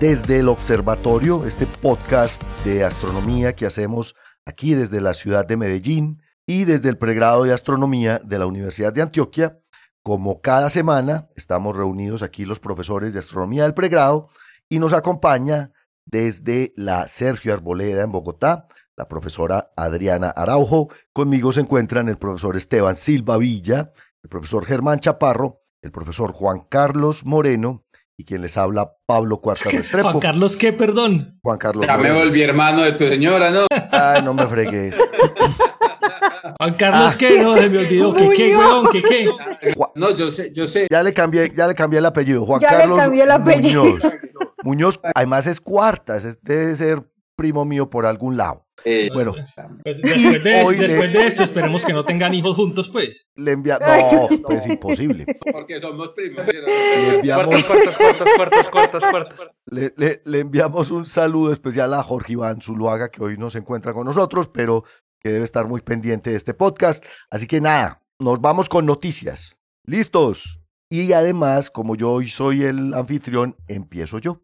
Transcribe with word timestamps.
Desde 0.00 0.40
el 0.40 0.48
Observatorio, 0.48 1.46
este 1.46 1.66
podcast 1.66 2.42
de 2.64 2.84
astronomía 2.84 3.54
que 3.54 3.64
hacemos 3.64 4.16
aquí 4.44 4.74
desde 4.74 5.00
la 5.00 5.14
ciudad 5.14 5.46
de 5.46 5.56
Medellín 5.56 6.20
y 6.46 6.64
desde 6.64 6.88
el 6.88 6.98
pregrado 6.98 7.44
de 7.44 7.52
astronomía 7.52 8.20
de 8.24 8.38
la 8.38 8.46
Universidad 8.46 8.92
de 8.92 9.02
Antioquia. 9.02 9.60
Como 10.02 10.40
cada 10.40 10.68
semana 10.68 11.28
estamos 11.36 11.76
reunidos 11.76 12.22
aquí 12.22 12.44
los 12.44 12.58
profesores 12.58 13.12
de 13.12 13.20
astronomía 13.20 13.62
del 13.62 13.74
pregrado 13.74 14.28
y 14.68 14.80
nos 14.80 14.92
acompaña 14.92 15.72
desde 16.04 16.74
la 16.76 17.06
Sergio 17.06 17.54
Arboleda 17.54 18.02
en 18.02 18.10
Bogotá, 18.10 18.66
la 18.96 19.06
profesora 19.06 19.72
Adriana 19.76 20.28
Araujo. 20.28 20.88
Conmigo 21.12 21.52
se 21.52 21.60
encuentran 21.60 22.08
el 22.08 22.18
profesor 22.18 22.56
Esteban 22.56 22.96
Silva 22.96 23.38
Villa, 23.38 23.92
el 24.22 24.28
profesor 24.28 24.66
Germán 24.66 24.98
Chaparro 24.98 25.64
el 25.84 25.92
profesor 25.92 26.32
Juan 26.32 26.60
Carlos 26.70 27.26
Moreno 27.26 27.83
y 28.16 28.24
quien 28.24 28.42
les 28.42 28.56
habla 28.56 28.92
Pablo 29.06 29.40
Cuarta 29.40 29.68
Restrepo. 29.72 30.08
Juan 30.10 30.20
Carlos, 30.20 30.56
¿qué, 30.56 30.72
perdón? 30.72 31.38
Juan 31.42 31.58
Carlos. 31.58 31.84
Ya 31.86 31.96
me 31.98 32.12
volví 32.12 32.42
hermano 32.42 32.82
de 32.82 32.92
tu 32.92 33.06
señora, 33.08 33.50
¿no? 33.50 33.66
Ay, 33.90 34.22
no 34.22 34.34
me 34.34 34.46
fregues. 34.46 34.96
Juan 36.58 36.74
Carlos, 36.74 37.16
¿qué? 37.16 37.38
No, 37.40 37.56
se 37.56 37.68
me 37.70 37.78
olvidó. 37.78 38.14
¿Qué, 38.14 38.30
qué, 38.30 38.56
weón? 38.56 38.88
¿Qué, 38.90 39.02
qué? 39.02 39.28
No, 39.94 40.10
yo 40.14 40.30
sé, 40.30 40.52
yo 40.52 40.66
sé. 40.66 40.86
Ya 40.90 41.02
le 41.02 41.12
cambié, 41.12 41.52
ya 41.56 41.66
le 41.66 41.74
cambié 41.74 41.98
el 41.98 42.06
apellido. 42.06 42.44
Juan 42.44 42.60
Ya 42.60 42.70
le 42.72 42.76
Carlos 42.78 42.98
cambié 42.98 43.22
el 43.24 43.30
apellido. 43.30 43.84
Muñoz. 43.84 44.02
Muñoz, 44.62 45.00
además 45.14 45.46
es 45.46 45.60
Cuartas, 45.60 46.24
es- 46.24 46.42
debe 46.42 46.74
ser 46.76 47.02
primo 47.36 47.64
mío 47.64 47.90
por 47.90 48.06
algún 48.06 48.36
lado. 48.36 48.64
Eh, 48.84 49.08
Bueno, 49.12 49.32
Pues 49.82 50.00
después, 50.02 50.42
de, 50.44 50.62
Hoy 50.64 50.76
después 50.76 51.12
le- 51.12 51.18
de 51.20 51.26
esto, 51.26 51.42
esperemos 51.44 51.84
que 51.84 51.92
no 51.92 52.02
tengan 52.04 52.34
hijos 52.34 52.56
juntos, 52.56 52.88
pues. 52.88 53.26
le. 53.36 53.56
No, 53.56 54.28
pues 54.46 54.66
imposible. 54.66 55.26
porque 55.52 55.78
somos 55.80 56.10
primos. 56.12 56.44
Le 56.46 57.14
enviamos, 57.16 57.46
Cuartos, 57.64 57.96
cuartos, 57.96 58.28
cuartos, 58.36 58.68
cuartos, 58.70 59.04
cuartos. 59.06 59.50
le, 59.66 59.92
le- 59.96 60.22
le 60.24 60.40
enviamos 60.40 60.90
un 60.90 61.06
saludo 61.06 61.52
especial 61.52 61.94
a 61.94 62.02
Jorge 62.02 62.32
Iván 62.34 62.60
Zuluaga, 62.60 63.10
que 63.10 63.22
hoy 63.22 63.36
no 63.38 63.50
se 63.50 63.58
encuentra 63.58 63.92
con 63.92 64.04
nosotros, 64.06 64.48
pero 64.48 64.84
que 65.20 65.30
debe 65.30 65.44
estar 65.44 65.66
muy 65.66 65.80
pendiente 65.80 66.30
de 66.30 66.36
este 66.36 66.52
podcast. 66.54 67.04
Así 67.30 67.46
que 67.46 67.60
nada, 67.60 68.02
nos 68.18 68.40
vamos 68.40 68.68
con 68.68 68.84
noticias. 68.86 69.56
¿Listos? 69.86 70.60
Y 70.90 71.12
además, 71.12 71.70
como 71.70 71.96
yo 71.96 72.10
hoy 72.12 72.28
soy 72.28 72.64
el 72.64 72.92
anfitrión, 72.94 73.56
empiezo 73.68 74.18
yo. 74.18 74.42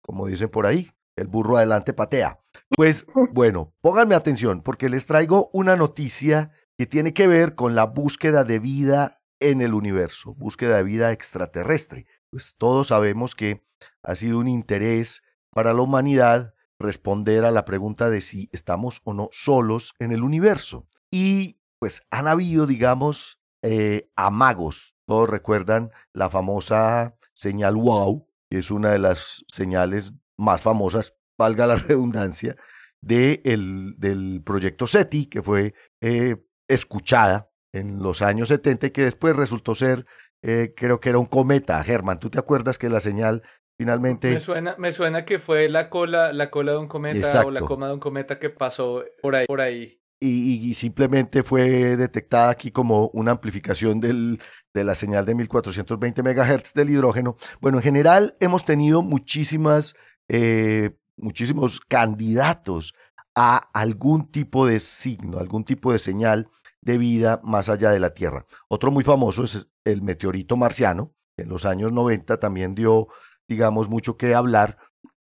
Como 0.00 0.26
dicen 0.26 0.48
por 0.48 0.66
ahí, 0.66 0.90
el 1.16 1.26
burro 1.26 1.56
adelante 1.56 1.92
patea. 1.92 2.40
Pues 2.70 3.06
bueno, 3.32 3.72
pónganme 3.80 4.14
atención 4.14 4.62
porque 4.62 4.88
les 4.88 5.06
traigo 5.06 5.50
una 5.52 5.76
noticia 5.76 6.52
que 6.78 6.86
tiene 6.86 7.12
que 7.12 7.26
ver 7.26 7.54
con 7.54 7.74
la 7.74 7.84
búsqueda 7.84 8.44
de 8.44 8.58
vida 8.58 9.20
en 9.40 9.60
el 9.60 9.74
universo, 9.74 10.34
búsqueda 10.34 10.76
de 10.76 10.82
vida 10.82 11.12
extraterrestre. 11.12 12.06
Pues 12.30 12.54
todos 12.56 12.88
sabemos 12.88 13.34
que 13.34 13.64
ha 14.02 14.14
sido 14.14 14.38
un 14.38 14.48
interés 14.48 15.22
para 15.50 15.72
la 15.74 15.82
humanidad 15.82 16.54
responder 16.78 17.44
a 17.44 17.50
la 17.50 17.64
pregunta 17.64 18.08
de 18.08 18.20
si 18.20 18.48
estamos 18.52 19.00
o 19.04 19.12
no 19.12 19.28
solos 19.32 19.94
en 19.98 20.12
el 20.12 20.22
universo. 20.22 20.86
Y 21.10 21.58
pues 21.78 22.02
han 22.10 22.28
habido, 22.28 22.66
digamos, 22.66 23.40
eh, 23.62 24.10
amagos. 24.16 24.94
Todos 25.06 25.28
recuerdan 25.28 25.90
la 26.12 26.30
famosa 26.30 27.16
señal 27.34 27.76
wow, 27.76 28.26
que 28.48 28.58
es 28.58 28.70
una 28.70 28.90
de 28.90 28.98
las 28.98 29.44
señales 29.48 30.14
más 30.40 30.62
famosas, 30.62 31.14
valga 31.38 31.66
la 31.66 31.74
redundancia, 31.88 32.56
de 33.02 33.40
el- 33.44 33.94
del 33.98 34.42
proyecto 34.44 34.86
SETI, 34.86 35.26
que 35.26 35.42
fue 35.42 35.74
eh, 36.02 36.36
escuchada 36.68 37.50
en 37.72 38.02
los 38.02 38.20
años 38.22 38.48
70 38.48 38.86
y 38.88 38.90
que 38.90 39.02
después 39.04 39.36
resultó 39.36 39.74
ser, 39.74 40.06
eh, 40.42 40.74
creo 40.76 41.00
que 41.00 41.08
era 41.10 41.18
un 41.18 41.26
cometa. 41.26 41.82
Germán, 41.84 42.18
¿tú 42.18 42.30
te 42.30 42.38
acuerdas 42.38 42.78
que 42.78 42.88
la 42.88 43.00
señal 43.00 43.42
finalmente... 43.78 44.30
Me 44.30 44.40
suena, 44.40 44.74
me 44.78 44.92
suena 44.92 45.24
que 45.24 45.38
fue 45.38 45.68
la 45.68 45.88
cola, 45.88 46.32
la 46.32 46.50
cola 46.50 46.72
de 46.72 46.78
un 46.78 46.88
cometa 46.88 47.44
o 47.44 47.50
la 47.50 47.60
coma 47.60 47.88
de 47.88 47.94
un 47.94 48.00
cometa 48.00 48.38
que 48.38 48.50
pasó 48.50 49.04
por 49.22 49.34
ahí, 49.36 49.46
por 49.46 49.60
ahí. 49.60 50.00
y, 50.20 50.68
y 50.68 50.74
simplemente 50.74 51.42
fue 51.42 51.96
detectada 51.96 52.50
aquí 52.50 52.70
como 52.70 53.08
una 53.14 53.30
amplificación 53.32 54.00
del, 54.00 54.40
de 54.74 54.84
la 54.84 54.94
señal 54.94 55.24
de 55.24 55.34
1420 55.34 56.22
MHz 56.22 56.74
del 56.74 56.90
hidrógeno. 56.90 57.36
Bueno, 57.60 57.78
en 57.78 57.82
general 57.84 58.36
hemos 58.40 58.64
tenido 58.64 59.00
muchísimas, 59.02 59.94
eh, 60.32 60.96
muchísimos 61.16 61.80
candidatos 61.80 62.94
a 63.34 63.56
algún 63.56 64.30
tipo 64.30 64.64
de 64.64 64.78
signo, 64.78 65.38
algún 65.38 65.64
tipo 65.64 65.90
de 65.90 65.98
señal 65.98 66.48
de 66.80 66.98
vida 66.98 67.40
más 67.42 67.68
allá 67.68 67.90
de 67.90 67.98
la 67.98 68.14
Tierra. 68.14 68.46
Otro 68.68 68.92
muy 68.92 69.02
famoso 69.02 69.42
es 69.42 69.66
el 69.84 70.02
meteorito 70.02 70.56
marciano, 70.56 71.12
que 71.36 71.42
en 71.42 71.48
los 71.48 71.64
años 71.64 71.90
90 71.90 72.38
también 72.38 72.76
dio, 72.76 73.08
digamos, 73.48 73.88
mucho 73.88 74.16
que 74.16 74.32
hablar, 74.32 74.78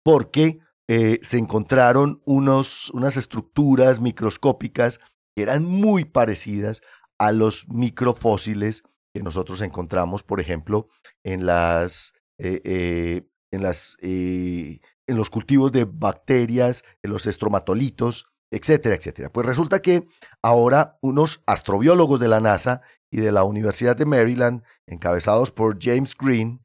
porque 0.04 0.60
eh, 0.90 1.20
se 1.22 1.38
encontraron 1.38 2.22
unos, 2.26 2.90
unas 2.90 3.16
estructuras 3.16 4.02
microscópicas 4.02 5.00
que 5.34 5.44
eran 5.44 5.64
muy 5.64 6.04
parecidas 6.04 6.82
a 7.18 7.32
los 7.32 7.70
microfósiles 7.70 8.84
que 9.14 9.24
nosotros 9.24 9.62
encontramos, 9.62 10.24
por 10.24 10.42
ejemplo, 10.42 10.90
en 11.24 11.46
las, 11.46 12.14
eh, 12.38 13.24
eh, 13.52 14.80
en 15.08 15.18
los 15.18 15.30
cultivos 15.30 15.72
de 15.72 15.86
bacterias, 15.86 16.84
en 17.04 17.12
los 17.12 17.26
estromatolitos, 17.26 18.28
etcétera, 18.52 18.96
etcétera. 18.96 19.32
Pues 19.32 19.46
resulta 19.46 19.82
que 19.82 20.08
ahora 20.42 20.98
unos 21.02 21.42
astrobiólogos 21.46 22.20
de 22.20 22.28
la 22.28 22.40
NASA 22.40 22.82
y 23.12 23.20
de 23.20 23.32
la 23.32 23.44
Universidad 23.44 23.96
de 23.96 24.06
Maryland, 24.06 24.64
encabezados 24.88 25.52
por 25.52 25.78
James 25.82 26.16
Green, 26.16 26.62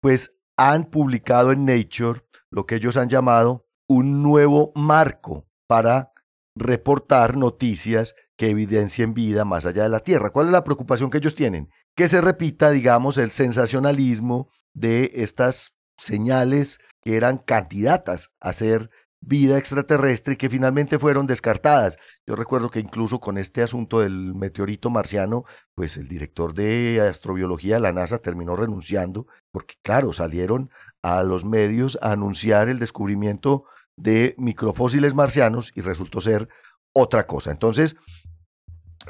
pues 0.00 0.36
han 0.56 0.84
publicado 0.84 1.52
en 1.52 1.64
Nature 1.64 2.22
lo 2.50 2.66
que 2.66 2.76
ellos 2.76 2.96
han 2.96 3.08
llamado 3.08 3.66
un 3.88 4.22
nuevo 4.22 4.72
marco 4.74 5.46
para 5.66 6.12
reportar 6.56 7.36
noticias 7.36 8.14
que 8.36 8.50
evidencien 8.50 9.14
vida 9.14 9.44
más 9.44 9.66
allá 9.66 9.84
de 9.84 9.88
la 9.88 10.00
Tierra. 10.00 10.30
¿Cuál 10.30 10.46
es 10.46 10.52
la 10.52 10.64
preocupación 10.64 11.10
que 11.10 11.18
ellos 11.18 11.34
tienen? 11.34 11.70
Que 11.96 12.08
se 12.08 12.20
repita, 12.20 12.70
digamos, 12.70 13.18
el 13.18 13.30
sensacionalismo 13.30 14.48
de 14.72 15.10
estas 15.14 15.76
señales 15.96 16.78
que 17.02 17.16
eran 17.16 17.38
candidatas 17.38 18.30
a 18.40 18.52
ser 18.52 18.90
vida 19.26 19.58
extraterrestre 19.58 20.34
y 20.34 20.36
que 20.36 20.50
finalmente 20.50 20.98
fueron 20.98 21.26
descartadas. 21.26 21.98
Yo 22.26 22.36
recuerdo 22.36 22.70
que 22.70 22.80
incluso 22.80 23.20
con 23.20 23.38
este 23.38 23.62
asunto 23.62 24.00
del 24.00 24.34
meteorito 24.34 24.90
marciano, 24.90 25.44
pues 25.74 25.96
el 25.96 26.08
director 26.08 26.54
de 26.54 27.00
astrobiología 27.00 27.76
de 27.76 27.80
la 27.80 27.92
NASA 27.92 28.18
terminó 28.18 28.56
renunciando 28.56 29.26
porque, 29.50 29.74
claro, 29.82 30.12
salieron 30.12 30.70
a 31.02 31.22
los 31.22 31.44
medios 31.44 31.98
a 32.02 32.12
anunciar 32.12 32.68
el 32.68 32.78
descubrimiento 32.78 33.64
de 33.96 34.34
microfósiles 34.38 35.14
marcianos 35.14 35.72
y 35.74 35.80
resultó 35.80 36.20
ser 36.20 36.48
otra 36.92 37.26
cosa. 37.26 37.50
Entonces, 37.50 37.96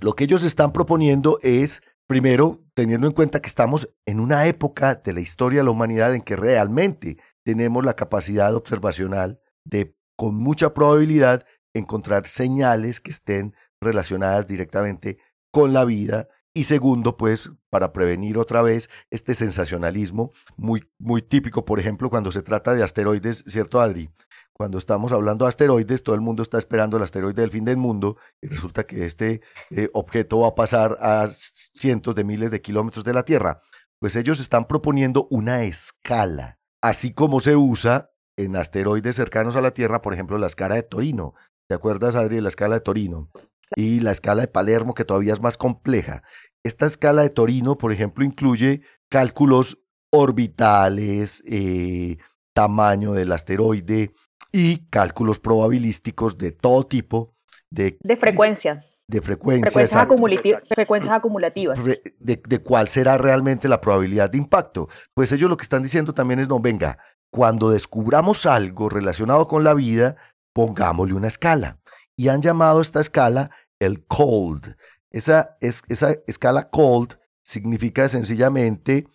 lo 0.01 0.15
que 0.15 0.25
ellos 0.25 0.45
están 0.45 0.73
proponiendo 0.73 1.39
es, 1.43 1.83
primero, 2.07 2.63
teniendo 2.75 3.07
en 3.07 3.13
cuenta 3.13 3.41
que 3.41 3.49
estamos 3.49 3.89
en 4.07 4.21
una 4.21 4.47
época 4.47 4.97
de 4.97 5.13
la 5.13 5.21
historia 5.21 5.61
de 5.61 5.65
la 5.65 5.71
humanidad 5.71 6.15
en 6.15 6.23
que 6.23 6.37
realmente 6.37 7.19
tenemos 7.45 7.85
la 7.85 7.95
capacidad 7.95 8.55
observacional 8.55 9.41
de, 9.65 9.95
con 10.17 10.35
mucha 10.35 10.75
probabilidad, 10.75 11.47
encontrar 11.75 12.27
señales 12.27 13.01
que 13.01 13.11
estén 13.11 13.55
relacionadas 13.81 14.47
directamente 14.47 15.19
con 15.51 15.73
la 15.73 15.85
vida. 15.85 16.29
Y 16.57 16.65
segundo, 16.65 17.17
pues, 17.17 17.51
para 17.69 17.93
prevenir 17.93 18.39
otra 18.39 18.63
vez 18.63 18.89
este 19.11 19.35
sensacionalismo 19.35 20.33
muy, 20.57 20.89
muy 20.99 21.21
típico, 21.21 21.65
por 21.65 21.81
ejemplo, 21.81 22.11
cuando 22.11 22.31
se 22.31 22.43
trata 22.43 22.75
de 22.75 22.85
asteroides, 22.85 23.43
¿cierto, 23.47 23.81
Adri? 23.81 24.09
Cuando 24.57 24.79
estamos 24.79 25.11
hablando 25.11 25.45
de 25.45 25.49
asteroides, 25.49 26.05
todo 26.05 26.15
el 26.15 26.21
mundo 26.21 26.45
está 26.45 26.59
esperando 26.59 26.97
el 26.97 27.03
asteroide 27.03 27.43
del 27.43 27.51
fin 27.51 27.65
del 27.65 27.77
mundo 27.77 28.17
y 28.41 28.47
resulta 28.47 28.87
que 28.87 29.05
este 29.05 29.41
eh, 29.71 29.91
objeto 29.93 30.41
va 30.41 30.49
a 30.49 30.55
pasar 30.55 30.97
a 31.01 31.27
cientos 31.29 32.15
de 32.15 32.23
miles 32.23 32.53
de 32.53 32.63
kilómetros 32.63 33.05
de 33.05 33.13
la 33.13 33.25
Tierra. 33.25 33.63
Pues 33.99 34.15
ellos 34.15 34.39
están 34.39 34.67
proponiendo 34.67 35.27
una 35.31 35.65
escala, 35.65 36.61
así 36.81 37.13
como 37.13 37.41
se 37.41 37.57
usa 37.57 38.13
en 38.37 38.55
asteroides 38.55 39.17
cercanos 39.17 39.57
a 39.57 39.61
la 39.61 39.73
Tierra, 39.73 40.03
por 40.03 40.15
ejemplo, 40.15 40.39
la 40.39 40.47
escala 40.47 40.77
de 40.77 40.85
Torino. 40.85 41.35
¿Te 41.69 41.75
acuerdas, 41.75 42.15
Adri, 42.15 42.37
de 42.37 42.43
la 42.43 42.49
escala 42.49 42.77
de 42.77 42.81
Torino? 42.81 43.31
Y 43.75 44.01
la 44.01 44.13
escala 44.13 44.43
de 44.43 44.49
Palermo, 44.49 44.95
que 44.95 45.05
todavía 45.05 45.33
es 45.33 45.41
más 45.41 45.57
compleja. 45.57 46.23
Esta 46.63 46.87
escala 46.87 47.23
de 47.23 47.31
Torino, 47.31 47.77
por 47.77 47.93
ejemplo, 47.93 48.25
incluye 48.25 48.83
cálculos 49.09 49.79
orbitales, 50.11 51.43
eh, 51.47 52.19
tamaño 52.53 53.13
del 53.13 53.33
asteroide, 53.33 54.13
y 54.57 54.87
cálculos 54.89 55.41
probabilísticos 55.41 56.39
de 56.39 56.53
todo 56.53 56.87
tipo. 56.87 57.35
De, 57.71 57.99
de 58.01 58.17
frecuencia. 58.17 58.85
De, 59.09 59.21
frecuencia. 59.21 59.67
Frecuencias, 59.67 60.01
acumulativas, 60.01 60.63
frecuencias 60.69 61.13
acumulativas. 61.13 61.85
De, 61.85 62.01
de 62.21 62.59
cuál 62.61 62.87
será 62.87 63.19
realmente 63.19 63.67
la 63.67 63.81
probabilidad 63.81 64.31
de 64.31 64.39
impacto. 64.39 64.89
Pues 65.13 65.33
ellos 65.33 65.51
lo 65.51 65.57
que 65.57 65.65
están 65.65 65.83
diciendo 65.83 66.15
también 66.15 66.39
es, 66.39 66.47
no, 66.47 66.61
venga, 66.61 66.99
cuando 67.33 67.71
descubramos 67.71 68.47
algo 68.47 68.89
relacionado 68.89 69.49
con 69.49 69.65
la 69.65 69.75
vida, 69.75 70.15
pongámosle 70.55 71.15
una 71.15 71.27
escala. 71.27 71.81
Y 72.17 72.29
han 72.29 72.41
llamado 72.41 72.81
esta 72.81 73.01
escala 73.01 73.51
el 73.81 74.07
cold. 74.07 74.77
Esa, 75.11 75.57
es, 75.61 75.83
esa 75.89 76.15
escala 76.29 76.71
cold 76.71 77.19
significa 77.43 78.07
sencillamente, 78.07 79.09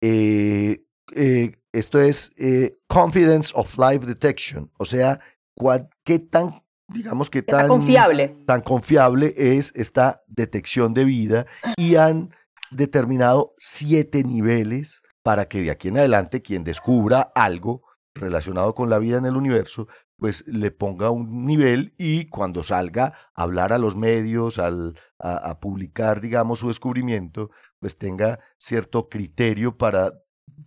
eh, 0.00 0.82
eh, 1.14 1.52
esto 1.72 2.00
es 2.00 2.32
eh, 2.36 2.72
confidence 2.86 3.52
of 3.54 3.76
life 3.78 4.06
detection, 4.06 4.70
o 4.78 4.84
sea, 4.84 5.20
qué 6.04 6.18
tan, 6.18 6.62
digamos 6.88 7.30
que 7.30 7.42
tan 7.42 7.68
confiable. 7.68 8.36
tan 8.46 8.60
confiable 8.62 9.34
es 9.36 9.72
esta 9.74 10.22
detección 10.26 10.94
de 10.94 11.04
vida 11.04 11.46
y 11.76 11.96
han 11.96 12.34
determinado 12.70 13.54
siete 13.58 14.24
niveles 14.24 15.02
para 15.22 15.46
que 15.46 15.62
de 15.62 15.70
aquí 15.70 15.88
en 15.88 15.98
adelante 15.98 16.42
quien 16.42 16.64
descubra 16.64 17.20
algo 17.34 17.82
relacionado 18.14 18.74
con 18.74 18.90
la 18.90 18.98
vida 18.98 19.18
en 19.18 19.26
el 19.26 19.36
universo, 19.36 19.88
pues 20.16 20.44
le 20.46 20.70
ponga 20.70 21.10
un 21.10 21.46
nivel 21.46 21.94
y 21.96 22.28
cuando 22.28 22.62
salga 22.62 23.14
a 23.34 23.42
hablar 23.42 23.72
a 23.72 23.78
los 23.78 23.96
medios, 23.96 24.58
al, 24.58 24.98
a, 25.18 25.58
publicar, 25.60 26.20
digamos, 26.20 26.60
su 26.60 26.68
descubrimiento, 26.68 27.50
pues 27.80 27.96
tenga 27.96 28.38
cierto 28.56 29.08
criterio 29.08 29.76
para 29.76 30.12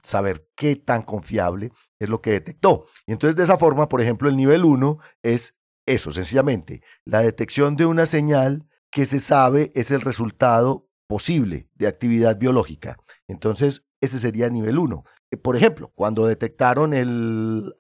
saber 0.04 0.48
qué 0.56 0.76
tan 0.76 1.04
confiable 1.04 1.72
es 2.00 2.10
lo 2.10 2.22
que 2.22 2.32
detectó. 2.32 2.86
Y 3.06 3.12
entonces 3.12 3.36
de 3.36 3.44
esa 3.44 3.58
forma, 3.58 3.90
por 3.90 4.02
ejemplo, 4.02 4.30
el 4.30 4.36
nivel 4.36 4.66
1 4.66 5.00
es 5.24 5.58
eso, 5.86 6.12
sencillamente, 6.12 6.82
la 7.06 7.22
detección 7.22 7.76
de 7.76 7.86
una 7.86 8.06
señal 8.06 8.66
que 8.92 9.06
se 9.06 9.20
sabe 9.20 9.72
es 9.76 9.92
el 9.92 10.02
resultado 10.02 10.88
posible 11.08 11.70
de 11.76 11.88
actividad 11.88 12.38
biológica. 12.40 12.98
Entonces, 13.28 13.88
ese 14.02 14.20
sería 14.20 14.50
nivel 14.50 14.80
1. 14.80 15.04
Eh, 15.32 15.38
por 15.38 15.56
ejemplo, 15.56 15.92
cuando 15.96 16.26
detectaron 16.26 16.94
el, 16.94 17.76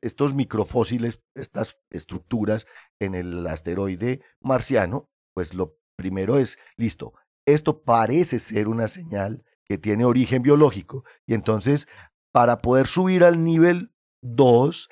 estos 0.00 0.34
microfósiles, 0.34 1.20
estas 1.34 1.78
estructuras 1.90 2.66
en 3.00 3.14
el 3.14 3.46
asteroide 3.46 4.20
marciano, 4.40 5.08
pues 5.34 5.54
lo 5.54 5.76
primero 5.96 6.38
es, 6.38 6.58
listo, 6.76 7.14
esto 7.46 7.82
parece 7.82 8.38
ser 8.38 8.68
una 8.68 8.88
señal 8.88 9.44
que 9.64 9.78
tiene 9.78 10.04
origen 10.04 10.42
biológico 10.42 11.04
y 11.26 11.34
entonces 11.34 11.88
para 12.32 12.60
poder 12.60 12.86
subir 12.86 13.24
al 13.24 13.44
nivel 13.44 13.92
2 14.22 14.88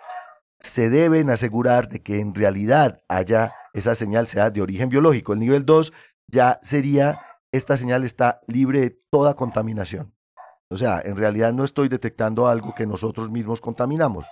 se 0.60 0.90
deben 0.90 1.30
asegurar 1.30 1.88
de 1.88 2.02
que 2.02 2.20
en 2.20 2.34
realidad 2.34 3.02
haya 3.08 3.52
esa 3.72 3.94
señal 3.94 4.26
sea 4.26 4.50
de 4.50 4.62
origen 4.62 4.88
biológico. 4.88 5.32
El 5.32 5.40
nivel 5.40 5.64
2 5.66 5.92
ya 6.28 6.60
sería, 6.62 7.20
esta 7.50 7.76
señal 7.76 8.04
está 8.04 8.40
libre 8.46 8.80
de 8.80 8.90
toda 9.10 9.34
contaminación. 9.34 10.14
O 10.68 10.76
sea, 10.76 11.02
en 11.04 11.16
realidad 11.16 11.52
no 11.52 11.64
estoy 11.64 11.88
detectando 11.88 12.46
algo 12.46 12.74
que 12.74 12.86
nosotros 12.86 13.30
mismos 13.30 13.60
contaminamos. 13.60 14.26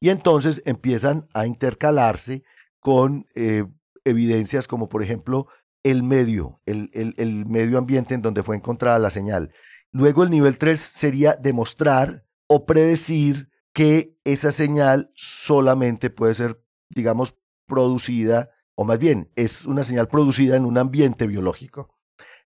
Y 0.00 0.10
entonces 0.10 0.62
empiezan 0.64 1.28
a 1.32 1.46
intercalarse 1.46 2.42
con 2.80 3.26
eh, 3.34 3.64
evidencias 4.04 4.66
como 4.66 4.88
por 4.88 5.02
ejemplo 5.02 5.46
el 5.82 6.02
medio, 6.02 6.60
el, 6.66 6.90
el, 6.92 7.46
medio 7.46 7.78
ambiente 7.78 8.14
en 8.14 8.22
donde 8.22 8.42
fue 8.42 8.56
encontrada 8.56 8.98
la 8.98 9.10
señal. 9.10 9.52
Luego 9.90 10.22
el 10.22 10.30
nivel 10.30 10.58
3 10.58 10.78
sería 10.78 11.34
demostrar 11.34 12.24
o 12.46 12.66
predecir 12.66 13.50
que 13.72 14.16
esa 14.24 14.52
señal 14.52 15.10
solamente 15.14 16.10
puede 16.10 16.34
ser, 16.34 16.62
digamos, 16.90 17.36
producida, 17.66 18.50
o 18.74 18.84
más 18.84 18.98
bien, 18.98 19.30
es 19.34 19.66
una 19.66 19.82
señal 19.82 20.08
producida 20.08 20.56
en 20.56 20.64
un 20.64 20.78
ambiente 20.78 21.26
biológico. 21.26 21.98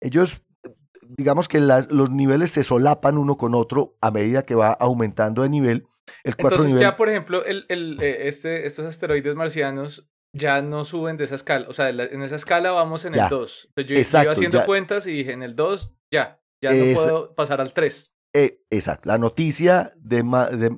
Ellos 0.01 0.45
digamos 1.17 1.49
que 1.49 1.61
los 1.61 2.11
niveles 2.11 2.51
se 2.51 2.63
solapan 2.63 3.19
uno 3.19 3.37
con 3.37 3.55
otro 3.55 3.97
a 4.01 4.11
medida 4.11 4.45
que 4.45 4.55
va 4.55 4.73
aumentando 4.73 5.43
de 5.43 5.49
nivel. 5.49 5.87
El 6.25 6.35
Entonces 6.39 6.81
ya, 6.81 6.97
por 6.97 7.09
ejemplo, 7.09 7.45
el, 7.45 7.67
el, 7.69 8.01
eh, 8.01 8.29
este, 8.29 8.67
estos 8.67 8.87
asteroides 8.87 9.35
marcianos 9.35 10.09
ya 10.33 10.63
no 10.63 10.85
suben 10.85 11.17
de 11.17 11.25
esa 11.25 11.35
escala. 11.35 11.67
O 11.69 11.73
sea, 11.73 11.89
en 11.89 12.23
esa 12.23 12.37
escala 12.37 12.73
vamos 12.73 13.05
en 13.05 13.15
el 13.15 13.29
2. 13.29 13.71
yo, 13.77 13.97
iba 13.97 14.33
haciendo 14.33 14.65
cuentas 14.65 15.07
y 15.07 15.13
dije, 15.13 15.33
en 15.33 15.43
el 15.43 15.57
2 15.57 15.95
ya, 16.11 16.41
ya 16.63 16.73
no 16.73 16.95
puedo 16.95 17.35
pasar 17.35 17.61
al 17.61 17.73
3. 17.73 18.15
Eh, 18.33 18.63
exacto, 18.71 19.09
la 19.09 19.19
noticia 19.19 19.93
de, 19.97 20.23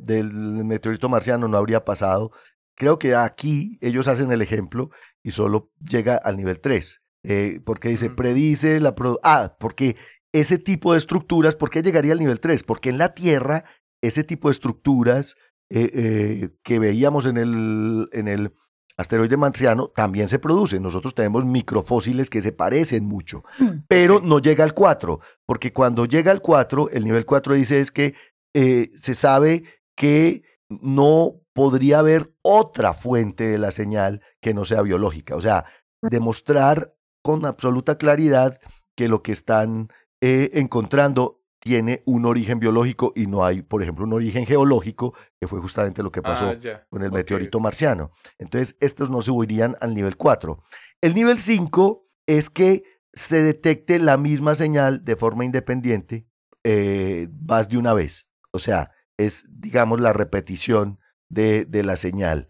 del 0.03 0.33
meteorito 0.33 1.09
marciano 1.09 1.49
no 1.49 1.59
habría 1.59 1.85
pasado. 1.85 2.33
Creo 2.75 2.99
que 2.99 3.15
aquí 3.15 3.79
ellos 3.83 4.09
hacen 4.09 4.33
el 4.33 4.41
ejemplo 4.41 4.91
y 5.23 5.33
solo 5.33 5.71
llega 5.81 6.17
al 6.17 6.37
nivel 6.37 6.61
3. 6.61 7.03
Eh, 7.25 7.61
porque 7.65 7.91
dice, 7.91 8.11
predice 8.11 8.81
la... 8.81 8.95
ah, 9.23 9.57
porque 9.61 9.97
ese 10.33 10.59
tipo 10.59 10.93
de 10.93 10.99
estructuras, 10.99 11.55
¿por 11.55 11.71
qué 11.71 11.83
llegaría 11.83 12.13
al 12.13 12.19
nivel 12.19 12.41
3? 12.41 12.63
Porque 12.63 12.89
en 12.89 12.99
la 12.99 13.15
Tierra, 13.15 13.65
ese 14.03 14.25
tipo 14.25 14.49
de 14.49 14.53
estructuras 14.53 15.37
eh, 15.71 16.51
que 16.63 16.79
veíamos 16.79 17.27
en 17.27 17.37
el, 17.37 18.09
en 18.13 18.29
el 18.29 18.55
asteroide 18.97 19.37
marciano 19.37 19.89
también 19.89 20.29
se 20.29 20.39
producen. 20.39 20.83
Nosotros 20.83 21.15
tenemos 21.15 21.45
microfósiles 21.45 22.31
que 22.31 22.43
se 22.43 22.53
parecen 22.53 23.05
mucho, 23.05 23.45
mm, 23.59 23.85
pero 23.89 24.21
no 24.21 24.39
llega 24.39 24.65
al 24.65 24.75
4, 24.75 25.21
porque 25.47 25.73
cuando 25.73 26.05
llega 26.07 26.31
al 26.31 26.41
4, 26.41 26.91
el 26.91 27.05
nivel 27.05 27.25
4 27.27 27.55
dice 27.55 27.81
es 27.81 27.91
que 27.91 28.15
eh, 28.55 28.91
se 28.97 29.15
sabe 29.15 29.65
que 29.97 30.43
no 30.69 31.35
podría 31.53 31.99
haber 31.99 32.33
otra 32.43 32.95
fuente 32.95 33.45
de 33.45 33.59
la 33.59 33.71
señal 33.71 34.23
que 34.41 34.55
no 34.55 34.65
sea 34.65 34.83
biológica. 34.83 35.37
O 35.37 35.41
sea, 35.41 35.67
demostrar 36.03 36.93
con 37.23 37.45
absoluta 37.45 37.99
claridad 37.99 38.59
que 38.97 39.09
lo 39.09 39.23
que 39.23 39.33
están 39.33 39.89
encontrando 40.21 41.42
tiene 41.63 42.03
un 42.07 42.27
origen 42.27 42.59
biológico 42.59 43.13
y 43.15 43.29
no 43.29 43.45
hay, 43.45 43.63
por 43.63 43.83
ejemplo, 43.83 44.05
un 44.05 44.13
origen 44.13 44.47
geológico, 44.47 45.15
que 45.41 45.47
fue 45.47 45.61
justamente 45.61 46.03
lo 46.03 46.11
que 46.11 46.21
pasó 46.21 46.47
ah, 46.47 46.83
con 46.91 47.05
el 47.05 47.13
meteorito 47.13 47.61
marciano. 47.61 48.11
Entonces, 48.37 48.77
estos 48.81 49.11
no 49.11 49.21
subirían 49.21 49.77
al 49.81 49.95
nivel 49.95 50.17
4. 50.17 50.61
El 51.01 51.15
nivel 51.15 51.39
5 51.39 52.05
es 52.27 52.51
que 52.51 52.83
se 53.13 53.43
detecte 53.43 54.01
la 54.01 54.17
misma 54.17 54.57
señal 54.57 55.05
de 55.05 55.15
forma 55.15 55.45
independiente 55.45 56.27
eh, 56.65 57.29
más 57.47 57.69
de 57.69 57.79
una 57.79 57.95
vez. 57.95 58.33
O 58.51 58.59
sea, 58.59 58.91
es, 59.17 59.45
digamos, 59.49 60.01
la 60.01 60.13
repetición 60.13 60.99
de, 61.29 61.65
de 61.65 61.85
la 61.85 61.95
señal. 61.95 62.49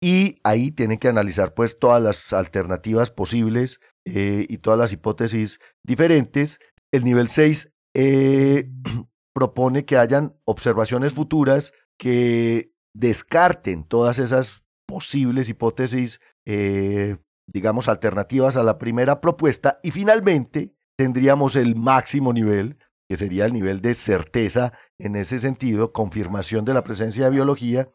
Y 0.00 0.38
ahí 0.42 0.70
tienen 0.70 0.98
que 0.98 1.08
analizar 1.08 1.52
pues 1.52 1.78
todas 1.78 2.02
las 2.02 2.32
alternativas 2.32 3.10
posibles 3.10 3.78
eh, 4.06 4.46
y 4.48 4.58
todas 4.58 4.78
las 4.78 4.92
hipótesis 4.92 5.58
diferentes 5.82 6.58
el 6.94 7.04
nivel 7.04 7.28
6 7.28 7.73
eh, 7.94 8.68
propone 9.34 9.84
que 9.84 9.96
hayan 9.96 10.34
observaciones 10.44 11.14
futuras 11.14 11.72
que 11.98 12.72
descarten 12.94 13.84
todas 13.84 14.18
esas 14.18 14.64
posibles 14.86 15.48
hipótesis, 15.48 16.20
eh, 16.46 17.16
digamos, 17.46 17.88
alternativas 17.88 18.56
a 18.56 18.62
la 18.62 18.78
primera 18.78 19.20
propuesta. 19.20 19.80
Y 19.82 19.90
finalmente 19.90 20.74
tendríamos 20.96 21.56
el 21.56 21.74
máximo 21.74 22.32
nivel, 22.32 22.78
que 23.08 23.16
sería 23.16 23.46
el 23.46 23.52
nivel 23.52 23.80
de 23.80 23.94
certeza 23.94 24.72
en 24.98 25.16
ese 25.16 25.38
sentido, 25.38 25.92
confirmación 25.92 26.64
de 26.64 26.74
la 26.74 26.84
presencia 26.84 27.24
de 27.24 27.30
biología, 27.30 27.88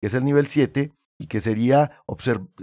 que 0.00 0.08
es 0.08 0.14
el 0.14 0.24
nivel 0.24 0.46
7, 0.46 0.92
y 1.20 1.26
que 1.26 1.40
sería 1.40 2.02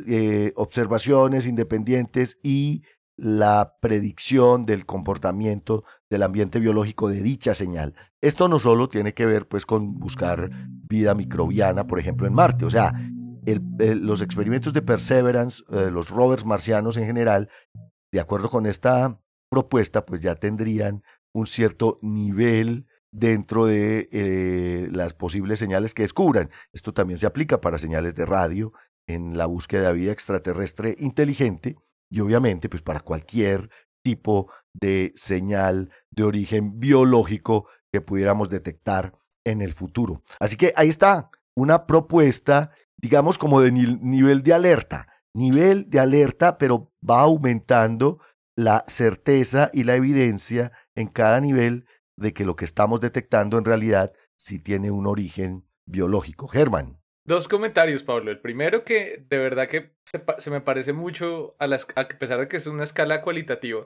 eh, 0.07 0.51
observaciones 0.55 1.45
independientes 1.45 2.39
y 2.41 2.81
la 3.15 3.75
predicción 3.79 4.65
del 4.65 4.85
comportamiento 4.85 5.83
del 6.09 6.23
ambiente 6.23 6.59
biológico 6.59 7.09
de 7.09 7.21
dicha 7.21 7.53
señal. 7.53 7.93
Esto 8.21 8.47
no 8.47 8.59
solo 8.59 8.89
tiene 8.89 9.13
que 9.13 9.25
ver 9.25 9.47
pues 9.47 9.65
con 9.65 9.99
buscar 9.99 10.49
vida 10.67 11.13
microbiana, 11.15 11.87
por 11.87 11.99
ejemplo, 11.99 12.27
en 12.27 12.33
Marte, 12.33 12.65
o 12.65 12.69
sea, 12.69 12.93
los 13.45 14.21
experimentos 14.21 14.73
de 14.73 14.81
Perseverance, 14.81 15.63
eh, 15.69 15.89
los 15.91 16.09
rovers 16.09 16.45
marcianos 16.45 16.97
en 16.97 17.05
general, 17.05 17.49
de 18.11 18.19
acuerdo 18.19 18.49
con 18.49 18.65
esta 18.65 19.19
propuesta, 19.49 20.05
pues 20.05 20.21
ya 20.21 20.35
tendrían 20.35 21.03
un 21.33 21.47
cierto 21.47 21.99
nivel 22.01 22.87
dentro 23.11 23.65
de 23.65 24.09
eh, 24.11 24.89
las 24.91 25.13
posibles 25.13 25.59
señales 25.59 25.93
que 25.93 26.03
descubran. 26.03 26.49
Esto 26.73 26.93
también 26.93 27.19
se 27.19 27.25
aplica 27.25 27.61
para 27.61 27.77
señales 27.77 28.15
de 28.15 28.25
radio 28.25 28.73
en 29.07 29.37
la 29.37 29.45
búsqueda 29.45 29.87
de 29.87 29.93
vida 29.93 30.11
extraterrestre 30.11 30.95
inteligente 30.99 31.77
y 32.09 32.19
obviamente 32.19 32.69
pues 32.69 32.81
para 32.81 32.99
cualquier 32.99 33.69
tipo 34.03 34.51
de 34.79 35.13
señal 35.15 35.91
de 36.11 36.23
origen 36.23 36.79
biológico 36.79 37.67
que 37.91 38.01
pudiéramos 38.01 38.49
detectar 38.49 39.13
en 39.45 39.61
el 39.61 39.73
futuro. 39.73 40.23
Así 40.39 40.57
que 40.57 40.73
ahí 40.75 40.89
está 40.89 41.29
una 41.55 41.87
propuesta, 41.87 42.71
digamos 42.97 43.37
como 43.37 43.61
de 43.61 43.71
nivel 43.71 44.43
de 44.43 44.53
alerta, 44.53 45.07
nivel 45.33 45.89
de 45.89 45.99
alerta, 45.99 46.57
pero 46.57 46.91
va 47.07 47.21
aumentando 47.21 48.19
la 48.55 48.83
certeza 48.87 49.69
y 49.73 49.83
la 49.83 49.95
evidencia 49.95 50.71
en 50.95 51.07
cada 51.07 51.39
nivel 51.39 51.85
de 52.17 52.33
que 52.33 52.45
lo 52.45 52.55
que 52.55 52.65
estamos 52.65 52.99
detectando 52.99 53.57
en 53.57 53.65
realidad 53.65 54.13
sí 54.35 54.59
tiene 54.59 54.91
un 54.91 55.07
origen 55.07 55.67
biológico. 55.85 56.47
Germán. 56.47 56.99
Dos 57.25 57.47
comentarios, 57.47 58.03
Pablo. 58.03 58.31
El 58.31 58.39
primero 58.39 58.83
que 58.83 59.25
de 59.29 59.37
verdad 59.37 59.67
que 59.67 59.93
se, 60.05 60.49
me 60.49 60.61
parece 60.61 60.93
mucho, 60.93 61.55
a, 61.59 61.67
la, 61.67 61.77
a 61.95 62.07
pesar 62.07 62.39
de 62.39 62.47
que 62.47 62.57
es 62.57 62.67
una 62.67 62.83
escala 62.83 63.21
cualitativa, 63.21 63.85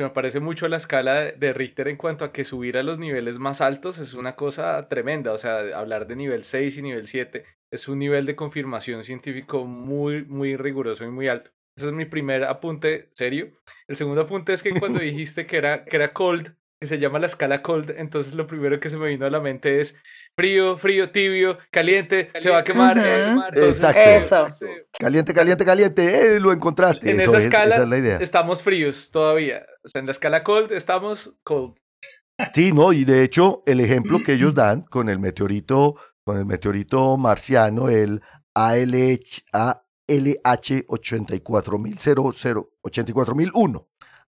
se 0.00 0.04
me 0.04 0.10
parece 0.12 0.40
mucho 0.40 0.64
a 0.64 0.70
la 0.70 0.78
escala 0.78 1.26
de 1.26 1.52
Richter 1.52 1.86
en 1.86 1.98
cuanto 1.98 2.24
a 2.24 2.32
que 2.32 2.46
subir 2.46 2.78
a 2.78 2.82
los 2.82 2.98
niveles 2.98 3.38
más 3.38 3.60
altos 3.60 3.98
es 3.98 4.14
una 4.14 4.34
cosa 4.34 4.88
tremenda. 4.88 5.30
O 5.30 5.36
sea, 5.36 5.58
hablar 5.78 6.06
de 6.06 6.16
nivel 6.16 6.42
6 6.42 6.78
y 6.78 6.82
nivel 6.82 7.06
7 7.06 7.44
es 7.70 7.86
un 7.86 7.98
nivel 7.98 8.24
de 8.24 8.34
confirmación 8.34 9.04
científico 9.04 9.66
muy, 9.66 10.24
muy 10.24 10.56
riguroso 10.56 11.04
y 11.04 11.10
muy 11.10 11.28
alto. 11.28 11.50
Ese 11.76 11.88
es 11.88 11.92
mi 11.92 12.06
primer 12.06 12.44
apunte 12.44 13.10
serio. 13.12 13.50
El 13.88 13.96
segundo 13.96 14.22
apunte 14.22 14.54
es 14.54 14.62
que 14.62 14.72
cuando 14.72 15.00
dijiste 15.00 15.44
que 15.44 15.58
era, 15.58 15.84
que 15.84 15.96
era 15.96 16.14
cold, 16.14 16.56
que 16.80 16.86
se 16.86 16.98
llama 16.98 17.18
la 17.18 17.26
escala 17.26 17.60
cold, 17.60 17.90
entonces 17.98 18.34
lo 18.34 18.46
primero 18.46 18.80
que 18.80 18.88
se 18.88 18.96
me 18.96 19.08
vino 19.08 19.26
a 19.26 19.30
la 19.30 19.38
mente 19.38 19.80
es 19.80 19.94
frío, 20.34 20.78
frío, 20.78 21.10
tibio, 21.10 21.58
caliente, 21.70 22.30
se 22.40 22.48
va 22.48 22.60
a 22.60 22.64
quemar. 22.64 22.96
Exacto. 23.54 24.46
Caliente, 24.98 25.34
caliente, 25.34 25.66
caliente, 25.66 26.36
eh, 26.36 26.40
lo 26.40 26.52
encontraste. 26.52 27.10
En 27.10 27.20
esa 27.20 27.36
escala 27.36 27.76
es 27.76 27.86
la 27.86 27.98
idea. 27.98 28.16
estamos 28.16 28.62
fríos 28.62 29.10
todavía. 29.10 29.66
O 29.84 29.90
sea, 29.90 29.98
en 29.98 30.06
la 30.06 30.12
escala 30.12 30.42
cold 30.42 30.72
estamos 30.72 31.34
cold. 31.42 31.74
Sí, 32.54 32.72
no, 32.72 32.94
y 32.94 33.04
de 33.04 33.24
hecho 33.24 33.62
el 33.66 33.80
ejemplo 33.80 34.20
que 34.24 34.32
ellos 34.32 34.54
dan 34.62 34.80
con 34.80 35.10
el 35.10 35.18
meteorito, 35.18 35.96
con 36.24 36.38
el 36.38 36.46
meteorito 36.46 37.18
marciano, 37.18 37.90
el 37.90 38.22
ALH, 38.54 39.44
ALH 39.52 40.84
84001, 40.88 43.86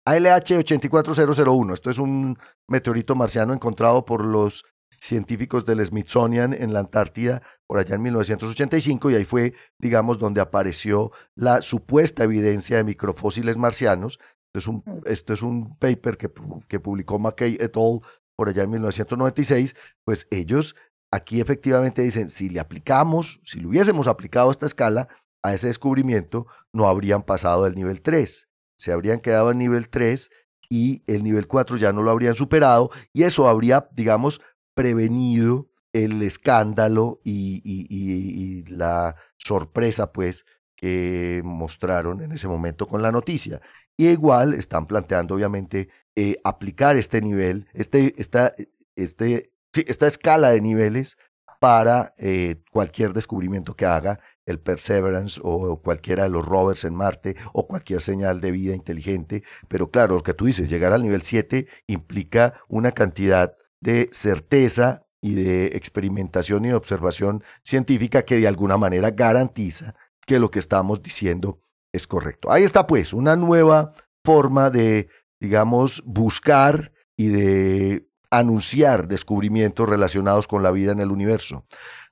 ALH 0.05 0.57
84001. 0.63 1.73
Esto 1.73 1.89
es 1.89 1.99
un 1.99 2.37
meteorito 2.67 3.15
marciano 3.15 3.53
encontrado 3.53 4.05
por 4.05 4.25
los 4.25 4.65
científicos 4.91 5.65
del 5.65 5.85
Smithsonian 5.85 6.53
en 6.53 6.73
la 6.73 6.79
Antártida 6.79 7.41
por 7.67 7.77
allá 7.77 7.95
en 7.95 8.01
1985 8.01 9.11
y 9.11 9.15
ahí 9.15 9.25
fue, 9.25 9.53
digamos, 9.79 10.17
donde 10.17 10.41
apareció 10.41 11.11
la 11.35 11.61
supuesta 11.61 12.23
evidencia 12.23 12.77
de 12.77 12.83
microfósiles 12.83 13.57
marcianos. 13.57 14.19
Esto 14.47 14.57
es 14.57 14.67
un, 14.67 14.75
mm. 14.77 15.01
esto 15.05 15.33
es 15.33 15.41
un 15.43 15.77
paper 15.77 16.17
que, 16.17 16.31
que 16.67 16.79
publicó 16.79 17.19
McKay 17.19 17.57
et 17.59 17.77
al. 17.77 18.01
por 18.35 18.49
allá 18.49 18.63
en 18.63 18.71
1996. 18.71 19.75
Pues 20.03 20.27
ellos 20.31 20.75
aquí 21.11 21.39
efectivamente 21.41 22.01
dicen, 22.01 22.29
si 22.29 22.49
le 22.49 22.59
aplicamos, 22.59 23.39
si 23.43 23.59
le 23.59 23.67
hubiésemos 23.67 24.07
aplicado 24.07 24.49
esta 24.49 24.65
escala 24.65 25.07
a 25.43 25.53
ese 25.53 25.67
descubrimiento, 25.67 26.47
no 26.73 26.87
habrían 26.87 27.23
pasado 27.23 27.65
del 27.65 27.75
nivel 27.75 28.01
3. 28.01 28.48
Se 28.79 28.93
habrían 28.93 29.19
quedado 29.19 29.51
en 29.51 29.57
nivel 29.57 29.89
3 29.89 30.31
y 30.69 31.03
el 31.05 31.23
nivel 31.23 31.47
4 31.47 31.75
ya 31.75 31.91
no 31.91 32.01
lo 32.01 32.11
habrían 32.11 32.35
superado 32.35 32.91
y 33.11 33.23
eso 33.23 33.49
habría, 33.49 33.89
digamos, 33.91 34.39
prevenido 34.73 35.69
el 35.91 36.21
escándalo 36.21 37.19
y, 37.25 38.63
la 38.69 39.17
sorpresa, 39.37 40.13
pues, 40.13 40.45
que 40.77 41.41
mostraron 41.43 42.21
en 42.21 42.31
ese 42.31 42.47
momento 42.47 42.87
con 42.87 43.01
la 43.01 43.11
noticia. 43.11 43.59
Y 43.97 44.07
igual 44.07 44.53
están 44.53 44.87
planteando, 44.87 45.35
obviamente, 45.35 45.89
eh, 46.15 46.37
aplicar 46.45 46.95
este 46.95 47.21
nivel, 47.21 47.67
este, 47.73 48.13
esta, 48.17 48.53
este, 48.95 49.49
esta 49.73 50.07
escala 50.07 50.51
de 50.51 50.61
niveles 50.61 51.17
para 51.59 52.13
eh, 52.17 52.61
cualquier 52.71 53.11
descubrimiento 53.11 53.75
que 53.75 53.85
haga 53.85 54.21
el 54.51 54.59
Perseverance 54.59 55.39
o 55.43 55.81
cualquiera 55.81 56.23
de 56.23 56.29
los 56.29 56.45
rovers 56.45 56.83
en 56.83 56.95
Marte 56.95 57.35
o 57.53 57.67
cualquier 57.67 58.01
señal 58.01 58.41
de 58.41 58.51
vida 58.51 58.75
inteligente. 58.75 59.43
Pero 59.67 59.89
claro, 59.89 60.15
lo 60.15 60.23
que 60.23 60.33
tú 60.33 60.45
dices, 60.45 60.69
llegar 60.69 60.93
al 60.93 61.03
nivel 61.03 61.21
7 61.21 61.67
implica 61.87 62.61
una 62.67 62.91
cantidad 62.91 63.55
de 63.81 64.09
certeza 64.11 65.05
y 65.21 65.35
de 65.35 65.67
experimentación 65.67 66.65
y 66.65 66.69
de 66.69 66.75
observación 66.75 67.43
científica 67.61 68.23
que 68.23 68.39
de 68.39 68.47
alguna 68.47 68.77
manera 68.77 69.11
garantiza 69.11 69.95
que 70.25 70.39
lo 70.39 70.51
que 70.51 70.59
estamos 70.59 71.01
diciendo 71.01 71.61
es 71.91 72.07
correcto. 72.07 72.51
Ahí 72.51 72.63
está 72.63 72.87
pues 72.87 73.13
una 73.13 73.35
nueva 73.35 73.93
forma 74.23 74.69
de, 74.69 75.09
digamos, 75.39 76.03
buscar 76.05 76.93
y 77.17 77.27
de 77.27 78.07
anunciar 78.31 79.07
descubrimientos 79.07 79.89
relacionados 79.89 80.47
con 80.47 80.63
la 80.63 80.71
vida 80.71 80.91
en 80.91 80.99
el 80.99 81.11
universo. 81.11 81.65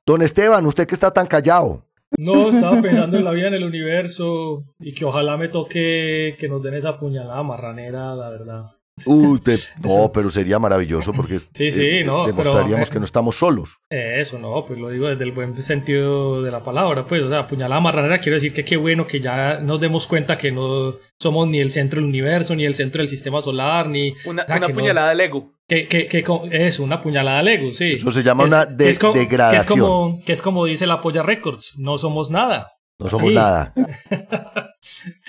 Don 0.06 0.22
Esteban, 0.22 0.66
usted 0.66 0.88
que 0.88 0.96
está 0.96 1.12
tan 1.12 1.28
callado. 1.28 1.87
No, 2.18 2.50
estaba 2.50 2.82
pensando 2.82 3.18
en 3.18 3.26
la 3.26 3.32
vida 3.32 3.48
en 3.48 3.56
el 3.56 3.64
universo 3.66 4.64
y 4.80 4.94
que 4.94 5.06
ojalá 5.06 5.38
me 5.38 5.50
toque 5.50 6.36
que 6.40 6.48
nos 6.48 6.64
den 6.64 6.76
esa 6.76 7.00
puñalada 7.00 7.44
marranera, 7.44 8.16
la 8.16 8.30
verdad. 8.30 8.77
Uy, 9.06 9.42
no, 9.84 10.12
pero 10.12 10.30
sería 10.30 10.58
maravilloso 10.60 11.14
porque 11.14 11.40
sí, 11.40 11.72
sí, 11.72 11.86
eh, 11.86 12.04
no, 12.04 12.26
demostraríamos 12.26 12.90
que 12.90 13.00
no 13.00 13.06
estamos 13.06 13.36
solos. 13.36 13.78
Eso, 13.90 14.40
no, 14.40 14.66
pues 14.66 14.80
lo 14.80 14.90
digo 14.90 15.08
desde 15.08 15.24
el 15.24 15.32
buen 15.32 15.62
sentido 15.62 16.42
de 16.42 16.52
la 16.52 16.64
palabra, 16.64 17.06
pues, 17.06 17.22
o 17.22 17.30
sea, 17.30 17.48
puñalada 17.48 17.80
marranera 17.80 18.20
quiero 18.20 18.36
decir 18.36 18.54
que 18.54 18.66
qué 18.66 18.78
bueno 18.78 19.06
que 19.06 19.20
ya 19.20 19.60
nos 19.60 19.80
demos 19.80 20.08
cuenta 20.08 20.38
que 20.38 20.52
no 20.52 20.96
somos 21.20 21.48
ni 21.48 21.60
el 21.60 21.72
centro 21.72 22.00
del 22.00 22.10
universo, 22.10 22.56
ni 22.56 22.66
el 22.66 22.76
centro 22.76 23.02
del 23.02 23.10
sistema 23.10 23.42
solar, 23.42 23.88
ni... 23.88 24.14
Una, 24.26 24.46
puñalada 24.46 25.10
de 25.10 25.16
Lego. 25.16 25.54
Que, 25.68 25.88
que, 25.88 26.08
que, 26.08 26.24
es 26.52 26.80
una 26.80 27.02
puñalada 27.04 27.44
Lego, 27.44 27.74
sí. 27.74 27.94
Eso 27.94 28.10
se 28.10 28.24
llama 28.24 28.46
una 28.46 28.66
degradación. 28.66 29.52
Que 29.52 29.58
es, 29.58 29.66
como, 29.66 30.22
que 30.26 30.34
es 30.34 30.42
como 30.42 30.66
dice 30.66 30.88
la 30.88 31.02
Polla 31.02 31.24
Records, 31.24 31.78
no 31.80 31.98
somos 31.98 32.32
nada. 32.32 32.72
No 33.00 33.10
somos 33.10 33.32
nada. 33.32 33.74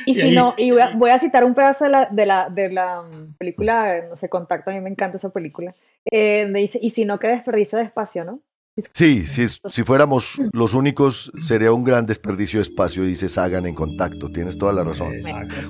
y, 0.06 0.14
si 0.14 0.30
no, 0.30 0.54
y 0.56 0.70
voy 0.70 1.10
a, 1.10 1.18
citar 1.18 1.44
un 1.44 1.54
pedazo 1.54 1.84
de 1.84 1.90
la, 1.90 2.08
de 2.10 2.26
la, 2.26 2.48
de 2.48 2.70
la 2.70 3.02
mm, 3.02 3.34
película, 3.37 4.06
no 4.08 4.16
sé, 4.16 4.28
Contacto, 4.28 4.70
a 4.70 4.75
mí 4.75 4.80
me 4.80 4.90
encanta 4.90 5.18
esa 5.18 5.30
película, 5.30 5.75
eh, 6.10 6.50
dice, 6.54 6.78
y 6.80 6.90
si 6.90 7.04
no, 7.04 7.18
qué 7.18 7.28
desperdicio 7.28 7.78
de 7.78 7.84
espacio, 7.84 8.25
¿no? 8.25 8.40
Sí, 8.92 9.26
si, 9.26 9.46
si 9.48 9.82
fuéramos 9.82 10.38
los 10.52 10.72
únicos, 10.72 11.32
sería 11.42 11.72
un 11.72 11.82
gran 11.82 12.06
desperdicio 12.06 12.58
de 12.58 12.62
espacio, 12.62 13.02
dice 13.02 13.28
Sagan 13.28 13.66
en 13.66 13.75
Contacto, 13.75 14.30
tienes 14.30 14.56
toda 14.56 14.72
la 14.72 14.84
razón. 14.84 15.12
Exacto. 15.14 15.68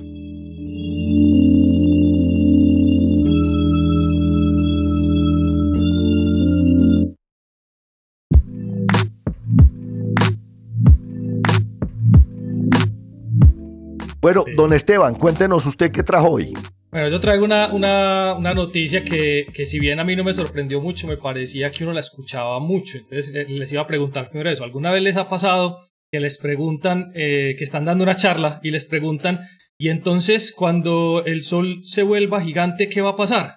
Bueno, 14.21 14.43
don 14.55 14.73
Esteban, 14.73 15.15
cuéntenos 15.15 15.65
usted 15.65 15.91
qué 15.91 16.03
trajo 16.03 16.31
hoy. 16.31 16.53
Bueno, 16.91 17.07
yo 17.07 17.19
traigo 17.19 17.45
una, 17.45 17.69
una, 17.71 18.35
una 18.37 18.53
noticia 18.53 19.03
que, 19.05 19.47
que, 19.53 19.65
si 19.65 19.79
bien 19.79 19.99
a 19.99 20.03
mí 20.03 20.15
no 20.15 20.23
me 20.23 20.33
sorprendió 20.33 20.81
mucho, 20.81 21.07
me 21.07 21.17
parecía 21.17 21.71
que 21.71 21.83
uno 21.83 21.93
la 21.93 22.01
escuchaba 22.01 22.59
mucho. 22.59 22.97
Entonces 22.97 23.47
les 23.47 23.71
iba 23.71 23.83
a 23.83 23.87
preguntar 23.87 24.29
primero 24.29 24.49
eso. 24.49 24.63
¿Alguna 24.63 24.91
vez 24.91 25.01
les 25.03 25.15
ha 25.15 25.29
pasado 25.29 25.79
que 26.11 26.19
les 26.19 26.37
preguntan, 26.37 27.11
eh, 27.15 27.55
que 27.57 27.63
están 27.63 27.85
dando 27.85 28.03
una 28.03 28.15
charla 28.15 28.59
y 28.63 28.71
les 28.71 28.87
preguntan, 28.87 29.41
y 29.77 29.89
entonces 29.89 30.53
cuando 30.53 31.23
el 31.25 31.43
sol 31.43 31.81
se 31.83 32.03
vuelva 32.03 32.41
gigante, 32.41 32.89
¿qué 32.89 33.01
va 33.01 33.11
a 33.11 33.15
pasar? 33.15 33.55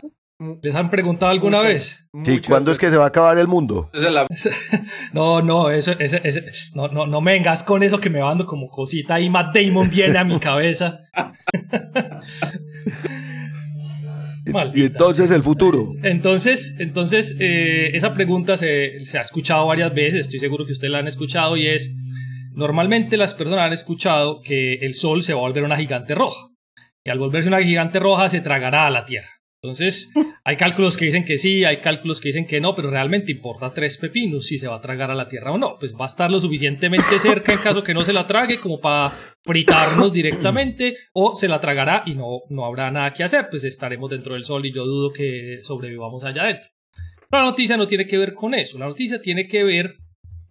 ¿Les 0.60 0.74
han 0.74 0.90
preguntado 0.90 1.30
alguna 1.30 1.62
vez? 1.62 2.08
Sí, 2.24 2.40
¿cuándo 2.40 2.72
es 2.72 2.78
que 2.78 2.90
se 2.90 2.96
va 2.96 3.04
a 3.04 3.08
acabar 3.08 3.38
el 3.38 3.46
mundo? 3.46 3.90
no, 5.12 5.42
no, 5.42 5.70
eso, 5.70 5.92
no, 6.74 6.88
no, 6.88 7.06
no 7.06 7.20
me 7.20 7.32
vengas 7.32 7.62
con 7.62 7.82
eso 7.82 8.00
que 8.00 8.10
me 8.10 8.20
va 8.20 8.30
dando 8.30 8.46
como 8.46 8.68
cosita 8.68 9.20
y 9.20 9.30
Matt 9.30 9.54
Damon 9.54 9.90
viene 9.90 10.18
a 10.18 10.24
mi 10.24 10.40
cabeza. 10.40 11.00
y 14.74 14.84
entonces 14.84 15.30
el 15.30 15.42
futuro. 15.42 15.92
Entonces, 16.02 16.76
entonces 16.80 17.36
eh, 17.38 17.90
esa 17.94 18.12
pregunta 18.12 18.56
se, 18.56 19.06
se, 19.06 19.18
ha 19.18 19.22
escuchado 19.22 19.66
varias 19.66 19.94
veces, 19.94 20.22
estoy 20.22 20.40
seguro 20.40 20.66
que 20.66 20.72
ustedes 20.72 20.90
la 20.90 20.98
han 20.98 21.06
escuchado 21.06 21.56
y 21.56 21.68
es, 21.68 21.94
normalmente 22.52 23.16
las 23.16 23.34
personas 23.34 23.66
han 23.66 23.72
escuchado 23.72 24.40
que 24.42 24.74
el 24.74 24.94
Sol 24.94 25.22
se 25.22 25.34
va 25.34 25.40
a 25.40 25.42
volver 25.42 25.62
una 25.62 25.76
gigante 25.76 26.16
roja 26.16 26.48
y 27.04 27.10
al 27.10 27.18
volverse 27.18 27.48
una 27.48 27.62
gigante 27.62 28.00
roja 28.00 28.28
se 28.28 28.40
tragará 28.40 28.86
a 28.86 28.90
la 28.90 29.04
Tierra. 29.04 29.28
Entonces, 29.64 30.12
hay 30.44 30.56
cálculos 30.56 30.96
que 30.96 31.04
dicen 31.04 31.24
que 31.24 31.38
sí, 31.38 31.64
hay 31.64 31.76
cálculos 31.76 32.20
que 32.20 32.30
dicen 32.30 32.48
que 32.48 32.60
no, 32.60 32.74
pero 32.74 32.90
realmente 32.90 33.30
importa 33.30 33.72
tres 33.72 33.96
pepinos 33.96 34.46
si 34.46 34.58
se 34.58 34.66
va 34.66 34.76
a 34.76 34.80
tragar 34.80 35.12
a 35.12 35.14
la 35.14 35.28
Tierra 35.28 35.52
o 35.52 35.58
no. 35.58 35.76
Pues 35.78 35.94
va 35.94 36.06
a 36.06 36.08
estar 36.08 36.32
lo 36.32 36.40
suficientemente 36.40 37.20
cerca 37.20 37.52
en 37.52 37.60
caso 37.60 37.84
que 37.84 37.94
no 37.94 38.04
se 38.04 38.12
la 38.12 38.26
trague 38.26 38.58
como 38.58 38.80
para 38.80 39.12
fritarnos 39.44 40.12
directamente 40.12 40.96
o 41.12 41.36
se 41.36 41.46
la 41.46 41.60
tragará 41.60 42.02
y 42.06 42.16
no, 42.16 42.40
no 42.50 42.64
habrá 42.64 42.90
nada 42.90 43.12
que 43.12 43.22
hacer, 43.22 43.46
pues 43.50 43.62
estaremos 43.62 44.10
dentro 44.10 44.34
del 44.34 44.44
Sol 44.44 44.66
y 44.66 44.74
yo 44.74 44.84
dudo 44.84 45.12
que 45.12 45.60
sobrevivamos 45.62 46.24
allá 46.24 46.42
adentro. 46.42 46.68
La 47.30 47.42
noticia 47.42 47.76
no 47.76 47.86
tiene 47.86 48.06
que 48.06 48.18
ver 48.18 48.34
con 48.34 48.54
eso, 48.54 48.80
la 48.80 48.86
noticia 48.86 49.22
tiene 49.22 49.46
que 49.46 49.62
ver 49.62 49.94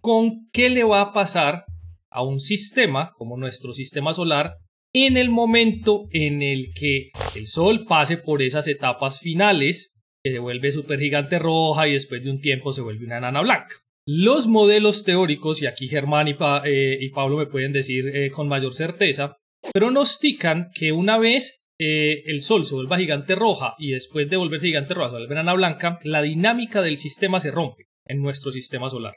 con 0.00 0.48
qué 0.52 0.70
le 0.70 0.84
va 0.84 1.02
a 1.02 1.12
pasar 1.12 1.66
a 2.08 2.22
un 2.22 2.40
sistema 2.40 3.12
como 3.18 3.36
nuestro 3.36 3.74
sistema 3.74 4.14
solar 4.14 4.56
en 4.92 5.16
el 5.16 5.30
momento 5.30 6.08
en 6.10 6.42
el 6.42 6.72
que 6.74 7.10
el 7.34 7.46
Sol 7.46 7.86
pase 7.86 8.18
por 8.18 8.42
esas 8.42 8.68
etapas 8.68 9.20
finales, 9.20 9.98
que 10.22 10.32
se 10.32 10.38
vuelve 10.38 10.72
supergigante 10.72 11.38
roja 11.38 11.88
y 11.88 11.94
después 11.94 12.22
de 12.22 12.30
un 12.30 12.40
tiempo 12.40 12.72
se 12.72 12.82
vuelve 12.82 13.06
una 13.06 13.18
enana 13.18 13.40
blanca. 13.40 13.74
Los 14.06 14.46
modelos 14.46 15.04
teóricos, 15.04 15.62
y 15.62 15.66
aquí 15.66 15.88
Germán 15.88 16.28
y, 16.28 16.36
eh, 16.64 17.10
Pablo 17.14 17.36
me 17.38 17.46
pueden 17.46 17.72
decir 17.72 18.08
eh, 18.08 18.30
con 18.30 18.48
mayor 18.48 18.74
certeza, 18.74 19.36
pronostican 19.72 20.70
que 20.74 20.92
una 20.92 21.18
vez 21.18 21.66
eh, 21.78 22.22
el 22.26 22.40
Sol 22.40 22.66
se 22.66 22.74
vuelva 22.74 22.98
gigante 22.98 23.34
roja 23.34 23.74
y 23.78 23.92
después 23.92 24.28
de 24.28 24.36
volverse 24.36 24.66
gigante 24.66 24.94
roja 24.94 25.08
se 25.08 25.16
vuelve 25.16 25.34
enana 25.34 25.54
blanca, 25.54 26.00
la 26.02 26.22
dinámica 26.22 26.82
del 26.82 26.98
sistema 26.98 27.40
se 27.40 27.50
rompe 27.50 27.86
en 28.06 28.20
nuestro 28.20 28.52
sistema 28.52 28.90
solar. 28.90 29.14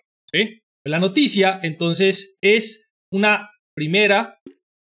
La 0.84 1.00
noticia, 1.00 1.60
entonces, 1.64 2.38
es 2.42 2.92
una 3.12 3.50
primera 3.74 4.40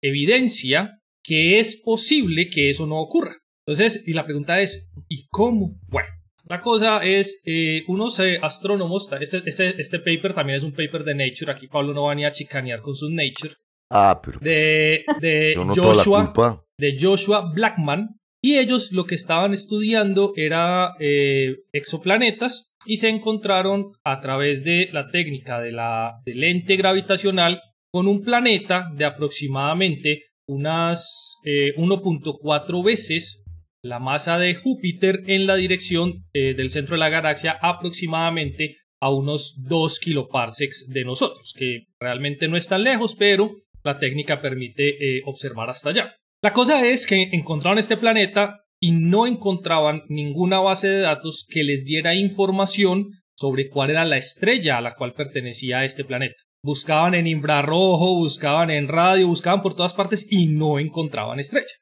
evidencia 0.02 1.00
que 1.24 1.60
es 1.60 1.82
posible 1.84 2.50
que 2.50 2.70
eso 2.70 2.88
no 2.88 2.98
ocurra. 2.98 3.36
Entonces, 3.66 4.08
y 4.08 4.14
la 4.14 4.26
pregunta 4.26 4.62
es, 4.62 4.90
¿y 5.10 5.28
cómo? 5.28 5.78
Bueno, 5.88 6.08
la 6.46 6.62
cosa 6.62 7.04
es, 7.04 7.42
eh, 7.46 7.84
unos 7.88 8.20
eh, 8.20 8.40
astrónomos, 8.42 9.10
este, 9.20 9.42
este, 9.46 9.82
este 9.82 10.00
paper 10.00 10.34
también 10.34 10.58
es 10.58 10.64
un 10.64 10.72
paper 10.72 11.04
de 11.04 11.16
Nature, 11.16 11.52
aquí 11.52 11.68
Pablo 11.68 11.94
no 11.94 12.04
va 12.04 12.16
ni 12.16 12.24
a 12.24 12.32
chicanear 12.32 12.82
con 12.82 12.96
su 12.96 13.10
Nature, 13.10 13.56
ah, 13.92 14.22
pero 14.24 14.40
de, 14.40 15.04
de, 15.20 15.56
Joshua, 15.76 16.64
de 16.78 16.98
Joshua 16.98 17.52
Blackman, 17.54 18.18
y 18.42 18.58
ellos 18.58 18.94
lo 18.94 19.04
que 19.04 19.16
estaban 19.16 19.54
estudiando 19.54 20.32
era 20.38 20.96
eh, 21.00 21.58
exoplanetas 21.74 22.76
y 22.86 22.98
se 22.98 23.10
encontraron 23.10 23.92
a 24.06 24.22
través 24.22 24.64
de 24.64 24.90
la 24.94 25.10
técnica 25.10 25.60
de 25.60 25.74
la 25.74 26.22
de 26.24 26.36
lente 26.36 26.78
gravitacional 26.78 27.62
con 27.92 28.08
un 28.08 28.24
planeta 28.24 28.90
de 28.96 29.06
aproximadamente 29.06 30.24
unas 30.48 31.42
1.4 31.44 32.84
veces 32.84 33.46
la 33.88 34.00
masa 34.00 34.38
de 34.38 34.56
Júpiter 34.56 35.24
en 35.28 35.48
la 35.48 35.56
dirección 35.56 36.26
eh, 36.34 36.54
del 36.56 36.70
centro 36.70 36.96
de 36.96 37.00
la 37.00 37.10
galaxia 37.10 37.58
aproximadamente 37.62 38.76
a 39.00 39.12
unos 39.12 39.64
2 39.64 40.00
kiloparsecs 40.00 40.88
de 40.90 41.06
nosotros, 41.06 41.54
que 41.58 41.86
realmente 42.00 42.48
no 42.48 42.58
es 42.58 42.68
tan 42.68 42.84
lejos, 42.84 43.16
pero 43.16 43.56
la 43.84 44.00
técnica 44.00 44.42
permite 44.42 44.90
eh, 44.90 45.22
observar 45.26 45.70
hasta 45.70 45.92
allá. 45.92 46.16
La 46.42 46.54
cosa 46.54 46.86
es 46.88 47.06
que 47.06 47.30
encontraron 47.32 47.80
este 47.80 47.98
planeta 47.98 48.62
y 48.80 48.92
no 48.92 49.26
encontraban 49.26 50.04
ninguna 50.08 50.60
base 50.60 50.88
de 50.90 51.00
datos 51.00 51.46
que 51.50 51.64
les 51.64 51.86
diera 51.86 52.16
información 52.16 53.12
sobre 53.36 53.70
cuál 53.70 53.92
era 53.92 54.06
la 54.06 54.18
estrella 54.18 54.78
a 54.78 54.82
la 54.82 54.96
cual 54.96 55.14
pertenecía 55.14 55.86
este 55.86 56.04
planeta. 56.04 56.44
Buscaban 56.64 57.14
en 57.14 57.28
infrarrojo, 57.28 58.16
buscaban 58.16 58.70
en 58.70 58.88
radio, 58.88 59.28
buscaban 59.28 59.62
por 59.62 59.76
todas 59.76 59.94
partes 59.94 60.28
y 60.30 60.48
no 60.48 60.80
encontraban 60.80 61.40
estrella. 61.40 61.74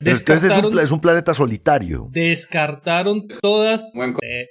Entonces 0.00 0.52
es 0.52 0.90
un, 0.90 1.00
planeta 1.00 1.34
solitario. 1.34 2.08
Descartaron 2.10 3.26
todas. 3.40 3.92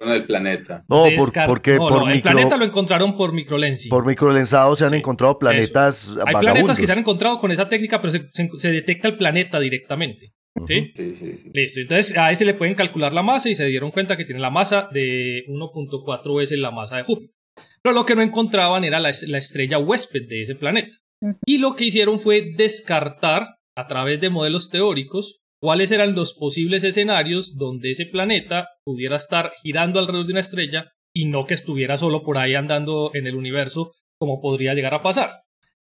el 0.01 0.25
planeta. 0.25 0.83
No, 0.87 1.05
porque 1.47 1.77
por 1.77 2.11
el 2.11 2.21
planeta 2.21 2.57
lo 2.57 2.65
encontraron 2.65 3.15
por 3.15 3.33
microlensing. 3.33 3.89
Por 3.89 4.05
microlensado 4.05 4.75
se 4.75 4.85
han 4.85 4.93
encontrado 4.93 5.37
planetas. 5.37 6.15
Hay 6.25 6.35
planetas 6.35 6.79
que 6.79 6.85
se 6.85 6.91
han 6.91 6.99
encontrado 6.99 7.39
con 7.39 7.51
esa 7.51 7.69
técnica, 7.69 8.01
pero 8.01 8.13
se, 8.13 8.71
detecta 8.71 9.07
el 9.07 9.17
planeta 9.17 9.59
directamente. 9.59 10.33
¿Sí? 10.67 10.93
Sí, 10.95 11.15
sí, 11.15 11.49
Listo. 11.51 11.79
Entonces 11.79 12.15
a 12.15 12.31
ese 12.31 12.45
le 12.45 12.53
pueden 12.53 12.75
calcular 12.75 13.11
la 13.11 13.23
masa 13.23 13.49
y 13.49 13.55
se 13.55 13.65
dieron 13.65 13.89
cuenta 13.89 14.17
que 14.17 14.23
tiene 14.23 14.39
la 14.39 14.51
masa 14.51 14.87
de 14.93 15.43
1.4 15.47 16.37
veces 16.37 16.59
la 16.59 16.69
masa 16.69 16.97
de 16.97 17.03
Júpiter. 17.03 17.31
Pero 17.81 17.93
lo 17.93 18.05
que 18.05 18.15
no 18.15 18.21
encontraban 18.21 18.83
era 18.83 18.99
la, 18.99 19.11
la 19.27 19.37
estrella 19.37 19.77
huésped 19.77 20.27
de 20.27 20.41
ese 20.41 20.55
planeta. 20.55 20.97
Y 21.45 21.57
lo 21.57 21.75
que 21.75 21.85
hicieron 21.85 22.19
fue 22.19 22.53
descartar 22.55 23.47
a 23.75 23.87
través 23.87 24.19
de 24.19 24.29
modelos 24.29 24.69
teóricos 24.69 25.39
cuáles 25.61 25.91
eran 25.91 26.15
los 26.15 26.33
posibles 26.33 26.83
escenarios 26.83 27.57
donde 27.57 27.91
ese 27.91 28.05
planeta 28.05 28.67
pudiera 28.83 29.15
estar 29.15 29.53
girando 29.61 29.99
alrededor 29.99 30.25
de 30.25 30.33
una 30.33 30.41
estrella 30.41 30.91
y 31.13 31.25
no 31.25 31.45
que 31.45 31.53
estuviera 31.53 31.97
solo 31.97 32.23
por 32.23 32.37
ahí 32.37 32.55
andando 32.55 33.11
en 33.13 33.27
el 33.27 33.35
universo 33.35 33.93
como 34.19 34.41
podría 34.41 34.73
llegar 34.73 34.93
a 34.93 35.01
pasar. 35.01 35.43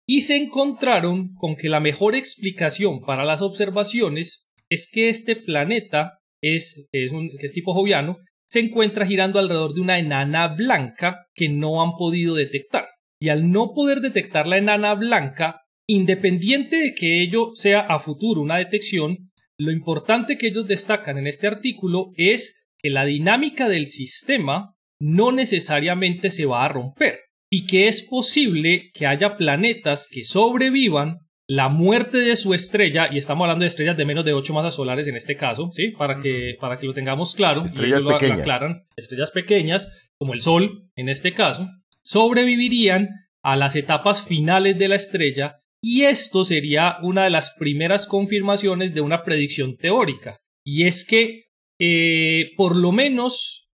Y 0.07 0.23
se 0.23 0.37
encontraron 0.37 1.35
con 1.35 1.57
que 1.57 1.69
la 1.69 1.81
mejor 1.81 2.15
explicación 2.15 3.01
para 3.01 3.25
las 3.25 3.43
observaciones 3.43 4.51
es 4.71 4.89
que 4.91 5.09
este 5.09 5.37
planeta 5.37 6.21
es, 6.43 6.89
es, 6.93 7.11
un, 7.13 7.31
que 7.39 7.47
es 7.47 7.53
tipo 7.53 7.75
joviano, 7.75 8.19
se 8.47 8.61
encuentra 8.61 9.07
girando 9.07 9.39
alrededor 9.39 9.75
de 9.75 9.81
una 9.81 9.99
enana 9.99 10.49
blanca 10.49 11.27
que 11.35 11.49
no 11.49 11.83
han 11.83 11.93
podido 11.97 12.35
detectar. 12.35 12.87
Y 13.19 13.31
al 13.31 13.51
no 13.51 13.73
poder 13.75 14.01
detectar 14.01 14.47
la 14.47 14.59
enana 14.59 14.95
blanca, 14.95 15.67
Independiente 15.89 16.77
de 16.77 16.95
que 16.95 17.23
ello 17.23 17.53
sea 17.55 17.81
a 17.81 18.01
futuro 18.01 18.41
una 18.41 18.57
detección, 18.57 19.31
lo 19.57 19.71
importante 19.71 20.37
que 20.37 20.49
ellos 20.49 20.67
destacan 20.67 21.17
en 21.17 21.29
este 21.29 21.47
artículo 21.47 22.11
es 22.17 22.67
que 22.79 22.91
la 22.91 23.05
dinámica 23.05 23.69
del 23.69 23.87
sistema 23.87 24.75
no 24.99 25.31
necesariamente 25.31 26.33
se 26.33 26.45
va 26.45 26.65
a 26.65 26.69
romper 26.69 27.21
y 27.49 27.67
que 27.67 27.87
es 27.87 28.03
posible 28.03 28.91
que 28.95 29.07
haya 29.07 29.37
planetas 29.37 30.09
que 30.11 30.25
sobrevivan 30.25 31.21
la 31.49 31.69
muerte 31.69 32.19
de 32.19 32.37
su 32.37 32.55
estrella, 32.55 33.09
y 33.11 33.19
estamos 33.19 33.45
hablando 33.45 33.63
de 33.63 33.69
estrellas 33.69 33.97
de 33.97 34.05
menos 34.05 34.25
de 34.25 34.33
8 34.33 34.53
masas 34.53 34.75
solares 34.75 35.07
en 35.07 35.17
este 35.17 35.37
caso, 35.37 35.71
¿sí? 35.73 35.91
Para 35.91 36.21
que, 36.21 36.57
para 36.61 36.79
que 36.79 36.87
lo 36.87 36.95
tengamos 36.95 37.35
claro, 37.35 37.65
estrellas 37.65 38.03
pequeñas. 38.03 38.41
aclaran, 38.41 38.87
estrellas 38.97 39.31
pequeñas, 39.31 40.11
como 40.19 40.35
el 40.35 40.41
Sol 40.41 40.91
en 40.97 41.09
este 41.09 41.33
caso, 41.33 41.69
sobrevivirían 42.03 43.09
a 43.45 43.57
las 43.57 43.77
etapas 43.77 44.25
finales 44.25 44.79
de 44.79 44.89
la 44.89 44.97
estrella 44.97 45.57
y 45.81 46.03
esto 46.03 46.45
sería 46.45 46.99
una 47.03 47.25
de 47.25 47.31
las 47.31 47.55
primeras 47.57 48.09
confirmaciones 48.09 48.93
de 48.93 49.03
una 49.03 49.23
predicción 49.23 49.77
teórica. 49.77 50.39
Y 50.65 50.85
es 50.85 51.07
que 51.07 51.45
eh, 51.79 52.53
por 52.57 52.75
lo 52.75 52.91
menos 52.91 53.69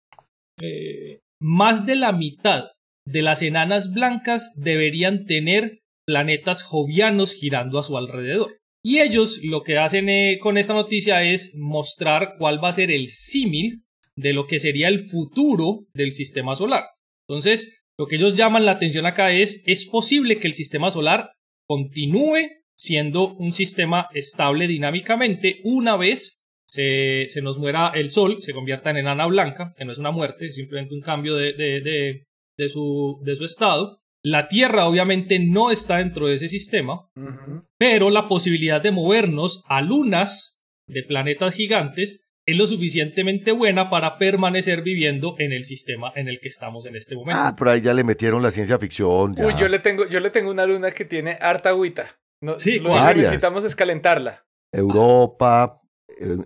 eh, 0.59 1.19
más 1.39 1.85
de 1.85 1.95
la 1.95 2.11
mitad 2.13 2.71
de 3.05 3.21
las 3.21 3.43
enanas 3.43 3.93
blancas 3.93 4.53
deberían 4.55 5.25
tener 5.25 5.78
planetas 6.09 6.63
jovianos 6.63 7.35
girando 7.35 7.77
a 7.77 7.83
su 7.83 7.95
alrededor. 7.95 8.57
Y 8.83 8.97
ellos 8.97 9.41
lo 9.43 9.61
que 9.61 9.77
hacen 9.77 10.09
eh, 10.09 10.39
con 10.41 10.57
esta 10.57 10.73
noticia 10.73 11.23
es 11.23 11.53
mostrar 11.55 12.33
cuál 12.39 12.63
va 12.63 12.69
a 12.69 12.73
ser 12.73 12.89
el 12.89 13.09
símil 13.09 13.83
de 14.15 14.33
lo 14.33 14.47
que 14.47 14.59
sería 14.59 14.87
el 14.87 15.07
futuro 15.07 15.85
del 15.93 16.11
sistema 16.11 16.55
solar. 16.55 16.85
Entonces, 17.27 17.83
lo 17.95 18.07
que 18.07 18.15
ellos 18.15 18.35
llaman 18.35 18.65
la 18.65 18.71
atención 18.71 19.05
acá 19.05 19.31
es, 19.31 19.61
es 19.67 19.87
posible 19.87 20.39
que 20.39 20.47
el 20.47 20.55
sistema 20.55 20.89
solar 20.89 21.33
continúe 21.67 22.49
siendo 22.75 23.35
un 23.35 23.51
sistema 23.51 24.07
estable 24.15 24.67
dinámicamente 24.67 25.59
una 25.63 25.95
vez 25.95 26.43
se, 26.65 27.27
nos 27.43 27.59
muera 27.59 27.91
el 27.93 28.09
Sol, 28.09 28.41
se 28.41 28.53
convierta 28.53 28.89
en 28.89 28.97
enana 28.97 29.27
blanca, 29.27 29.75
que 29.77 29.85
no 29.85 29.91
es 29.91 29.99
una 29.99 30.11
muerte, 30.11 30.47
es 30.47 30.55
simplemente 30.55 30.95
un 30.95 31.01
cambio 31.01 31.35
de, 31.35 31.53
de, 31.53 32.69
su, 32.69 33.19
de 33.23 33.35
su 33.35 33.45
estado. 33.45 33.98
La 34.23 34.49
Tierra 34.49 34.85
obviamente 34.87 35.39
no 35.39 35.71
está 35.71 35.97
dentro 35.97 36.27
de 36.27 36.35
ese 36.35 36.49
sistema, 36.49 37.09
pero 37.77 38.09
la 38.09 38.27
posibilidad 38.27 38.81
de 38.81 38.91
movernos 38.91 39.63
a 39.67 39.81
lunas 39.81 40.65
de 40.87 41.03
planetas 41.03 41.53
gigantes 41.53 42.29
es 42.45 42.57
lo 42.57 42.67
suficientemente 42.67 43.51
buena 43.51 43.89
para 43.89 44.17
permanecer 44.17 44.81
viviendo 44.81 45.35
en 45.37 45.53
el 45.53 45.65
sistema 45.65 46.11
en 46.15 46.27
el 46.27 46.39
que 46.39 46.47
estamos 46.47 46.85
en 46.85 46.95
este 46.95 47.15
momento. 47.15 47.39
Ah, 47.41 47.55
por 47.55 47.69
ahí 47.69 47.79
ya 47.79 47.93
le 47.93 48.03
metieron 48.03 48.41
la 48.41 48.51
ciencia 48.51 48.79
ficción. 48.79 49.35
Uy, 49.37 49.53
yo 49.57 49.67
le 49.67 49.79
tengo, 49.79 50.07
yo 50.07 50.19
le 50.19 50.31
tengo 50.31 50.49
una 50.49 50.65
luna 50.65 50.91
que 50.91 51.05
tiene 51.05 51.37
harta 51.39 51.69
agüita. 51.69 52.19
No, 52.41 52.57
sí, 52.57 52.79
lo 52.79 52.93
que 52.93 53.15
necesitamos 53.15 53.65
es 53.65 53.75
calentarla. 53.75 54.45
Europa, 54.71 55.81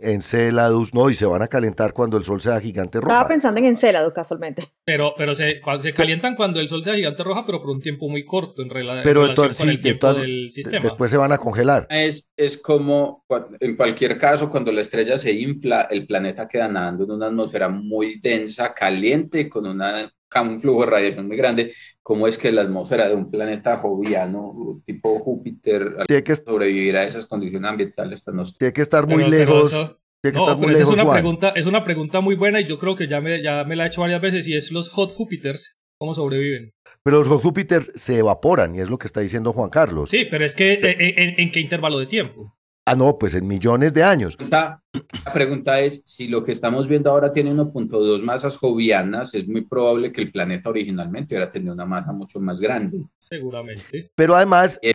Enceladus, 0.01 0.93
no, 0.93 1.09
y 1.09 1.15
se 1.15 1.25
van 1.25 1.41
a 1.41 1.47
calentar 1.47 1.93
cuando 1.93 2.17
el 2.17 2.23
sol 2.23 2.39
sea 2.41 2.59
gigante 2.59 2.99
roja. 2.99 3.13
Estaba 3.13 3.27
pensando 3.27 3.59
en 3.59 3.65
Enceladus 3.65 4.13
casualmente. 4.13 4.71
Pero, 4.85 5.15
pero 5.17 5.33
se, 5.33 5.61
se 5.79 5.93
calientan 5.93 6.35
cuando 6.35 6.59
el 6.59 6.67
sol 6.67 6.83
sea 6.83 6.93
gigante 6.95 7.23
roja, 7.23 7.45
pero 7.45 7.59
por 7.59 7.71
un 7.71 7.81
tiempo 7.81 8.07
muy 8.07 8.23
corto 8.25 8.61
en, 8.61 8.69
relación 8.69 9.53
con 9.55 9.69
el 9.69 9.81
tiempo 9.81 10.13
del 10.13 10.51
sistema. 10.51 10.83
Después 10.83 11.09
se 11.09 11.17
van 11.17 11.31
a 11.31 11.37
congelar. 11.37 11.87
Es, 11.89 12.31
es 12.37 12.57
como, 12.57 13.25
en 13.59 13.75
cualquier 13.75 14.17
caso, 14.17 14.49
cuando 14.49 14.71
la 14.71 14.81
estrella 14.81 15.17
se 15.17 15.33
infla, 15.33 15.87
el 15.89 16.05
planeta 16.05 16.47
queda 16.47 16.67
nadando 16.67 17.05
en 17.05 17.11
una 17.11 17.27
atmósfera 17.27 17.69
muy 17.69 18.19
densa, 18.19 18.73
caliente, 18.73 19.49
con 19.49 19.65
una 19.65 20.07
un 20.41 20.59
flujo 20.59 20.81
de 20.81 20.91
radiación 20.91 21.27
muy 21.27 21.37
grande, 21.37 21.71
¿cómo 22.01 22.27
es 22.27 22.37
que 22.37 22.51
la 22.51 22.61
atmósfera 22.63 23.07
de 23.07 23.15
un 23.15 23.29
planeta 23.29 23.77
joviano 23.77 24.81
tipo 24.85 25.19
Júpiter 25.19 25.97
tiene 26.07 26.23
que 26.23 26.35
sobrevivir 26.35 26.97
a 26.97 27.03
esas 27.03 27.25
condiciones 27.25 27.69
ambientales 27.69 28.23
tan 28.23 28.41
Tiene 28.57 28.73
que 28.73 28.81
estar 28.81 29.07
muy 29.07 29.23
lejos. 29.29 29.73
no, 29.73 30.69
es 30.69 30.89
una 30.89 31.11
pregunta, 31.11 31.49
es 31.49 31.65
una 31.65 31.83
pregunta 31.83 32.21
muy 32.21 32.35
buena 32.35 32.61
y 32.61 32.67
yo 32.67 32.79
creo 32.79 32.95
que 32.95 33.07
ya 33.07 33.21
me, 33.21 33.41
ya 33.41 33.63
me 33.63 33.75
la 33.75 33.85
he 33.85 33.87
hecho 33.87 34.01
varias 34.01 34.21
veces 34.21 34.47
y 34.47 34.55
es 34.55 34.71
los 34.71 34.89
hot 34.89 35.13
Júpiters, 35.13 35.79
¿cómo 35.97 36.13
sobreviven? 36.13 36.73
Pero 37.03 37.19
los 37.19 37.27
hot 37.27 37.41
Júpiters 37.41 37.91
se 37.95 38.17
evaporan 38.17 38.75
y 38.75 38.79
es 38.79 38.89
lo 38.89 38.97
que 38.97 39.07
está 39.07 39.21
diciendo 39.21 39.53
Juan 39.53 39.69
Carlos. 39.69 40.09
Sí, 40.09 40.25
pero 40.29 40.45
es 40.45 40.55
que 40.55 40.73
eh, 40.73 41.35
en 41.37 41.51
qué 41.51 41.59
intervalo 41.59 41.99
de 41.99 42.07
tiempo? 42.07 42.55
Ah, 42.85 42.95
no, 42.95 43.17
pues 43.17 43.33
en 43.33 43.47
millones 43.47 43.93
de 43.93 44.03
años. 44.03 44.37
La 44.49 45.33
pregunta 45.33 45.79
es, 45.79 46.03
si 46.05 46.27
lo 46.27 46.43
que 46.43 46.51
estamos 46.51 46.87
viendo 46.87 47.09
ahora 47.09 47.31
tiene 47.31 47.53
1.2 47.53 48.21
masas 48.21 48.57
jovianas, 48.57 49.33
es 49.33 49.47
muy 49.47 49.61
probable 49.61 50.11
que 50.11 50.21
el 50.21 50.31
planeta 50.31 50.69
originalmente 50.69 51.33
hubiera 51.33 51.49
tenido 51.49 51.73
una 51.73 51.85
masa 51.85 52.11
mucho 52.11 52.41
más 52.41 52.59
grande. 52.59 53.01
Seguramente. 53.19 54.11
Pero 54.13 54.35
además... 54.35 54.79
Y, 54.81 54.89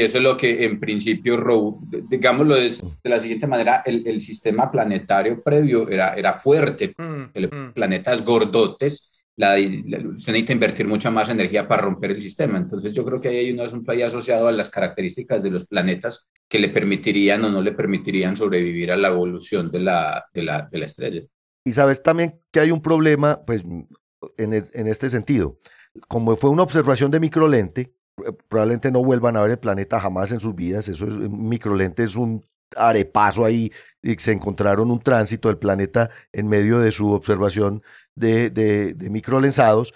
eso 0.00 0.18
es 0.18 0.24
lo 0.24 0.36
que 0.38 0.64
en 0.64 0.80
principio, 0.80 1.78
digámoslo 2.08 2.54
de, 2.56 2.72
la 3.04 3.18
siguiente 3.18 3.46
manera, 3.46 3.82
el, 3.84 4.20
sistema 4.22 4.70
planetario 4.70 5.42
previo 5.42 5.88
era, 5.88 6.14
era 6.14 6.32
fuerte. 6.32 6.94
Mm, 6.96 7.38
mm. 7.38 7.72
Planetas 7.74 8.24
gordotes 8.24 9.13
la, 9.36 9.56
se 9.56 10.30
necesita 10.30 10.52
invertir 10.52 10.86
mucha 10.86 11.10
más 11.10 11.28
energía 11.28 11.66
para 11.66 11.82
romper 11.82 12.12
el 12.12 12.22
sistema. 12.22 12.58
Entonces 12.58 12.94
yo 12.94 13.04
creo 13.04 13.20
que 13.20 13.28
hay 13.28 13.50
un 13.50 13.60
asunto 13.60 13.90
ahí 13.90 14.02
asociado 14.02 14.48
a 14.48 14.52
las 14.52 14.70
características 14.70 15.42
de 15.42 15.50
los 15.50 15.66
planetas 15.66 16.30
que 16.48 16.58
le 16.58 16.68
permitirían 16.68 17.44
o 17.44 17.50
no 17.50 17.60
le 17.60 17.72
permitirían 17.72 18.36
sobrevivir 18.36 18.92
a 18.92 18.96
la 18.96 19.08
evolución 19.08 19.70
de 19.70 19.80
la, 19.80 20.24
de 20.32 20.42
la, 20.42 20.68
de 20.70 20.78
la 20.78 20.86
estrella. 20.86 21.22
Y 21.64 21.72
sabes 21.72 22.02
también 22.02 22.40
que 22.52 22.60
hay 22.60 22.70
un 22.70 22.82
problema, 22.82 23.44
pues, 23.44 23.62
en, 24.36 24.52
en 24.52 24.86
este 24.86 25.08
sentido. 25.08 25.58
como 26.08 26.36
fue 26.36 26.50
una 26.50 26.62
observación 26.62 27.10
de 27.10 27.20
microlente, 27.20 27.94
probablemente 28.48 28.90
no 28.90 29.02
vuelvan 29.02 29.36
a 29.36 29.42
ver 29.42 29.52
el 29.52 29.58
planeta 29.58 30.00
jamás 30.00 30.32
en 30.32 30.40
sus 30.40 30.54
vidas. 30.54 30.88
Eso 30.88 31.06
es, 31.06 31.14
microlente 31.14 32.02
es 32.02 32.16
un 32.16 32.44
arepaso 32.76 33.44
ahí, 33.44 33.72
y 34.02 34.16
se 34.16 34.32
encontraron 34.32 34.90
un 34.90 35.00
tránsito 35.00 35.48
del 35.48 35.58
planeta 35.58 36.10
en 36.32 36.48
medio 36.48 36.78
de 36.78 36.90
su 36.92 37.12
observación 37.12 37.82
de, 38.14 38.50
de, 38.50 38.94
de 38.94 39.10
microlensados. 39.10 39.94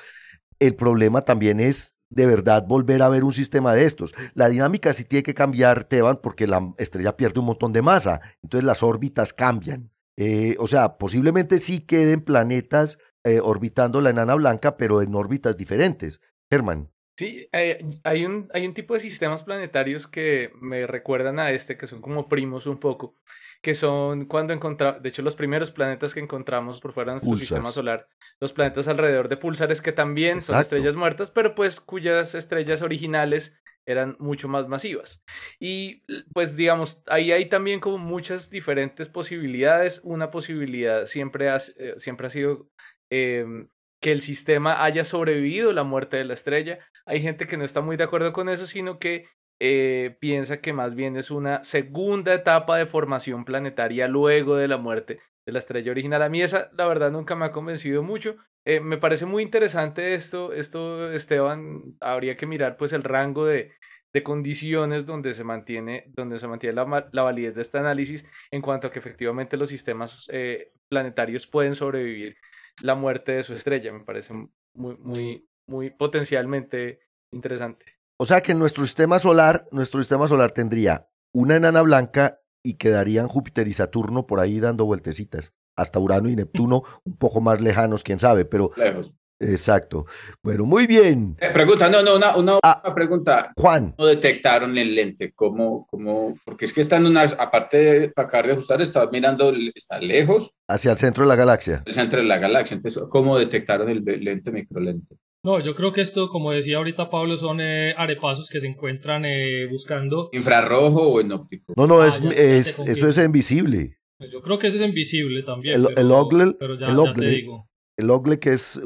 El 0.59 0.75
problema 0.75 1.25
también 1.25 1.61
es 1.61 1.95
de 2.11 2.27
verdad 2.27 2.65
volver 2.67 3.03
a 3.03 3.09
ver 3.09 3.25
un 3.25 3.33
sistema 3.33 3.75
de 3.75 3.85
estos. 3.85 4.15
La 4.35 4.49
dinámica 4.49 4.93
sí 4.93 5.05
tiene 5.05 5.23
que 5.23 5.35
cambiar, 5.35 5.85
Teban, 5.85 6.21
porque 6.23 6.47
la 6.47 6.75
estrella 6.79 7.17
pierde 7.17 7.41
un 7.41 7.47
montón 7.47 7.73
de 7.73 7.83
masa, 7.83 8.21
entonces 8.43 8.65
las 8.65 8.83
órbitas 8.83 9.33
cambian. 9.33 9.91
Eh, 10.17 10.57
o 10.59 10.67
sea, 10.67 10.99
posiblemente 10.99 11.59
sí 11.59 11.81
queden 11.81 12.23
planetas 12.23 12.99
eh, 13.25 13.41
orbitando 13.41 14.01
la 14.01 14.11
enana 14.11 14.35
blanca, 14.35 14.77
pero 14.77 15.03
en 15.03 15.15
órbitas 15.15 15.57
diferentes. 15.57 16.21
Germán. 16.51 16.89
Sí, 17.19 17.49
eh, 17.51 17.85
hay, 18.05 18.25
un, 18.25 18.49
hay 18.55 18.65
un 18.65 18.75
tipo 18.75 18.95
de 18.95 19.01
sistemas 19.01 19.43
planetarios 19.43 20.07
que 20.07 20.53
me 20.61 20.87
recuerdan 20.87 21.41
a 21.41 21.51
este, 21.51 21.77
que 21.77 21.89
son 21.89 22.01
como 22.01 22.29
primos 22.29 22.69
un 22.69 22.79
poco, 22.79 23.17
que 23.61 23.75
son 23.75 24.27
cuando 24.27 24.53
encontramos, 24.53 25.03
de 25.03 25.09
hecho 25.09 25.23
los 25.23 25.35
primeros 25.35 25.73
planetas 25.73 26.15
que 26.15 26.21
encontramos 26.21 26.81
por 26.81 26.93
fuera 26.93 27.11
de 27.11 27.15
nuestro 27.17 27.37
sistema 27.37 27.73
solar, 27.73 28.07
los 28.39 28.53
planetas 28.53 28.87
alrededor 28.87 29.29
de 29.29 29.37
pulsares 29.37 29.83
que 29.83 29.91
también 29.91 30.41
son 30.41 30.61
estrellas 30.61 30.95
muertas, 30.95 31.33
pero 31.33 31.57
pues 31.57 31.81
cuyas 31.81 32.37
estrellas 32.37 32.83
originales 32.83 33.59
eran 33.85 34.15
mucho 34.21 34.47
más 34.47 34.69
masivas. 34.69 35.21
Y 35.59 36.05
pues 36.33 36.55
digamos, 36.55 37.03
ahí 37.09 37.33
hay 37.33 37.49
también 37.49 37.81
como 37.81 37.99
muchas 37.99 38.49
diferentes 38.49 39.09
posibilidades. 39.09 40.03
Una 40.05 40.31
posibilidad 40.31 41.07
siempre 41.07 41.49
ha, 41.49 41.57
eh, 41.57 41.95
siempre 41.97 42.29
ha 42.29 42.31
sido 42.31 42.71
em, 43.11 43.69
que 44.01 44.13
el 44.13 44.23
sistema 44.23 44.85
haya 44.85 45.05
sobrevivido 45.05 45.73
la 45.73 45.85
muerte 45.85 46.17
de 46.17 46.25
la 46.25 46.35
estrella. 46.35 46.79
Hay 47.07 47.21
gente 47.21 47.47
que 47.47 47.57
no 47.57 47.65
está 47.65 47.81
muy 47.81 47.97
de 47.97 48.05
acuerdo 48.05 48.33
con 48.33 48.49
eso, 48.49 48.67
sino 48.67 48.99
que 48.99 49.27
eh, 49.61 50.17
piensa 50.21 50.61
que 50.61 50.73
más 50.73 50.95
bien 50.95 51.17
es 51.17 51.31
una 51.31 51.65
segunda 51.65 52.33
etapa 52.35 52.77
de 52.77 52.87
formación 52.87 53.45
planetaria 53.45 54.07
luego 54.07 54.57
de 54.57 54.69
la 54.69 54.77
muerte 54.77 55.19
de 55.47 55.53
la 55.53 55.59
estrella 55.59 55.91
original. 55.91 56.23
A 56.23 56.29
mí 56.29 56.43
esa, 56.43 56.71
la 56.77 56.87
verdad, 56.87 57.11
nunca 57.11 57.35
me 57.35 57.47
ha 57.47 57.53
convencido 57.53 58.03
mucho. 58.03 58.37
Eh, 58.65 58.81
me 58.81 58.99
parece 58.99 59.27
muy 59.27 59.43
interesante 59.43 60.15
esto, 60.15 60.53
esto, 60.53 61.11
Esteban, 61.11 61.83
habría 62.01 62.37
que 62.37 62.47
mirar 62.47 62.77
pues 62.77 62.93
el 62.93 63.03
rango 63.03 63.47
de, 63.47 63.73
de 64.13 64.23
condiciones 64.23 65.07
donde 65.07 65.35
se 65.35 65.45
mantiene, 65.45 66.05
donde 66.09 66.39
se 66.39 66.49
mantiene 66.49 66.75
la, 66.75 67.09
la, 67.13 67.23
validez 67.23 67.55
de 67.55 67.63
este 67.63 67.79
análisis 67.79 68.27
en 68.51 68.63
cuanto 68.63 68.87
a 68.87 68.93
que 68.93 68.99
efectivamente 68.99 69.57
los 69.57 69.69
sistemas 69.69 70.29
eh, 70.33 70.73
planetarios 70.89 71.47
pueden 71.47 71.75
sobrevivir 71.75 72.37
la 72.83 72.95
muerte 72.95 73.33
de 73.33 73.43
su 73.43 73.55
estrella. 73.55 73.93
Me 73.93 74.01
parece 74.01 74.35
muy, 74.75 74.97
muy, 74.99 75.49
muy 75.67 75.91
potencialmente 75.91 77.01
interesante. 77.33 77.87
O 78.19 78.27
sea 78.27 78.41
que 78.41 78.55
nuestro 78.55 78.85
sistema 78.85 79.19
solar, 79.19 79.69
nuestro 79.71 80.01
sistema 80.01 80.27
solar 80.27 80.53
tendría 80.53 81.09
una 81.33 81.57
enana 81.57 81.83
blanca 81.83 82.41
y 82.65 82.75
quedarían 82.75 83.29
Júpiter 83.29 83.69
y 83.69 83.73
Saturno 83.73 84.27
por 84.27 84.41
ahí 84.41 84.61
dando 84.61 84.85
vueltecitas. 84.85 85.53
Hasta 85.77 86.01
Urano 86.01 86.29
y 86.29 86.35
Neptuno 86.35 86.83
un 87.05 87.17
poco 87.17 87.41
más 87.41 87.61
lejanos, 87.61 88.03
quién 88.03 88.19
sabe, 88.19 88.45
pero 88.45 88.73
Lejos. 88.77 89.15
Exacto. 89.41 90.07
Bueno, 90.43 90.65
muy 90.65 90.87
bien. 90.87 91.37
Eh, 91.41 91.51
pregunta, 91.53 91.89
no, 91.89 92.03
no, 92.03 92.17
una, 92.17 92.37
una, 92.37 92.59
ah, 92.63 92.93
pregunta. 92.95 93.53
Juan. 93.57 93.95
¿Cómo 93.97 94.09
detectaron 94.09 94.77
el 94.77 94.95
lente? 94.95 95.33
¿Cómo, 95.33 95.87
cómo? 95.89 96.37
Porque 96.45 96.65
es 96.65 96.73
que 96.73 96.81
están 96.81 97.07
unas, 97.07 97.35
aparte 97.39 97.77
de 97.77 98.13
acabar 98.17 98.47
de 98.47 98.53
ajustar, 98.55 98.83
está 98.83 99.09
mirando, 99.11 99.53
está 99.75 100.01
lejos. 100.01 100.59
Hacia 100.69 100.93
el 100.93 100.99
centro 100.99 101.25
de 101.25 101.29
la 101.29 101.37
galaxia. 101.37 101.83
El 101.87 101.95
centro 101.95 102.19
de 102.19 102.27
la 102.27 102.39
galaxia. 102.39 102.75
Entonces, 102.75 103.03
¿cómo 103.11 103.39
detectaron 103.39 103.89
el 103.89 104.05
lente 104.05 104.51
microlente? 104.51 105.17
No, 105.45 105.61
yo 105.61 105.75
creo 105.77 105.93
que 105.93 106.01
esto, 106.01 106.29
como 106.29 106.51
decía 106.51 106.79
ahorita 106.79 107.11
Pablo, 107.11 107.39
son 107.39 107.61
eh, 107.61 107.95
arepasos 107.97 108.49
que 108.51 108.59
se 108.59 108.67
encuentran 108.67 109.25
eh, 109.25 109.67
buscando. 109.71 110.31
¿Infrarrojo 110.33 111.09
o 111.09 111.21
en 111.21 111.31
óptico? 111.31 111.75
No, 111.77 111.87
no, 111.87 112.03
ah, 112.03 112.09
es, 112.09 112.21
es 112.21 112.81
eso 112.81 113.07
es 113.07 113.19
invisible. 113.19 113.99
Yo 114.33 114.43
creo 114.43 114.59
que 114.59 114.67
eso 114.67 114.79
es 114.79 114.85
invisible 114.85 115.45
también. 115.45 115.77
El, 115.77 115.87
pero, 115.87 116.01
el 116.01 116.11
ogle, 116.11 116.57
pero 116.59 116.77
ya, 116.77 116.89
el 116.89 116.99
ogle, 116.99 117.15
te 117.15 117.29
digo 117.29 117.68
el 117.99 118.11
ogle, 118.11 118.39
que 118.39 118.53
es 118.53 118.81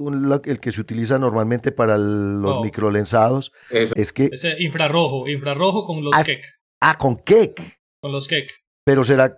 el 0.45 0.61
que 0.61 0.73
se 0.73 0.81
utiliza 0.81 1.19
normalmente 1.19 1.71
para 1.71 1.99
los 1.99 2.63
microlensados, 2.63 3.53
es 3.71 4.13
que... 4.13 4.31
Ese 4.33 4.61
infrarrojo, 4.63 5.29
infrarrojo 5.29 5.87
con 5.87 6.03
los 6.03 6.13
ah, 6.17 6.25
Keck. 6.25 6.43
Ah, 6.81 6.97
con 6.99 7.17
Keck. 7.17 7.79
Con 8.03 8.11
los 8.11 8.27
Keck. 8.27 8.51
Pero 8.85 9.05
será, 9.05 9.37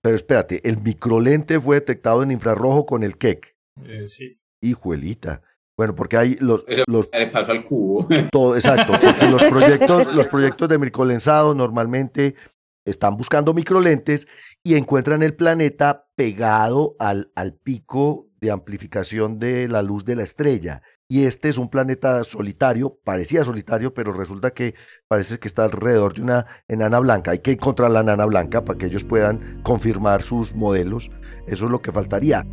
pero 0.00 0.16
espérate, 0.16 0.66
el 0.66 0.80
microlente 0.80 1.60
fue 1.60 1.76
detectado 1.76 2.22
en 2.22 2.30
infrarrojo 2.30 2.86
con 2.86 3.02
el 3.02 3.18
Keck. 3.18 3.56
Eh, 3.84 4.08
sí. 4.08 4.40
Hijuelita. 4.62 5.42
Bueno, 5.76 5.94
porque 5.94 6.16
hay 6.16 6.36
los... 6.40 6.64
los 6.86 7.08
le 7.12 7.26
pasó 7.26 7.52
al 7.52 7.64
cubo. 7.64 8.06
Todo, 8.32 8.54
exacto, 8.54 8.92
porque 9.00 9.28
los 9.28 9.42
proyectos, 9.44 10.14
los 10.14 10.28
proyectos 10.28 10.68
de 10.68 10.78
microlensado 10.78 11.54
normalmente 11.54 12.36
están 12.86 13.16
buscando 13.16 13.52
microlentes 13.52 14.28
y 14.64 14.76
encuentran 14.76 15.22
el 15.22 15.34
planeta 15.34 16.08
pegado 16.16 16.94
al, 16.98 17.32
al 17.34 17.54
pico 17.54 18.27
de 18.40 18.50
amplificación 18.50 19.38
de 19.38 19.68
la 19.68 19.82
luz 19.82 20.04
de 20.04 20.16
la 20.16 20.22
estrella. 20.22 20.82
Y 21.08 21.24
este 21.24 21.48
es 21.48 21.56
un 21.56 21.70
planeta 21.70 22.22
solitario, 22.24 22.98
parecía 23.02 23.42
solitario, 23.42 23.94
pero 23.94 24.12
resulta 24.12 24.50
que 24.50 24.74
parece 25.08 25.38
que 25.38 25.48
está 25.48 25.64
alrededor 25.64 26.14
de 26.14 26.22
una 26.22 26.46
enana 26.68 26.98
blanca. 26.98 27.30
Hay 27.30 27.38
que 27.38 27.52
encontrar 27.52 27.90
la 27.90 28.00
enana 28.00 28.26
blanca 28.26 28.64
para 28.64 28.78
que 28.78 28.86
ellos 28.86 29.04
puedan 29.04 29.62
confirmar 29.62 30.22
sus 30.22 30.54
modelos. 30.54 31.10
Eso 31.46 31.64
es 31.64 31.70
lo 31.70 31.80
que 31.80 31.92
faltaría. 31.92 32.44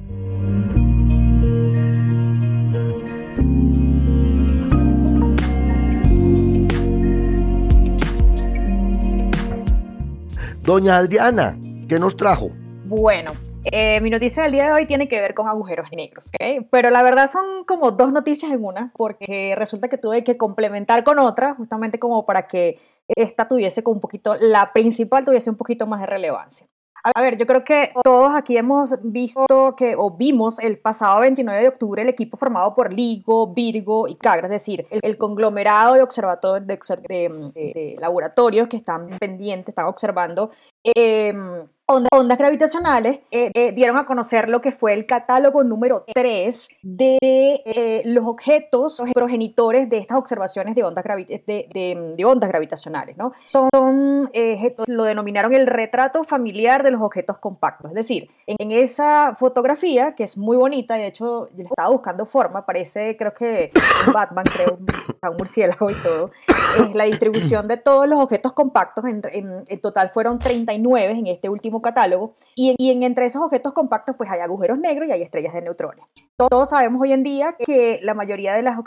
Doña 10.65 10.97
Adriana, 10.97 11.59
¿qué 11.87 11.99
nos 11.99 12.17
trajo? 12.17 12.49
Bueno, 12.85 13.33
eh, 13.71 13.99
mi 14.01 14.09
noticia 14.09 14.43
del 14.43 14.51
día 14.51 14.65
de 14.65 14.73
hoy 14.73 14.85
tiene 14.85 15.07
que 15.07 15.19
ver 15.19 15.33
con 15.33 15.47
agujeros 15.47 15.89
negros, 15.91 16.29
pero 16.69 16.89
la 16.89 17.03
verdad 17.03 17.29
son 17.29 17.63
como 17.65 17.91
dos 17.91 18.11
noticias 18.11 18.51
en 18.51 18.63
una, 18.63 18.91
porque 18.95 19.55
resulta 19.57 19.87
que 19.87 19.97
tuve 19.97 20.23
que 20.23 20.37
complementar 20.37 21.03
con 21.03 21.19
otra, 21.19 21.55
justamente 21.55 21.99
como 21.99 22.25
para 22.25 22.47
que 22.47 22.79
esta 23.07 23.47
tuviese 23.47 23.83
con 23.83 23.95
un 23.95 24.01
poquito, 24.01 24.35
la 24.35 24.73
principal 24.73 25.25
tuviese 25.25 25.49
un 25.49 25.57
poquito 25.57 25.87
más 25.87 26.01
de 26.01 26.07
relevancia. 26.07 26.67
A 27.13 27.21
ver, 27.21 27.37
yo 27.37 27.45
creo 27.45 27.63
que 27.63 27.91
todos 28.03 28.33
aquí 28.33 28.57
hemos 28.57 28.95
visto 29.03 29.75
que, 29.77 29.95
o 29.95 30.09
vimos 30.09 30.57
el 30.57 30.79
pasado 30.79 31.19
29 31.19 31.61
de 31.61 31.67
octubre 31.67 32.01
el 32.01 32.09
equipo 32.09 32.35
formado 32.35 32.73
por 32.73 32.91
LIGO, 32.91 33.53
Virgo 33.53 34.07
y 34.07 34.15
CAGRA, 34.15 34.47
es 34.47 34.51
decir, 34.51 34.87
el, 34.89 35.15
conglomerado 35.19 35.93
de 35.93 36.01
observatorios 36.01 36.65
de, 36.65 37.95
laboratorios 37.99 38.67
que 38.67 38.77
están 38.77 39.09
pendientes, 39.19 39.69
están 39.69 39.85
observando 39.85 40.49
em, 40.83 41.67
ondas, 41.87 42.37
gravitacionales, 42.37 43.19
eh, 43.31 43.51
eh, 43.53 43.71
dieron 43.71 43.97
a 43.97 44.05
conocer 44.05 44.49
lo 44.49 44.61
que 44.61 44.71
fue 44.71 44.93
el 44.93 45.05
catálogo 45.05 45.63
número 45.63 46.03
3 46.13 46.69
de 46.81 47.17
eh, 47.21 48.01
los 48.05 48.25
objetos 48.25 49.01
progenitores 49.13 49.89
de 49.89 49.99
estas 49.99 50.17
observaciones 50.17 50.75
de 50.75 50.83
ondas, 50.83 51.05
de, 51.05 52.25
ondas 52.25 52.49
gravitacionales. 52.49 53.17
¿no? 53.17 53.33
Son, 53.45 53.69
lo 54.87 55.03
denominaron 55.03 55.53
el 55.53 55.67
retrato 55.67 56.23
familiar 56.23 56.83
de 56.83 56.91
los 56.91 57.01
objetos 57.01 57.37
compactos. 57.37 57.91
Es 57.91 57.95
decir, 57.95 58.29
en, 58.47 58.71
esa 58.71 59.35
fotografía, 59.35 60.15
que 60.15 60.23
es 60.23 60.37
muy 60.37 60.57
bonita, 60.57 60.95
de 60.95 61.07
hecho, 61.07 61.49
estaba 61.57 61.89
buscando 61.89 62.25
forma, 62.25 62.65
parece, 62.65 63.15
creo 63.15 63.33
que 63.33 63.71
Batman, 64.13 64.45
creo, 64.45 64.79
un 64.79 65.37
murciélago 65.37 65.89
y 65.91 65.95
todo, 65.95 66.31
es 66.47 66.95
la 66.95 67.05
distribución 67.05 67.67
de 67.67 67.77
todos 67.77 68.07
los 68.07 68.19
objetos 68.19 68.53
compactos, 68.53 69.05
en, 69.05 69.21
en 69.67 69.81
total 69.81 70.09
fueron 70.09 70.39
39 70.39 71.13
en 71.13 71.27
este 71.27 71.47
último 71.47 71.74
catálogo, 71.81 72.35
y, 72.55 72.75
en, 72.89 73.03
entre 73.03 73.25
esos 73.25 73.41
objetos 73.41 73.73
compactos 73.73 74.15
pues 74.17 74.29
hay 74.29 74.39
agujeros 74.39 74.79
negros 74.79 75.07
y 75.07 75.11
hay 75.11 75.21
estrellas 75.21 75.53
de 75.53 75.61
neutrones. 75.61 76.05
Todos 76.37 76.69
sabemos 76.69 77.01
hoy 77.01 77.13
en 77.13 77.23
día 77.23 77.55
que 77.57 77.99
la 78.01 78.13
mayoría 78.13 78.53
de 78.53 78.61
las, 78.61 78.77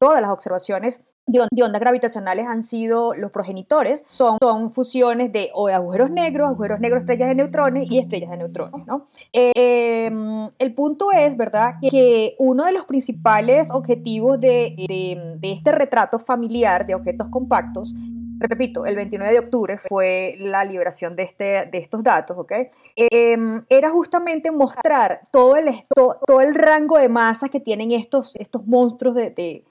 todas 0.00 0.20
las 0.20 0.30
observaciones 0.30 1.02
de, 1.26 1.62
ondas 1.62 1.80
gravitacionales 1.80 2.46
han 2.46 2.64
sido 2.64 3.14
los 3.14 3.30
progenitores, 3.30 4.04
son, 4.06 4.38
fusiones 4.72 5.32
de, 5.32 5.50
o 5.54 5.68
agujeros 5.68 6.10
negros, 6.10 6.48
agujeros 6.48 6.80
negros, 6.80 7.00
estrellas 7.00 7.28
de 7.28 7.34
neutrones 7.34 7.90
y 7.90 7.98
estrellas 7.98 8.30
de 8.30 8.36
neutrones. 8.38 8.86
¿no? 8.86 9.06
Em, 9.32 10.50
el 10.58 10.74
punto 10.74 11.12
es, 11.12 11.36
¿verdad?, 11.36 11.74
que 11.90 12.34
uno 12.38 12.64
de 12.64 12.72
los 12.72 12.84
principales 12.86 13.70
objetivos 13.70 14.40
de, 14.40 14.74
de, 14.88 15.36
de 15.38 15.52
este 15.52 15.72
retrato 15.72 16.18
familiar 16.18 16.86
de 16.86 16.94
objetos 16.94 17.28
compactos 17.28 17.94
repito, 18.40 18.86
el 18.86 18.96
29 18.96 19.32
de 19.32 19.38
octubre 19.38 19.78
fue 19.78 20.34
la 20.38 20.64
liberación 20.64 21.16
de, 21.16 21.24
este, 21.24 21.44
de 21.44 21.78
estos 21.78 22.02
datos, 22.02 22.36
¿ok? 22.38 22.52
Em, 22.96 23.64
era 23.68 23.90
justamente 23.90 24.50
mostrar 24.50 25.20
todo 25.30 25.56
el, 25.56 25.68
todo 25.94 26.40
el 26.40 26.54
rango 26.54 26.98
de 26.98 27.08
masas 27.08 27.50
que 27.50 27.60
tienen 27.60 27.92
estos, 27.92 28.36
estos 28.36 28.66
monstruos 28.66 29.14
de, 29.14 29.64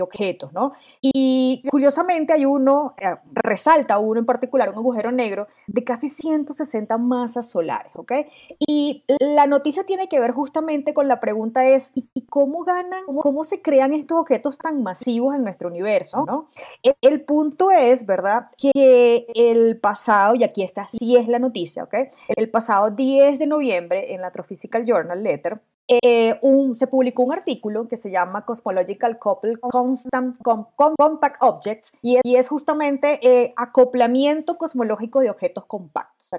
objetos, 0.00 0.52
¿no? 0.52 0.72
Y 1.00 1.62
curiosamente 1.70 2.32
hay 2.32 2.44
uno, 2.44 2.94
eh, 2.98 3.16
resalta 3.32 3.98
uno 3.98 4.20
en 4.20 4.26
particular, 4.26 4.68
un 4.70 4.76
agujero 4.76 5.12
negro 5.12 5.48
de 5.66 5.82
casi 5.84 6.08
160 6.08 6.98
masas 6.98 7.50
solares, 7.50 7.92
¿ok? 7.94 8.12
Y 8.58 9.04
la 9.20 9.46
noticia 9.46 9.84
tiene 9.84 10.08
que 10.08 10.20
ver 10.20 10.32
justamente 10.32 10.92
con 10.94 11.08
la 11.08 11.20
pregunta 11.20 11.66
es, 11.66 11.90
¿y 11.94 12.26
cómo 12.26 12.64
ganan, 12.64 13.04
cómo, 13.06 13.44
se 13.44 13.62
crean 13.62 13.92
estos 13.92 14.18
objetos 14.18 14.58
tan 14.58 14.82
masivos 14.82 15.34
en 15.34 15.44
nuestro 15.44 15.68
universo, 15.68 16.24
¿no? 16.26 16.48
El, 16.82 16.94
el 17.00 17.20
punto 17.22 17.70
es, 17.70 18.06
¿verdad? 18.06 18.48
Que 18.56 19.26
el 19.34 19.78
pasado, 19.78 20.34
y 20.34 20.44
aquí 20.44 20.62
está, 20.62 20.88
sí 20.88 21.16
es 21.16 21.28
la 21.28 21.38
noticia, 21.38 21.84
¿ok? 21.84 21.94
El 22.28 22.50
pasado 22.50 22.90
10 22.90 23.38
de 23.38 23.46
noviembre 23.46 24.14
en 24.14 24.20
la 24.20 24.28
Astrophysical 24.28 24.84
Journal 24.84 25.22
Letter, 25.22 25.60
eh, 25.86 26.38
un, 26.40 26.74
se 26.74 26.86
publicó 26.86 27.24
un 27.24 27.32
artículo 27.32 27.88
que 27.88 27.98
se 27.98 28.10
llama 28.10 28.46
Cosmological 28.46 29.18
Couple 29.18 29.56
Constant 29.58 30.38
Compact 30.42 31.36
Objects 31.40 31.92
y 32.00 32.18
es, 32.36 32.48
justamente 32.48 33.18
eh, 33.22 33.52
acoplamiento 33.56 34.56
cosmológico 34.56 35.20
de 35.20 35.30
objetos 35.30 35.66
compactos. 35.66 36.30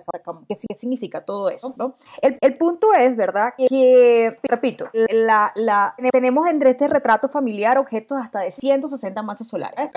¿qué, 0.48 0.76
significa 0.76 1.26
todo 1.26 1.50
eso? 1.50 1.76
¿no? 1.78 1.96
El, 2.22 2.38
el, 2.42 2.58
punto 2.58 2.94
es, 2.94 3.16
¿verdad? 3.16 3.54
Que, 3.58 4.38
repito, 4.44 4.90
la, 4.94 5.52
la, 5.56 5.96
tenemos 6.12 6.48
entre 6.48 6.72
este 6.72 6.88
retrato 6.88 7.30
familiar 7.30 7.78
objetos 7.78 8.18
hasta 8.20 8.40
de 8.42 8.52
160 8.52 9.22
masas 9.22 9.48
solares. 9.48 9.90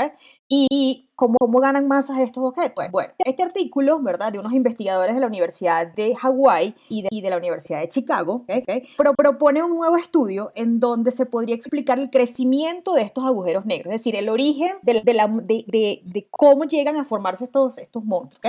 Y 0.48 1.08
¿cómo, 1.14 1.36
¿cómo, 1.38 1.60
ganan 1.60 1.88
masas 1.88 2.20
estos 2.20 2.42
objetos? 2.42 2.86
Bueno, 2.90 3.12
este 3.18 3.42
artículo, 3.42 4.00
¿verdad? 4.00 4.32
De 4.32 4.38
unos 4.38 4.54
investigadores 4.54 5.14
de 5.14 5.20
la 5.20 5.26
Universidad 5.26 5.86
de 5.86 6.14
Hawái 6.16 6.74
y 6.88 7.02
de, 7.02 7.30
la 7.30 7.36
Universidad 7.36 7.80
de 7.80 7.88
Chicago, 7.90 8.44
¿okay? 8.48 8.88
Propone 8.96 9.62
un 9.62 9.76
nuevo 9.76 9.96
estudio 9.98 10.52
en 10.54 10.80
donde 10.80 11.10
se 11.10 11.26
podría 11.26 11.54
explicar 11.54 11.98
el 11.98 12.08
crecimiento 12.08 12.94
de 12.94 13.02
estos 13.02 13.26
agujeros 13.26 13.66
negros, 13.66 13.92
es 13.92 14.00
decir, 14.00 14.16
el 14.16 14.30
origen 14.30 14.72
de, 14.82 16.26
cómo 16.30 16.64
llegan 16.64 16.96
a 16.96 17.04
formarse 17.04 17.44
estos, 17.44 17.76
estos 17.76 18.04
monstruos. 18.04 18.40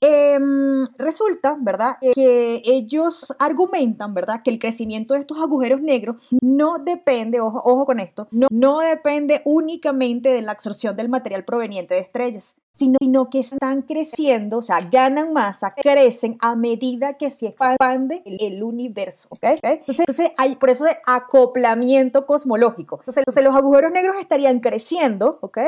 Em, 0.00 0.84
resulta, 0.96 1.56
¿verdad?, 1.58 1.96
que 2.14 2.62
ellos 2.64 3.34
argumentan, 3.38 4.14
¿verdad?, 4.14 4.42
que 4.42 4.50
el 4.50 4.58
crecimiento 4.58 5.14
de 5.14 5.20
estos 5.20 5.38
agujeros 5.38 5.82
negros 5.82 6.16
no 6.40 6.78
depende, 6.78 7.40
ojo, 7.40 7.60
ojo 7.64 7.84
con 7.84 8.00
esto, 8.00 8.28
no, 8.30 8.48
no 8.50 8.80
depende 8.80 9.42
únicamente 9.44 10.30
de 10.30 10.42
la 10.42 10.52
absorción 10.52 10.96
del 10.96 11.08
material 11.08 11.44
proveniente 11.44 11.94
de 11.94 12.00
estrellas, 12.00 12.54
sino, 12.70 12.96
sino 13.00 13.28
que 13.28 13.40
están 13.40 13.82
creciendo, 13.82 14.58
o 14.58 14.62
sea, 14.62 14.80
ganan 14.80 15.32
masa, 15.32 15.74
crecen 15.74 16.36
a 16.40 16.56
medida 16.56 17.14
que 17.14 17.30
se 17.30 17.48
expande 17.48 18.22
el, 18.24 18.62
universo, 18.62 19.28
¿ok? 19.30 19.44
Entonces, 19.62 20.30
hay, 20.36 20.56
por 20.56 20.70
eso 20.70 20.84
de 20.84 20.96
acoplamiento 21.04 22.26
cosmológico. 22.26 22.96
Entonces, 23.00 23.18
entonces, 23.18 23.44
los 23.44 23.56
agujeros 23.56 23.92
negros 23.92 24.16
estarían 24.20 24.60
creciendo, 24.60 25.38
¿ok? 25.42 25.58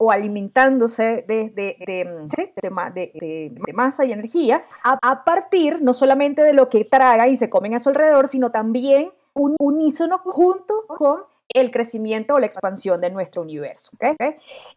O 0.00 0.10
alimentándose 0.10 1.24
de, 1.26 1.50
de, 1.50 1.76
de, 1.86 3.50
de 3.54 3.72
masa 3.72 4.04
y 4.04 4.12
energía 4.12 4.64
a, 4.82 5.24
partir 5.24 5.80
no 5.82 5.92
solamente 5.92 6.42
de 6.42 6.52
lo 6.52 6.68
que 6.68 6.84
tragan 6.84 7.30
y 7.30 7.36
se 7.36 7.50
comen 7.50 7.74
a 7.74 7.78
su 7.78 7.88
alrededor, 7.88 8.28
sino 8.28 8.50
también 8.50 9.10
un 9.34 9.56
unísono 9.58 10.18
junto 10.18 10.86
con 10.86 11.22
el 11.48 11.70
crecimiento 11.70 12.34
o 12.34 12.38
la 12.38 12.46
expansión 12.46 13.00
de 13.00 13.10
nuestro 13.10 13.42
universo. 13.42 13.96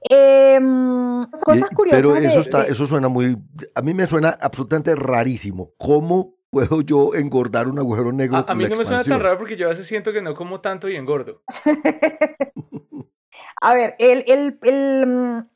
Em, 0.01 1.21
cosas 1.43 1.69
curiosas. 1.69 2.05
Pero 2.05 2.15
eso, 2.15 2.39
está, 2.39 2.65
eso 2.65 2.85
suena 2.85 3.07
muy, 3.07 3.37
a 3.73 3.81
mí 3.81 3.93
me 3.93 4.05
suena 4.07 4.37
absolutamente 4.39 4.95
rarísimo. 4.95 5.71
¿Cómo 5.77 6.35
puedo 6.49 6.81
yo 6.81 7.15
engordar 7.15 7.67
un 7.67 7.79
agujero 7.79 8.11
negro? 8.11 8.37
A, 8.37 8.45
a 8.47 8.55
mí 8.55 8.65
no 8.65 8.75
me 8.75 8.83
suena 8.83 9.03
tan 9.03 9.19
raro 9.19 9.37
porque 9.37 9.55
yo 9.55 9.67
a 9.67 9.69
veces 9.69 9.87
siento 9.87 10.11
que 10.11 10.21
no 10.21 10.35
como 10.35 10.61
tanto 10.61 10.89
y 10.89 10.95
engordo. 10.95 11.41
A 13.59 13.73
ver, 13.73 13.95
el, 13.97 14.23
el, 14.27 14.59
el, 14.61 15.07
mm, 15.07 15.47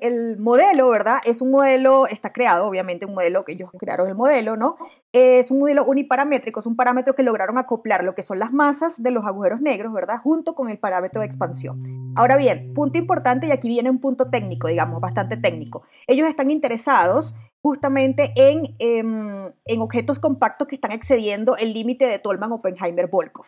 el, 0.00 0.38
modelo, 0.38 0.88
¿verdad? 0.90 1.18
Es 1.24 1.42
un 1.42 1.50
modelo, 1.50 2.06
está 2.06 2.32
creado, 2.32 2.66
obviamente, 2.66 3.04
un 3.04 3.14
modelo 3.14 3.44
que 3.44 3.52
ellos 3.52 3.70
crearon 3.78 4.08
el 4.08 4.14
modelo, 4.14 4.56
¿no? 4.56 4.76
Es 5.12 5.50
un 5.50 5.58
modelo 5.58 5.84
uniparamétrico, 5.84 6.60
es 6.60 6.66
un 6.66 6.76
parámetro 6.76 7.14
que 7.14 7.22
lograron 7.22 7.58
acoplar 7.58 8.04
lo 8.04 8.14
que 8.14 8.22
son 8.22 8.38
las 8.38 8.52
masas 8.52 9.02
de 9.02 9.10
los 9.10 9.24
agujeros 9.24 9.60
negros, 9.60 9.92
¿verdad? 9.92 10.20
Junto 10.22 10.54
con 10.54 10.70
el 10.70 10.78
parámetro 10.78 11.20
de 11.20 11.26
expansión. 11.26 12.12
Ahora 12.14 12.36
bien, 12.36 12.72
punto 12.74 12.98
importante, 12.98 13.46
y 13.46 13.50
aquí 13.50 13.68
viene 13.68 13.90
un 13.90 13.98
punto 13.98 14.30
técnico, 14.30 14.68
digamos, 14.68 15.00
bastante 15.00 15.36
técnico. 15.36 15.82
Ellos 16.06 16.28
están 16.28 16.50
interesados 16.50 17.34
justamente 17.62 18.32
en, 18.34 18.74
em, 18.80 19.52
en, 19.64 19.80
objetos 19.80 20.18
compactos 20.18 20.66
que 20.66 20.74
están 20.74 20.90
excediendo 20.90 21.56
el 21.56 21.72
límite 21.72 22.06
de 22.06 22.18
Tolman-Oppenheimer-Volkov. 22.18 23.46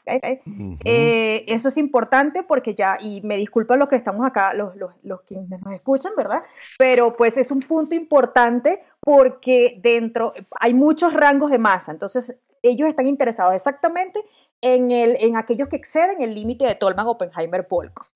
Eh, 0.84 1.44
eso 1.48 1.68
es 1.68 1.76
importante 1.76 2.44
porque 2.44 2.74
ya, 2.74 2.96
y 3.00 3.22
me 3.22 3.36
disculpan 3.36 3.80
los 3.80 3.88
que 3.88 3.96
estamos 3.96 4.24
acá, 4.24 4.54
los, 4.54 4.76
los, 4.76 4.92
los 5.02 5.22
que 5.22 5.34
nos 5.34 5.74
escuchan, 5.74 6.12
¿verdad? 6.16 6.44
Pero 6.78 7.16
pues 7.16 7.36
es 7.36 7.50
un 7.50 7.60
punto 7.60 7.96
importante 7.96 8.80
porque 9.00 9.80
dentro 9.82 10.32
hay 10.60 10.74
muchos 10.74 11.12
rangos 11.12 11.50
de 11.50 11.58
masa, 11.58 11.90
entonces 11.90 12.38
ellos 12.62 12.88
están 12.88 13.08
interesados 13.08 13.54
exactamente 13.54 14.20
en, 14.64 14.90
el, 14.90 15.18
en 15.20 15.36
aquellos 15.36 15.68
que 15.68 15.76
exceden 15.76 16.22
el 16.22 16.34
límite 16.34 16.64
de 16.64 16.74
Tolman-Oppenheimer-Volkov. 16.74 18.06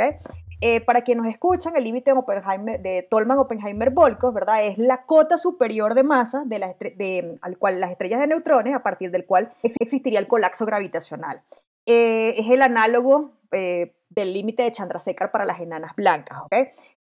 Eh, 0.61 0.81
para 0.81 1.03
quienes 1.03 1.25
nos 1.25 1.33
escuchan, 1.33 1.77
el 1.77 1.85
límite 1.85 2.11
de, 2.11 2.79
de 2.79 3.07
Tolman-Oppenheimer-Volkov, 3.11 4.33
¿verdad? 4.33 4.65
Es 4.65 4.79
la 4.79 5.05
cota 5.05 5.37
superior 5.37 5.95
de 5.95 6.05
masa 6.05 6.45
de 6.47 6.59
la 6.59 6.75
de, 6.79 7.39
al 7.43 7.59
cual 7.59 7.81
las 7.81 7.91
estrellas 7.91 8.21
de 8.21 8.29
neutrones, 8.29 8.75
a 8.75 8.83
partir 8.83 9.11
del 9.11 9.27
cual 9.27 9.53
existiría 9.63 10.19
el 10.19 10.27
colapso 10.27 10.65
gravitacional. 10.65 11.43
Eh, 11.85 12.35
es 12.39 12.51
el 12.51 12.63
análogo 12.63 13.33
eh, 13.53 13.95
del 14.09 14.33
límite 14.33 14.63
de 14.63 14.73
Chandrasekhar 14.73 15.31
para 15.31 15.45
las 15.45 15.61
enanas 15.61 15.95
blancas, 15.97 16.39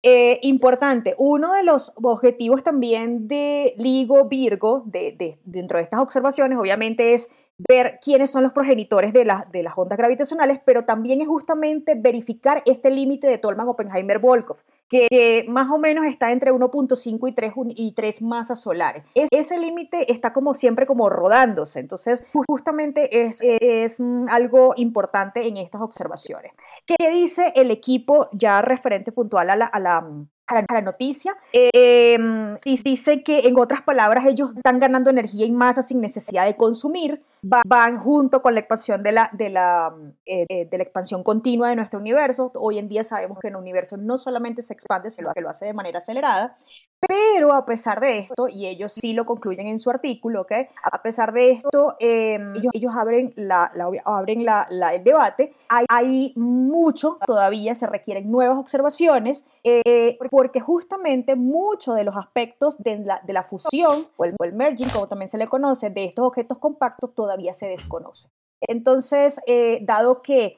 ¿ok? 0.03 0.39
importante, 0.41 1.15
uno 1.17 1.53
de 1.53 1.63
los 1.63 1.93
objetivos 1.95 2.63
también 2.63 3.27
de 3.27 3.73
LIGO 3.77 4.27
Virgo, 4.27 4.83
de, 4.85 5.37
dentro 5.43 5.77
de 5.77 5.83
estas 5.83 5.99
observaciones, 5.99 6.57
obviamente 6.57 7.13
es 7.13 7.29
ver 7.69 7.99
quiénes 8.03 8.31
son 8.31 8.43
los 8.43 8.51
progenitores 8.53 9.13
de, 9.13 9.27
de 9.51 9.63
las 9.63 9.73
ondas 9.77 9.97
gravitacionales, 9.97 10.59
pero 10.65 10.85
también 10.85 11.21
es 11.21 11.27
justamente 11.27 11.93
verificar 11.95 12.63
este 12.65 12.89
límite 12.89 13.27
de 13.27 13.37
Tolman-Oppenheimer-Volkov, 13.37 14.57
que 14.91 15.45
más 15.47 15.69
o 15.71 15.77
menos 15.77 16.05
está 16.05 16.33
entre 16.33 16.51
1.5 16.51 17.29
y 17.29 17.31
3, 17.31 17.53
y 17.75 17.93
3 17.93 18.21
masas 18.21 18.61
solares. 18.61 19.05
ese 19.15 19.57
límite 19.57 20.11
está 20.11 20.33
como 20.33 20.53
siempre 20.53 20.85
como 20.85 21.09
rodándose, 21.09 21.79
entonces 21.79 22.27
justamente 22.47 23.27
es, 23.27 23.39
es 23.41 24.01
algo 24.27 24.73
importante 24.75 25.47
en 25.47 25.55
estas 25.55 25.81
observaciones. 25.81 26.51
¿Qué 26.85 27.09
dice 27.09 27.53
el 27.55 27.71
equipo 27.71 28.27
ya 28.33 28.61
referente 28.61 29.13
puntual 29.13 29.49
a 29.49 29.55
la, 29.55 29.65
a 29.65 29.79
la 29.79 30.05
a 30.51 30.73
la, 30.73 30.81
noticia. 30.81 31.35
Eh, 31.51 32.17
dice 32.63 33.23
que, 33.23 33.39
en 33.39 33.57
otras 33.59 33.81
palabras, 33.81 34.25
ellos 34.25 34.51
están 34.55 34.79
ganando 34.79 35.09
energía 35.09 35.45
y 35.45 35.51
masa 35.51 35.83
sin 35.83 36.01
necesidad 36.01 36.45
de 36.45 36.55
consumir. 36.55 37.21
van 37.41 37.97
junto 37.97 38.41
con 38.41 38.53
la 38.53 38.59
expansión 38.59 39.01
de 39.01 39.11
la, 39.11 39.29
de, 39.33 39.49
la, 39.49 39.93
eh, 40.25 40.67
de 40.69 40.77
la 40.77 40.83
expansión 40.83 41.23
continua 41.23 41.69
de 41.69 41.75
nuestro 41.75 41.99
universo. 41.99 42.51
Hoy 42.55 42.77
en 42.77 42.87
día 42.87 43.03
sabemos 43.03 43.39
que 43.39 43.47
el 43.47 43.55
universo 43.55 43.97
no 43.97 44.17
solamente 44.17 44.61
se 44.61 44.73
expande, 44.73 45.09
sino 45.09 45.33
que 45.33 45.41
lo 45.41 45.49
hace 45.49 45.65
de 45.65 45.73
manera 45.73 45.99
acelerada. 45.99 46.57
Pero 46.99 47.20
a 47.53 47.65
pesar 47.65 47.99
de 47.99 48.19
esto, 48.19 48.47
y 48.47 48.67
ellos 48.67 48.91
sí 48.93 49.13
lo 49.13 49.25
concluyen 49.25 49.67
en 49.67 49.79
su 49.79 49.89
artículo, 49.89 50.41
¿okay? 50.41 50.67
a 50.83 51.01
pesar 51.01 51.33
de 51.33 51.51
esto, 51.51 51.95
em, 51.99 52.53
ellos, 52.73 52.93
abren, 52.95 53.33
el 53.35 55.03
debate. 55.03 55.53
Hay, 55.69 56.33
mucho 56.35 57.17
todavía, 57.25 57.75
se 57.75 57.87
requieren 57.87 58.31
nuevas 58.31 58.57
observaciones, 58.57 59.45
eh, 59.63 60.17
porque 60.29 60.59
justamente 60.59 61.35
muchos 61.35 61.95
de 61.95 62.03
los 62.03 62.15
aspectos 62.15 62.77
de 62.77 62.99
la, 62.99 63.21
de 63.23 63.33
la 63.33 63.43
fusión 63.43 64.07
o 64.17 64.25
el, 64.25 64.35
merging, 64.53 64.89
como 64.89 65.07
también 65.07 65.29
se 65.29 65.37
le 65.37 65.47
conoce, 65.47 65.89
de 65.89 66.05
estos 66.05 66.25
objetos 66.25 66.57
compactos 66.57 67.13
todavía 67.15 67.53
se 67.53 67.67
desconocen. 67.67 68.31
Entonces, 68.61 69.41
eh, 69.47 69.79
dado 69.81 70.21
que 70.21 70.57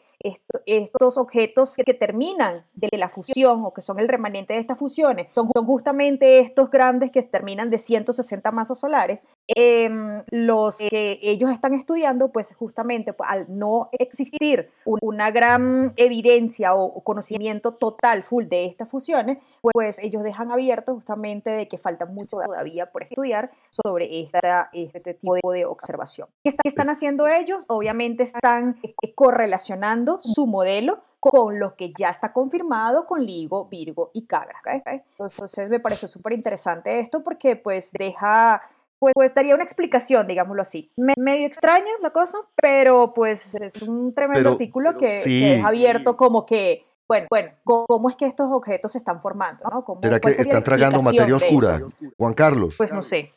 estos 0.66 1.18
objetos 1.18 1.76
que 1.76 1.94
terminan 1.94 2.66
de 2.74 2.90
la 2.98 3.10
fusión 3.10 3.66
o 3.66 3.74
que 3.74 3.82
son 3.82 4.00
el 4.00 4.08
remanente 4.08 4.54
de 4.54 4.60
estas 4.60 4.80
fusiones 4.80 5.28
son, 5.32 5.48
justamente 5.50 6.40
estos 6.40 6.72
grandes 6.72 7.12
que 7.12 7.22
terminan 7.22 7.70
de 7.70 7.78
160 7.78 8.52
masas 8.52 8.80
solares 8.80 9.20
Em, 9.48 10.24
los 10.32 10.78
que 10.78 11.20
ellos 11.22 11.52
están 11.52 11.74
estudiando, 11.74 12.32
pues 12.32 12.56
justamente 12.56 13.12
pues, 13.12 13.30
al 13.30 13.46
no 13.50 13.90
existir 13.92 14.72
una 14.86 15.32
gran 15.32 15.92
evidencia 15.98 16.76
o, 16.76 17.04
conocimiento 17.04 17.74
total, 17.74 18.24
full 18.24 18.46
de 18.46 18.66
estas 18.66 18.90
fusiones, 18.90 19.38
pues 19.62 20.00
ellos 20.00 20.24
dejan 20.24 20.52
abierto 20.52 20.96
justamente 20.96 21.50
de 21.50 21.68
que 21.68 21.78
falta 21.78 22.06
mucho 22.06 22.38
todavía 22.38 22.92
por 22.92 23.04
estudiar 23.04 23.52
sobre 23.70 24.30
este 24.72 25.14
tipo 25.14 25.52
de 25.52 25.66
observación. 25.66 26.30
¿Qué 26.44 26.56
están 26.64 26.90
haciendo 26.90 27.28
ellos? 27.28 27.66
Obviamente 27.68 28.24
están 28.24 28.78
eh, 28.82 29.14
correlacionando 29.14 30.20
su 30.22 30.48
modelo 30.48 31.02
con 31.20 31.60
lo 31.60 31.76
que 31.76 31.94
ya 31.98 32.10
está 32.10 32.34
confirmado 32.34 33.06
con 33.06 33.24
LIGO, 33.24 33.66
Virgo 33.66 34.12
y 34.14 34.26
Cagra. 34.26 34.62
Entonces 34.86 35.70
me 35.70 35.80
parece 35.80 36.08
súper 36.08 36.34
interesante 36.34 37.00
esto 37.00 37.24
porque 37.24 37.56
pues 37.56 37.92
deja 37.94 38.62
pues, 39.04 39.14
pues, 39.16 39.36
daría 39.36 39.54
una 39.54 39.66
explicación, 39.66 40.28
digámoslo 40.28 40.62
así. 40.62 40.90
medio 40.96 41.46
extraño 41.46 41.92
la 42.02 42.12
cosa, 42.12 42.38
pero 42.56 43.14
pues 43.14 43.54
es 43.56 43.82
un 43.82 44.14
tremendo 44.14 44.52
artículo 44.52 44.96
que, 44.96 45.08
deja 45.26 45.68
abierto 45.68 46.16
como 46.16 46.46
que, 46.46 46.86
bueno, 47.06 47.28
bueno, 47.30 47.52
¿cómo 47.66 48.10
es 48.10 48.16
que 48.16 48.26
estos 48.26 48.50
objetos 48.50 48.94
se 48.94 49.00
están 49.00 49.22
formando? 49.22 49.62
¿no? 49.70 50.00
¿Será 50.02 50.22
que 50.22 50.32
están 50.32 50.64
tragando 50.64 51.02
materia 51.02 51.36
oscura? 51.36 51.82
Juan 52.18 52.34
Carlos. 52.34 52.76
Pues 52.78 52.94
no 52.94 53.02
sé. 53.02 53.34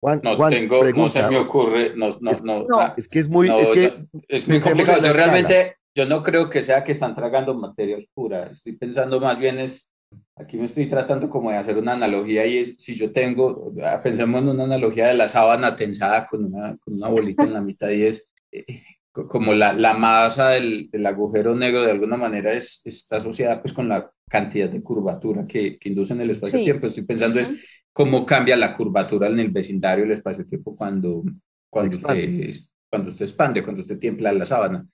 Juan, 0.00 0.22
no 0.24 0.48
tengo, 0.48 0.84
no 0.84 1.08
se 1.10 1.22
me 1.28 1.36
ocurre, 1.36 1.92
no, 1.94 2.08
no, 2.20 2.30
es, 2.30 2.42
no, 2.42 2.64
es 2.96 3.08
que 3.08 3.18
es 3.18 3.28
muy, 3.28 3.50
es 3.50 3.70
que, 3.70 4.06
es 4.28 4.48
muy 4.48 4.60
complicado. 4.60 5.02
Yo 5.02 5.12
realmente, 5.12 5.76
yo 5.94 6.06
no 6.06 6.22
creo 6.22 6.48
que 6.48 6.62
sea 6.62 6.82
que 6.82 6.92
están 6.92 7.14
tragando 7.14 7.54
materia 7.54 7.98
oscura. 7.98 8.44
Estoy 8.44 8.76
pensando 8.76 9.20
más 9.20 9.38
bien 9.38 9.58
es, 9.58 9.90
aquí 10.36 10.56
me 10.56 10.66
estoy 10.66 10.86
tratando 10.86 11.30
como 11.30 11.50
de 11.50 11.56
hacer 11.56 11.78
una 11.78 11.92
analogía 11.92 12.46
y 12.46 12.58
es, 12.58 12.76
si 12.76 12.94
yo 12.94 13.12
tengo, 13.12 13.72
ah, 13.82 14.00
pensemos 14.02 14.42
en 14.42 14.48
una 14.48 14.64
analogía 14.64 15.06
de 15.08 15.14
la 15.14 15.28
sábana 15.28 15.76
tensada 15.76 16.26
con 16.26 16.44
una, 16.44 16.76
con 16.78 16.94
una 16.94 17.08
bolita 17.08 17.44
en 17.44 17.52
la 17.52 17.60
mitad 17.60 17.90
y 17.90 18.04
es, 18.04 18.32
eh, 18.50 18.64
como 19.12 19.52
la, 19.54 19.72
la 19.72 19.94
masa 19.94 20.50
del, 20.50 20.90
del, 20.90 21.06
agujero 21.06 21.54
negro 21.54 21.84
de 21.84 21.92
alguna 21.92 22.16
manera 22.16 22.52
es, 22.52 22.82
está 22.84 23.18
asociada 23.18 23.62
pues 23.62 23.72
con 23.72 23.88
la 23.88 24.10
cantidad 24.28 24.68
de 24.68 24.82
curvatura 24.82 25.44
que, 25.44 25.78
que 25.78 25.88
induce 25.88 26.14
en 26.14 26.22
el 26.22 26.30
espacio-tiempo. 26.30 26.86
Estoy 26.86 27.04
pensando 27.04 27.38
es 27.38 27.84
cómo 27.92 28.26
cambia 28.26 28.56
la 28.56 28.76
curvatura 28.76 29.28
en 29.28 29.38
el 29.38 29.52
vecindario 29.52 30.04
del 30.04 30.14
espacio-tiempo 30.14 30.74
cuando, 30.74 31.22
cuando, 31.70 31.96
usted, 31.96 32.50
cuando 32.90 33.10
usted 33.10 33.24
expande, 33.24 33.62
cuando 33.62 33.82
usted 33.82 34.00
tiembla 34.00 34.32
la 34.32 34.46
sábana. 34.46 34.84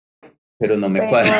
Pero 0.59 0.77
no 0.77 0.91
me 0.91 1.09
cuadra. 1.09 1.33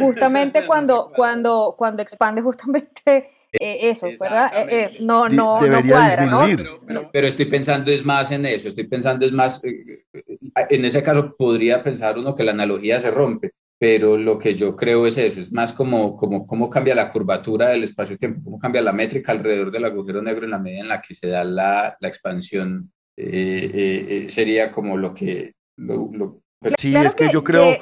Justamente 0.00 0.66
cuando, 0.66 1.12
cuando, 1.14 1.76
cuando 1.78 2.02
expande 2.02 2.42
justamente 2.42 3.35
eh, 3.52 3.90
eso, 3.90 4.08
¿verdad? 4.20 4.50
Eh, 4.54 4.66
eh, 4.68 4.96
no, 5.00 5.28
no, 5.28 5.60
no 5.60 5.82
cuadra, 5.88 6.26
¿no? 6.26 6.46
Pero, 6.86 7.10
pero, 7.12 7.26
estoy 7.26 7.46
pensando 7.46 7.90
es 7.90 8.04
más 8.04 8.30
en 8.30 8.44
eso, 8.46 8.68
estoy 8.68 8.86
pensando 8.86 9.24
es 9.24 9.32
más, 9.32 9.62
en 9.64 10.84
ese 10.84 11.02
caso 11.02 11.34
podría 11.36 11.82
pensar 11.82 12.18
uno 12.18 12.34
que 12.34 12.44
la 12.44 12.52
analogía 12.52 13.00
se 13.00 13.10
rompe, 13.10 13.52
pero 13.78 14.16
lo 14.16 14.38
que 14.38 14.54
yo 14.54 14.76
creo 14.76 15.06
es 15.06 15.18
eso, 15.18 15.40
es 15.40 15.52
más 15.52 15.72
como, 15.72 16.16
como 16.16 16.46
cómo 16.46 16.68
cambia 16.68 16.94
la 16.94 17.08
curvatura 17.08 17.68
del 17.68 17.84
espacio-tiempo, 17.84 18.42
cómo 18.44 18.58
cambia 18.58 18.82
la 18.82 18.92
métrica 18.92 19.32
alrededor 19.32 19.70
del 19.70 19.84
agujero 19.84 20.22
negro 20.22 20.44
en 20.44 20.50
la 20.50 20.58
medida 20.58 20.80
en 20.80 20.88
la 20.88 21.00
que 21.00 21.14
se 21.14 21.28
da 21.28 21.44
la, 21.44 21.96
la 22.00 22.08
expansión, 22.08 22.92
sería 23.16 24.70
como 24.70 24.96
lo 24.96 25.14
que, 25.14 25.54
lo, 25.76 26.42
Sí, 26.78 26.94
es 26.94 27.14
que, 27.14 27.30
yo 27.32 27.44
creo, 27.44 27.76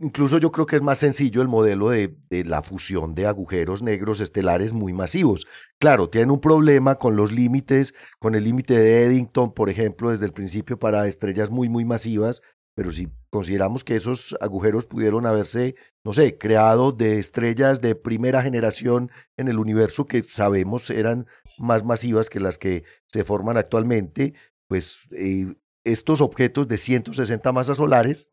incluso 0.00 0.38
yo 0.38 0.52
creo 0.52 0.66
que 0.66 0.76
es 0.76 0.82
más 0.82 0.98
sencillo 0.98 1.42
el 1.42 1.48
modelo 1.48 1.90
de, 1.90 2.14
de, 2.28 2.44
la 2.44 2.62
fusión 2.62 3.14
de 3.14 3.26
agujeros 3.26 3.82
negros 3.82 4.20
estelares 4.20 4.72
muy 4.72 4.92
masivos. 4.92 5.46
Claro, 5.78 6.08
tienen 6.08 6.30
un 6.30 6.40
problema 6.40 6.96
con 6.96 7.16
los 7.16 7.32
límites, 7.32 7.94
con 8.18 8.34
el 8.34 8.44
límite 8.44 8.78
de 8.78 9.04
Eddington, 9.04 9.52
por 9.52 9.70
ejemplo, 9.70 10.10
desde 10.10 10.26
el 10.26 10.32
principio 10.32 10.78
para 10.78 11.06
estrellas 11.06 11.50
muy, 11.50 11.68
muy 11.68 11.84
masivas, 11.84 12.42
pero 12.74 12.92
si 12.92 13.08
consideramos 13.30 13.84
que 13.84 13.96
esos 13.96 14.34
agujeros 14.40 14.86
pudieron 14.86 15.26
haberse, 15.26 15.74
no 16.04 16.12
sé, 16.12 16.38
creado 16.38 16.92
de 16.92 17.18
estrellas 17.18 17.80
de 17.80 17.94
primera 17.94 18.42
generación 18.42 19.10
en 19.36 19.48
el 19.48 19.58
universo 19.58 20.06
que 20.06 20.22
sabemos 20.22 20.88
eran 20.90 21.26
más 21.58 21.84
masivas 21.84 22.30
que 22.30 22.40
las 22.40 22.58
que 22.58 22.84
se 23.06 23.24
forman 23.24 23.56
actualmente, 23.56 24.34
pues 24.66 25.08
eh, 25.12 25.54
estos 25.84 26.20
objetos 26.20 26.68
de 26.68 26.76
160 26.76 27.52
masas 27.52 27.76
solares 27.76 28.28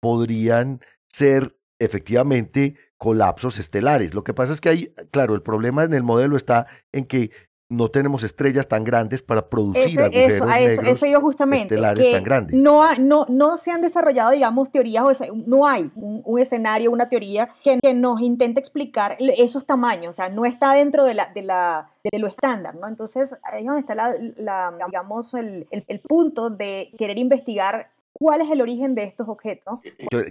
podrían 0.00 0.80
ser 1.08 1.56
efectivamente 1.78 2.76
colapsos 2.98 3.58
estelares. 3.58 4.14
Lo 4.14 4.24
que 4.24 4.34
pasa 4.34 4.52
es 4.52 4.60
que 4.60 4.68
hay, 4.68 4.94
claro, 5.10 5.34
el 5.34 5.42
problema 5.42 5.84
en 5.84 5.94
el 5.94 6.02
modelo 6.02 6.36
está 6.36 6.66
en 6.92 7.06
que 7.06 7.30
no 7.74 7.88
tenemos 7.88 8.24
estrellas 8.24 8.68
tan 8.68 8.84
grandes 8.84 9.22
para 9.22 9.48
producir 9.48 10.00
agujeros 10.00 10.32
eso, 10.32 10.46
negros 10.46 10.88
eso, 10.88 11.06
yo 11.06 11.20
justamente, 11.20 11.74
estelares 11.74 12.10
tan 12.10 12.22
grandes. 12.22 12.56
No, 12.56 12.82
no, 12.98 13.26
no 13.28 13.56
se 13.56 13.70
han 13.70 13.80
desarrollado, 13.80 14.30
digamos, 14.30 14.70
teorías, 14.70 15.04
o 15.04 15.34
no 15.46 15.66
hay 15.66 15.90
un, 15.94 16.38
escenario, 16.38 16.90
una 16.90 17.08
teoría 17.08 17.48
que, 17.62 17.78
nos 17.94 18.20
intente 18.20 18.60
explicar 18.60 19.16
esos 19.18 19.66
tamaños, 19.66 20.10
o 20.10 20.12
sea, 20.12 20.28
no 20.28 20.44
está 20.44 20.72
dentro 20.72 21.04
de, 21.04 21.14
la, 21.14 21.32
de, 21.32 21.42
la, 21.42 21.90
de 22.02 22.18
lo 22.18 22.26
estándar, 22.26 22.74
¿no? 22.74 22.88
Entonces, 22.88 23.36
ahí 23.42 23.60
es 23.60 23.66
donde 23.66 23.80
está, 23.80 23.94
la, 23.94 24.74
digamos, 24.86 25.34
el, 25.34 25.66
el 25.70 26.00
punto 26.00 26.50
de 26.50 26.90
querer 26.98 27.18
investigar 27.18 27.88
cuál 28.14 28.40
es 28.40 28.50
el 28.50 28.62
origen 28.62 28.94
de 28.94 29.04
estos 29.04 29.28
objetos. 29.28 29.80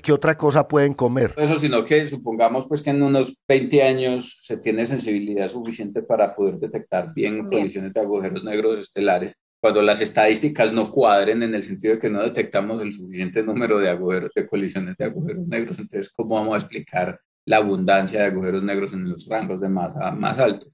¿Qué, 0.02 0.12
otra 0.12 0.36
cosa 0.38 0.68
pueden 0.68 0.94
comer? 0.94 1.34
Eso, 1.38 1.60
sino 1.60 1.84
que 1.86 2.06
supongamos 2.06 2.66
pues 2.66 2.82
que 2.82 2.90
en 2.90 3.04
unos 3.04 3.44
20 3.48 3.84
años 3.84 4.40
se 4.42 4.58
tiene 4.58 4.88
sensibilidad 4.88 5.48
suficiente 5.50 6.02
para 6.02 6.34
poder 6.34 6.58
detectar 6.58 7.14
bien, 7.14 7.46
colisiones 7.46 7.94
de 7.94 8.00
agujeros 8.00 8.44
negros 8.44 8.80
estelares. 8.80 9.38
Cuando 9.62 9.82
las 9.82 10.02
estadísticas 10.02 10.74
no 10.74 10.90
cuadren 10.90 11.44
en 11.44 11.54
el 11.56 11.64
sentido 11.64 11.94
de 11.94 12.00
que 12.00 12.10
no 12.10 12.24
detectamos 12.24 12.82
el 12.82 12.94
suficiente 12.94 13.44
número 13.44 13.78
de 13.80 13.90
agujeros, 13.90 14.32
de 14.34 14.48
colisiones 14.48 14.96
de 14.98 15.06
agujeros 15.06 15.48
negros, 15.48 15.78
entonces 15.78 16.10
¿cómo 16.10 16.36
vamos 16.36 16.56
a 16.56 16.58
explicar 16.60 17.20
la 17.46 17.58
abundancia 17.58 18.22
de 18.22 18.26
agujeros 18.26 18.64
negros 18.64 18.94
en 18.94 19.10
los 19.10 19.28
rangos 19.28 19.62
de 19.62 19.70
masa 19.70 20.12
más 20.12 20.40
altos? 20.40 20.72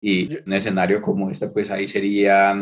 Y 0.00 0.36
un 0.36 0.52
escenario 0.52 1.00
como 1.00 1.30
este, 1.30 1.48
pues 1.48 1.70
ahí 1.70 1.86
sería, 1.88 2.54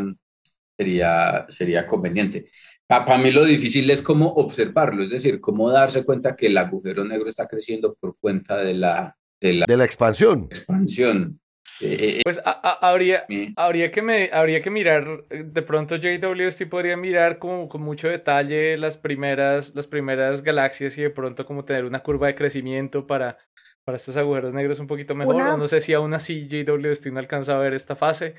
sería, 0.77 1.47
sería 1.49 1.87
conveniente. 1.87 2.47
Para 2.89 3.19
mí 3.19 3.33
lo 3.33 3.45
difícil 3.45 3.91
es 3.91 4.01
cómo 4.01 4.29
observarlo, 4.35 5.03
es 5.03 5.11
decir, 5.11 5.41
cómo 5.41 5.71
darse 5.71 6.05
cuenta 6.05 6.37
que 6.37 6.47
el 6.47 6.57
agujero 6.57 7.05
negro 7.05 7.29
está 7.29 7.49
creciendo 7.49 7.95
por 7.95 8.17
cuenta 8.19 8.59
de 8.59 8.75
la, 8.75 9.17
de 9.41 9.55
la, 9.55 9.67
de 9.67 9.77
la 9.77 9.85
expansión. 9.85 10.45
expansión. 10.51 11.41
Eh, 11.81 11.93
eh, 11.93 12.17
eh, 12.19 12.21
pues 12.25 12.41
habría, 12.45 13.27
habría, 13.57 13.91
que 13.91 14.03
me, 14.03 14.31
habría 14.33 14.63
que 14.63 14.71
mirar, 14.71 15.27
de 15.29 15.63
pronto 15.63 15.97
JWST 15.97 16.69
podría 16.69 16.97
mirar 16.97 17.39
como, 17.39 17.69
con 17.69 17.83
mucho 17.83 18.09
detalle 18.09 18.79
las 18.79 18.97
primeras, 18.97 19.75
las 19.75 19.87
primeras 19.87 20.43
galaxias 20.43 20.97
y 20.97 21.03
de 21.03 21.11
pronto 21.11 21.45
como 21.45 21.65
tener 21.65 21.85
una 21.85 22.03
curva 22.03 22.29
de 22.29 22.35
crecimiento 22.35 23.07
para, 23.07 23.37
para 23.85 23.97
estos 23.97 24.17
agujeros 24.17 24.55
negros 24.55 24.79
un 24.79 24.87
poquito 24.87 25.15
mejor. 25.15 25.59
No 25.59 25.67
sé 25.67 25.81
si 25.81 25.93
aún 25.93 26.15
así 26.15 26.49
JWST 26.49 27.07
no 27.07 27.19
alcanza 27.19 27.57
a 27.57 27.61
ver 27.61 27.75
esta 27.75 27.97
fase. 27.97 28.37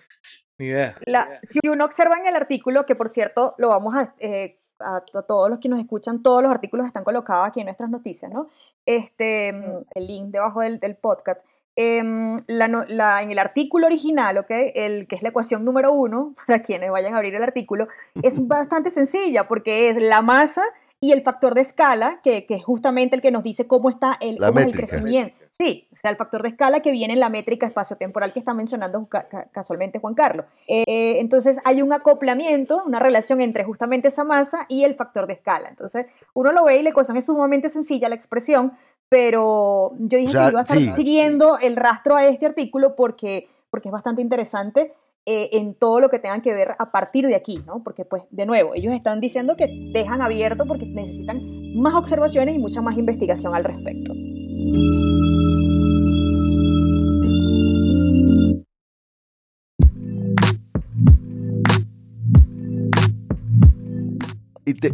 Ni 0.59 0.67
idea. 0.67 0.95
si 1.43 1.59
uno 1.67 1.85
observa 1.85 2.17
en 2.17 2.27
el 2.27 2.35
artículo, 2.35 2.85
que 2.85 2.95
por 2.95 3.09
cierto 3.09 3.55
lo 3.57 3.69
vamos 3.69 3.95
a, 3.95 4.13
eh, 4.19 4.59
a, 4.79 5.01
todos 5.27 5.49
los 5.49 5.59
que 5.59 5.69
nos 5.69 5.79
escuchan, 5.79 6.23
todos 6.23 6.41
los 6.41 6.51
artículos 6.51 6.87
están 6.87 7.03
colocados 7.03 7.47
aquí 7.47 7.59
en 7.59 7.65
nuestras 7.65 7.89
noticias, 7.89 8.31
¿no? 8.31 8.49
Este, 8.85 9.53
mm, 9.53 9.85
el 9.95 10.07
link 10.07 10.25
debajo 10.31 10.61
del, 10.61 10.79
del 10.79 10.95
podcast. 10.95 11.41
Em, 11.79 12.37
la, 12.47 13.21
en 13.21 13.29
el 13.29 13.37
artículo 13.37 13.85
original, 13.85 14.39
¿ok? 14.39 14.49
El, 14.49 15.07
que 15.07 15.15
es 15.15 15.21
la 15.21 15.29
ecuación 15.29 15.63
número 15.63 15.93
uno, 15.93 16.33
para 16.47 16.63
quienes 16.63 16.89
vayan 16.89 17.13
a 17.13 17.17
abrir 17.17 17.35
el 17.35 17.43
artículo, 17.43 17.87
es 18.23 18.47
bastante 18.47 18.89
sencilla 18.89 19.47
porque 19.47 19.89
es 19.89 19.97
la 19.97 20.23
masa 20.23 20.63
y 20.99 21.11
el 21.11 21.21
factor 21.21 21.53
de 21.53 21.61
escala, 21.61 22.21
que, 22.23 22.45
que, 22.45 22.55
es 22.55 22.63
justamente 22.63 23.15
el 23.15 23.21
que 23.21 23.29
nos 23.29 23.43
dice 23.43 23.67
cómo 23.67 23.89
está 23.89 24.17
el, 24.19 24.39
el 24.43 24.71
crecimiento. 24.71 25.35
Sí, 25.51 25.87
o 25.93 25.95
sea, 25.95 26.11
el 26.11 26.17
factor 26.17 26.41
de 26.41 26.49
escala 26.49 26.81
que 26.81 26.91
viene 26.91 27.13
en 27.13 27.19
la 27.19 27.29
métrica 27.29 27.67
espacio-temporal 27.67 28.33
que 28.33 28.39
está 28.39 28.53
mencionando 28.53 29.07
casualmente 29.51 29.99
Juan 29.99 30.15
Carlos. 30.15 30.45
Eh, 30.67 31.19
entonces 31.19 31.59
hay 31.65 31.81
un 31.81 31.93
acoplamiento, 31.93 32.81
una 32.85 32.99
relación 32.99 33.41
entre 33.41 33.63
justamente 33.63 34.07
esa 34.07 34.23
masa 34.23 34.65
y 34.69 34.83
el 34.83 34.95
factor 34.95 35.27
de 35.27 35.33
escala. 35.33 35.69
Entonces 35.69 36.07
uno 36.33 36.51
lo 36.51 36.65
ve 36.65 36.77
y 36.77 36.83
la 36.83 36.89
ecuación 36.89 37.17
es 37.17 37.25
sumamente 37.25 37.69
sencilla, 37.69 38.09
la 38.09 38.15
expresión, 38.15 38.73
pero 39.09 39.93
yo 39.99 40.17
dije 40.17 40.33
que 40.33 40.49
iba 40.49 40.59
a 40.59 40.63
estar 40.63 40.95
siguiendo 40.95 41.59
el 41.59 41.75
rastro 41.75 42.15
a 42.15 42.25
este 42.25 42.47
artículo 42.47 42.95
porque, 42.95 43.47
porque 43.69 43.89
es 43.89 43.93
bastante 43.93 44.21
interesante 44.21 44.93
eh, 45.29 45.49
en 45.57 45.73
todo 45.73 45.99
lo 45.99 46.07
que 46.07 46.19
tengan 46.19 46.41
que 46.41 46.53
ver 46.53 46.69
a 46.79 46.89
partir 46.89 47.27
de 47.27 47.35
aquí, 47.35 47.59
¿no? 47.67 47.83
Porque, 47.83 48.05
pues, 48.05 48.23
de 48.31 48.45
nuevo, 48.45 48.73
ellos 48.75 48.93
están 48.93 49.19
diciendo 49.19 49.57
que 49.57 49.67
dejan 49.91 50.21
abierto 50.21 50.63
porque 50.65 50.85
necesitan 50.85 51.41
más 51.75 51.95
observaciones 51.95 52.55
y 52.55 52.59
mucha 52.59 52.81
más 52.81 52.97
investigación 52.97 53.53
al 53.53 53.65
respecto. 53.65 54.13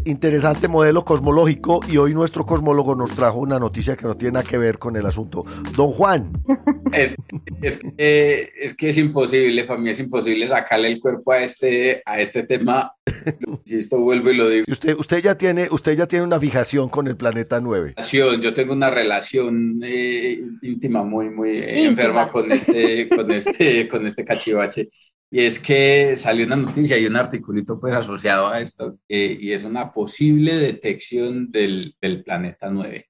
Interesante 0.06 0.68
modelo 0.68 1.04
cosmológico 1.04 1.80
y 1.90 1.98
hoy 1.98 2.14
nuestro 2.14 2.46
cosmólogo 2.46 2.96
nos 2.96 3.16
trajo 3.16 3.40
una 3.40 3.60
noticia 3.60 3.96
que 3.96 4.06
no 4.06 4.16
tiene 4.16 4.34
nada 4.34 4.48
que 4.48 4.58
ver 4.58 4.78
con 4.78 4.96
el 4.96 5.06
asunto. 5.06 5.46
Don 5.76 5.92
Juan. 5.92 6.32
Es, 6.92 7.16
es, 7.64 7.80
es 7.98 8.74
que 8.76 8.90
es 8.90 8.98
imposible, 9.00 9.64
para 9.64 9.80
mí 9.80 9.90
es 9.90 10.00
imposible 10.00 10.48
sacarle 10.48 10.90
el 10.90 11.00
cuerpo 11.00 11.32
a 11.32 11.42
este, 11.42 12.04
a 12.06 12.20
este 12.20 12.44
tema. 12.44 12.94
Si 13.66 13.78
esto 13.78 14.00
vuelvo 14.00 14.30
y 14.30 14.36
lo 14.36 14.50
digo. 14.50 14.66
Usted, 14.68 14.96
usted, 14.98 15.24
ya 15.24 15.38
tiene, 15.38 15.68
usted 15.72 15.98
ya 15.98 16.08
tiene 16.08 16.26
una 16.26 16.40
fijación 16.40 16.90
con 16.90 17.08
el 17.08 17.18
planeta 17.18 17.60
9. 17.60 17.96
Yo 18.12 18.54
tengo 18.54 18.74
una 18.74 18.90
relación 18.90 19.80
eh, 19.84 20.40
íntima 20.62 21.04
muy, 21.04 21.30
muy 21.30 21.58
enferma 21.64 22.28
con 22.28 22.52
este, 22.52 23.10
con 23.10 23.32
este, 23.32 23.88
con 23.88 24.06
este 24.06 24.24
cachivache. 24.24 24.90
Y 25.34 25.46
es 25.46 25.58
que 25.58 26.14
salió 26.16 26.46
una 26.46 26.56
noticia 26.56 26.96
y 26.96 27.08
un 27.08 27.16
articulito 27.16 27.80
pues 27.80 27.96
asociado 27.96 28.50
a 28.50 28.62
esto, 28.62 29.00
y 29.08 29.52
es 29.52 29.64
una 29.64 29.92
posible 29.92 30.54
detección 30.54 31.52
del, 31.52 31.96
del 32.00 32.24
planeta 32.24 32.70
9. 32.70 33.08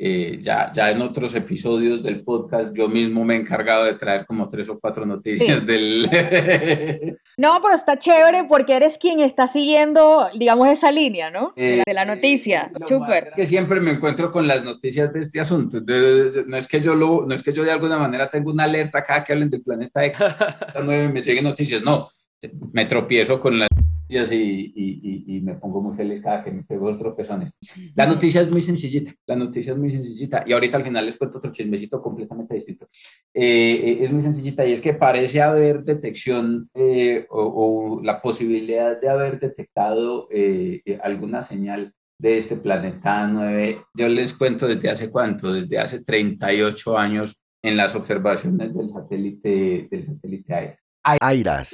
Eh, 0.00 0.38
ya, 0.40 0.70
ya 0.70 0.92
en 0.92 1.02
otros 1.02 1.34
episodios 1.34 2.04
del 2.04 2.22
podcast 2.22 2.72
yo 2.72 2.88
mismo 2.88 3.24
me 3.24 3.34
he 3.34 3.40
encargado 3.40 3.84
de 3.84 3.94
traer 3.94 4.26
como 4.26 4.48
tres 4.48 4.68
o 4.68 4.78
cuatro 4.78 5.04
noticias 5.04 5.66
del... 5.66 6.04
no, 7.36 7.60
pero 7.60 7.74
está 7.74 7.98
chévere 7.98 8.44
porque 8.44 8.76
eres 8.76 8.96
quien 8.96 9.18
está 9.18 9.48
siguiendo, 9.48 10.28
digamos, 10.38 10.68
esa 10.68 10.92
línea, 10.92 11.32
¿no? 11.32 11.52
de 11.56 11.82
la 11.92 12.04
eh, 12.04 12.06
noticia. 12.06 12.70
Súper. 12.86 13.32
Que 13.34 13.44
siempre 13.44 13.80
me 13.80 13.90
encuentro 13.90 14.30
con 14.30 14.46
las 14.46 14.64
noticias 14.64 15.12
de 15.12 15.18
este 15.18 15.40
asunto. 15.40 15.80
no, 15.80 16.56
es 16.56 16.68
que 16.68 16.80
yo 16.80 16.94
lo, 16.94 17.26
no 17.26 17.34
es 17.34 17.42
que 17.42 17.52
yo 17.52 17.64
de 17.64 17.72
alguna 17.72 17.98
manera 17.98 18.30
tengo 18.30 18.52
una 18.52 18.64
alerta 18.64 19.02
cada 19.02 19.24
que 19.24 19.32
hablen 19.32 19.50
del 19.50 19.62
planeta 19.62 20.04
X, 20.04 20.16
me 21.12 21.22
siguen 21.22 21.42
noticias, 21.42 21.82
no. 21.82 22.06
Me 22.72 22.84
tropiezo 22.84 23.40
con 23.40 23.58
las 23.58 23.68
y, 24.08 24.72
y, 25.26 25.40
me 25.40 25.54
pongo 25.54 25.82
muy 25.82 25.94
feliz 25.94 26.22
cada 26.22 26.42
que 26.42 26.50
me 26.50 26.62
pego 26.62 26.88
los 26.88 26.98
tropezones. 26.98 27.52
La 27.94 28.06
noticia 28.06 28.40
es 28.40 28.50
muy 28.50 28.62
sencillita, 28.62 29.12
la 29.26 29.36
noticia 29.36 29.72
es 29.72 29.78
muy 29.78 29.90
sencillita 29.90 30.44
y 30.46 30.52
ahorita 30.52 30.78
al 30.78 30.82
final 30.82 31.06
les 31.06 31.16
cuento 31.16 31.38
otro 31.38 31.52
chismecito 31.52 32.02
completamente 32.02 32.54
distinto. 32.54 32.88
Eh, 33.34 33.72
eh, 33.84 33.98
es 34.00 34.10
muy 34.10 34.22
sencillita 34.22 34.66
y 34.66 34.72
es 34.72 34.80
que 34.80 34.94
parece 34.94 35.42
haber 35.42 35.84
detección 35.84 36.70
eh, 36.74 37.26
o, 37.30 38.00
la 38.02 38.20
posibilidad 38.22 39.00
de 39.00 39.08
haber 39.08 39.38
detectado 39.38 40.28
alguna 41.02 41.42
señal 41.42 41.92
de 42.18 42.36
este 42.36 42.56
planeta 42.56 43.26
9. 43.26 43.82
Yo 43.94 44.08
les 44.08 44.32
cuento 44.32 44.66
desde 44.66 44.90
hace 44.90 45.10
cuánto, 45.10 45.52
desde 45.52 45.78
hace 45.78 46.02
38 46.02 46.98
años 46.98 47.40
en 47.62 47.76
las 47.76 47.94
observaciones 47.94 48.74
del 48.74 48.88
satélite 48.88 49.88
del 49.90 50.04
satélite 50.04 50.76
AIRAS. 51.02 51.72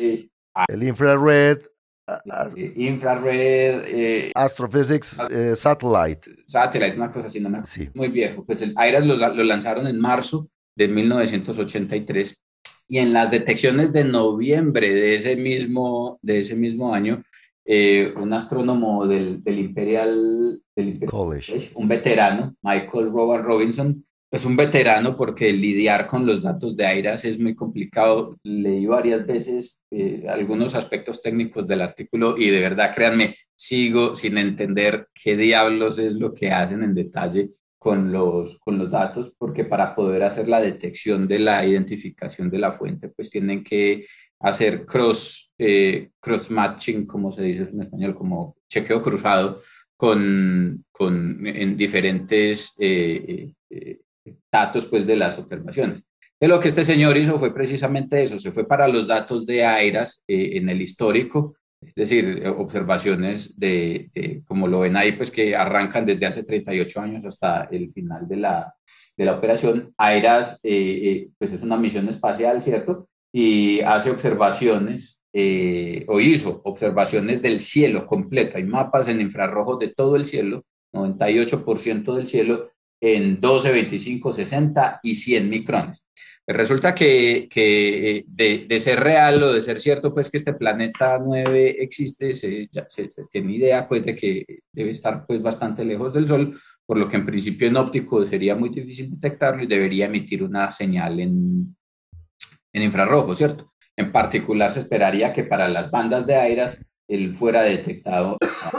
el 0.68 0.82
infrared 0.82 1.58
eh, 2.06 2.72
infrared. 2.76 3.82
Eh, 3.86 4.32
Astrophysics 4.34 5.18
eh, 5.30 5.56
Satellite. 5.56 6.30
Satellite, 6.46 6.96
una 6.96 7.10
cosa 7.10 7.28
así, 7.28 7.40
no 7.40 7.48
me 7.48 7.62
Muy 7.94 8.08
viejo. 8.08 8.44
Pues 8.44 8.62
el 8.62 8.72
AIRAS 8.76 9.06
lo, 9.06 9.16
lo, 9.16 9.44
lanzaron 9.44 9.86
en 9.86 9.98
marzo 9.98 10.48
de 10.76 10.88
1983 10.88 12.44
y 12.88 12.98
en 12.98 13.12
las 13.12 13.30
detecciones 13.30 13.92
de 13.92 14.04
noviembre 14.04 14.92
de 14.92 15.16
ese 15.16 15.36
mismo, 15.36 16.18
de 16.22 16.38
ese 16.38 16.54
mismo 16.56 16.94
año, 16.94 17.22
un 17.66 18.32
astrónomo 18.34 19.06
del, 19.06 19.42
del 19.42 19.58
Imperial, 19.58 20.60
del 20.76 20.88
Imperial 20.88 21.10
College, 21.10 21.70
un 21.74 21.88
veterano, 21.88 22.54
Michael 22.60 23.10
Rowan 23.10 23.42
Robinson, 23.42 24.04
es 24.34 24.44
un 24.44 24.56
veterano 24.56 25.16
porque 25.16 25.52
lidiar 25.52 26.08
con 26.08 26.26
los 26.26 26.42
datos 26.42 26.76
de 26.76 26.84
AIRAS 26.84 27.24
es 27.24 27.38
muy 27.38 27.54
complicado. 27.54 28.36
Leí 28.42 28.84
varias 28.84 29.24
veces 29.24 29.84
eh, 29.92 30.24
algunos 30.28 30.74
aspectos 30.74 31.22
técnicos 31.22 31.68
del 31.68 31.80
artículo 31.80 32.34
y 32.36 32.50
de 32.50 32.58
verdad, 32.58 32.92
créanme, 32.92 33.36
sigo 33.54 34.16
sin 34.16 34.36
entender 34.38 35.06
qué 35.14 35.36
diablos 35.36 36.00
es 36.00 36.16
lo 36.16 36.34
que 36.34 36.50
hacen 36.50 36.82
en 36.82 36.96
detalle 36.96 37.50
con 37.78 38.10
los, 38.10 38.58
con 38.58 38.76
los 38.76 38.90
datos, 38.90 39.36
porque 39.38 39.64
para 39.64 39.94
poder 39.94 40.24
hacer 40.24 40.48
la 40.48 40.60
detección 40.60 41.28
de 41.28 41.38
la 41.38 41.64
identificación 41.64 42.50
de 42.50 42.58
la 42.58 42.72
fuente, 42.72 43.10
pues 43.10 43.30
tienen 43.30 43.62
que 43.62 44.04
hacer 44.40 44.84
cross, 44.84 45.52
eh, 45.58 46.10
cross 46.18 46.50
matching, 46.50 47.06
como 47.06 47.30
se 47.30 47.42
dice 47.42 47.68
en 47.70 47.82
español, 47.82 48.16
como 48.16 48.56
chequeo 48.68 49.00
cruzado 49.00 49.60
con, 49.96 50.84
con 50.90 51.46
en 51.46 51.76
diferentes 51.76 52.74
eh, 52.80 53.52
datos 54.52 54.86
pues 54.86 55.06
de 55.06 55.16
las 55.16 55.38
observaciones. 55.38 56.04
De 56.40 56.48
lo 56.48 56.60
que 56.60 56.68
este 56.68 56.84
señor 56.84 57.16
hizo 57.16 57.38
fue 57.38 57.54
precisamente 57.54 58.22
eso, 58.22 58.38
se 58.38 58.52
fue 58.52 58.66
para 58.66 58.88
los 58.88 59.06
datos 59.06 59.46
de 59.46 59.64
AIRAS 59.64 60.22
eh, 60.26 60.58
en 60.58 60.68
el 60.68 60.82
histórico, 60.82 61.56
es 61.80 61.94
decir, 61.94 62.42
observaciones 62.46 63.58
de, 63.58 64.42
como 64.46 64.66
lo 64.66 64.80
ven 64.80 64.96
ahí, 64.96 65.12
pues 65.12 65.30
que 65.30 65.54
arrancan 65.54 66.06
desde 66.06 66.24
hace 66.26 66.42
38 66.42 67.00
años 67.00 67.26
hasta 67.26 67.68
el 67.70 67.90
final 67.92 68.26
de 68.26 68.36
la, 68.36 68.74
de 69.16 69.24
la 69.26 69.36
operación. 69.36 69.92
AIRAS, 69.98 70.60
eh, 70.62 70.70
eh, 70.72 71.28
pues 71.38 71.52
es 71.52 71.62
una 71.62 71.76
misión 71.76 72.08
espacial, 72.08 72.62
¿cierto? 72.62 73.08
Y 73.32 73.80
hace 73.80 74.10
observaciones, 74.10 75.24
o 76.06 76.20
hizo 76.20 76.62
observaciones 76.64 77.42
del 77.42 77.60
cielo 77.60 78.06
completo. 78.06 78.56
Hay 78.56 78.64
mapas 78.64 79.08
en 79.08 79.20
infrarrojo 79.20 79.76
de 79.76 79.88
todo 79.88 80.16
el 80.16 80.26
cielo, 80.26 80.64
98% 80.92 82.14
del 82.14 82.26
cielo, 82.26 82.70
en 83.04 83.38
12, 83.38 83.70
25, 83.70 84.32
60 84.32 85.00
y 85.02 85.14
100 85.14 85.50
micrones. 85.50 86.08
Resulta 86.46 86.94
que, 86.94 87.48
que 87.50 88.24
de, 88.26 88.64
de, 88.66 88.80
ser 88.80 89.00
real 89.00 89.42
o 89.42 89.52
de 89.52 89.60
ser 89.60 89.78
cierto, 89.78 90.12
pues 90.12 90.30
que 90.30 90.38
este 90.38 90.54
planeta 90.54 91.18
9 91.18 91.76
existe, 91.80 92.34
se, 92.34 92.66
ya, 92.70 92.86
se, 92.88 93.08
tiene 93.30 93.56
idea 93.56 93.86
pues 93.86 94.04
de 94.04 94.16
que 94.16 94.44
debe 94.72 94.90
estar 94.90 95.26
pues 95.26 95.42
bastante 95.42 95.84
lejos 95.84 96.14
del 96.14 96.26
Sol, 96.28 96.54
por 96.86 96.96
lo 96.96 97.06
que 97.06 97.16
en 97.16 97.26
principio 97.26 97.68
en 97.68 97.76
óptico 97.76 98.24
sería 98.24 98.56
muy 98.56 98.70
difícil 98.70 99.10
detectarlo 99.10 99.62
y 99.62 99.66
debería 99.66 100.06
emitir 100.06 100.42
una 100.42 100.70
señal 100.70 101.20
en, 101.20 101.76
en 102.72 102.82
infrarrojo, 102.82 103.34
¿cierto? 103.34 103.74
En 103.96 104.12
particular 104.12 104.72
se 104.72 104.80
esperaría 104.80 105.32
que 105.32 105.44
para 105.44 105.68
las 105.68 105.90
bandas 105.90 106.26
de 106.26 106.36
airas 106.36 106.84
él 107.06 107.34
fuera 107.34 107.62
detectado 107.62 108.38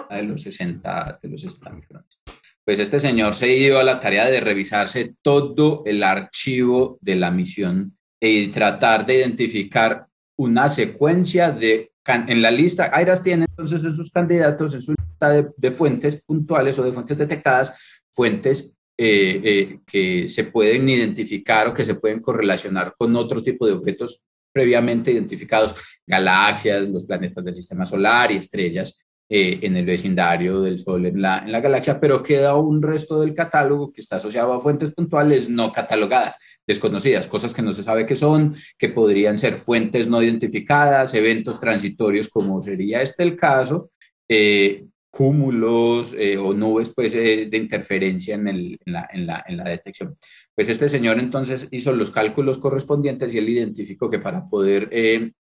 a 0.10 0.16
de 0.16 0.24
los 0.24 0.42
60, 0.42 1.20
de 1.22 1.30
los 1.30 1.42
60 1.42 1.70
micrones 1.72 2.20
pues 2.66 2.80
este 2.80 3.00
señor 3.00 3.36
se 3.36 3.48
dio 3.48 3.80
a 3.80 3.84
la 3.84 4.00
tarea 4.00 4.26
de 4.26 4.40
revisarse 4.40 5.16
todo 5.22 5.84
el 5.86 6.04
archivo 6.04 6.98
de 7.00 7.16
la 7.16 7.30
misión 7.30 7.96
y 8.20 8.48
tratar 8.48 9.06
de 9.06 9.20
identificar 9.20 10.08
una 10.38 10.68
secuencia 10.68 11.52
de, 11.52 11.92
en 12.06 12.42
la 12.42 12.50
lista, 12.50 12.90
AIRAS 12.92 13.24
tiene 13.24 13.46
entonces 13.48 13.84
en 13.84 13.96
sus 13.96 14.12
candidatos, 14.12 14.74
en 14.74 14.82
su 14.82 14.94
lista 14.94 15.30
de, 15.56 15.72
fuentes 15.72 16.24
puntuales 16.24 16.78
o 16.80 16.84
de 16.84 16.92
fuentes 16.92 17.18
detectadas, 17.18 17.78
fuentes 18.12 18.76
eh, 18.98 19.42
eh, 19.44 19.80
que 19.86 20.28
se 20.28 20.46
pueden 20.46 20.90
identificar 20.90 21.68
o 21.68 21.74
que 21.74 21.86
se 21.86 21.96
pueden 21.96 22.20
correlacionar 22.20 22.96
con 22.98 23.16
otro 23.16 23.42
tipo 23.42 23.68
de 23.68 23.74
objetos 23.74 24.26
previamente 24.52 25.12
identificados, 25.12 25.76
galaxias, 26.08 26.88
los 26.88 27.06
planetas 27.06 27.44
del 27.44 27.56
sistema 27.56 27.86
solar 27.86 28.32
y 28.32 28.38
estrellas, 28.38 29.06
eh, 29.28 29.58
en 29.64 29.76
el 29.76 29.88
vecindario 29.88 30.62
del 30.62 30.78
Sol 30.78 31.08
en 31.08 31.20
la, 31.20 31.40
en 31.40 31.52
la 31.52 31.60
galaxia, 31.60 32.00
pero 32.00 32.22
queda 32.22 32.56
un 32.56 32.80
resto 32.80 33.20
del 33.22 33.34
catálogo 33.34 33.92
que 33.92 34.00
está 34.00 34.18
asociado 34.18 34.54
a 34.54 34.60
fuentes 34.60 34.92
puntuales 34.92 35.50
no 35.50 35.72
catalogadas, 35.72 36.62
desconocidas, 36.68 37.28
cosas 37.28 37.52
que 37.52 37.64
no 37.64 37.74
se 37.74 37.82
sabe 37.82 38.06
qué 38.06 38.16
son, 38.16 38.54
que 38.78 38.90
podrían 38.90 39.36
ser 39.36 39.56
fuentes 39.56 40.08
no 40.08 40.22
identificadas, 40.22 41.16
eventos 41.16 41.60
transitorios 41.60 42.30
como 42.30 42.60
sería 42.60 43.02
este 43.02 43.24
el 43.24 43.36
caso, 43.36 43.90
eh, 44.30 44.86
cúmulos 45.10 46.14
eh, 46.14 46.38
o 46.38 46.54
nubes 46.54 46.94
pues, 46.96 47.14
de 47.14 47.50
interferencia 47.58 48.36
en, 48.36 48.48
el, 48.48 48.80
en, 48.86 48.94
la, 48.94 49.10
en, 49.12 49.26
la, 49.26 49.44
en, 49.48 49.58
la, 49.58 49.64
detección. 49.64 50.16
Pues 50.54 50.70
este 50.70 50.88
señor 50.88 51.18
entonces 51.18 51.68
hizo 51.72 51.94
los 51.94 52.12
cálculos 52.12 52.60
correspondientes 52.60 53.34
y 53.34 53.40
él 53.40 53.50
identificó 53.50 54.08
que 54.08 54.20
para 54.20 54.48
poder 54.48 54.88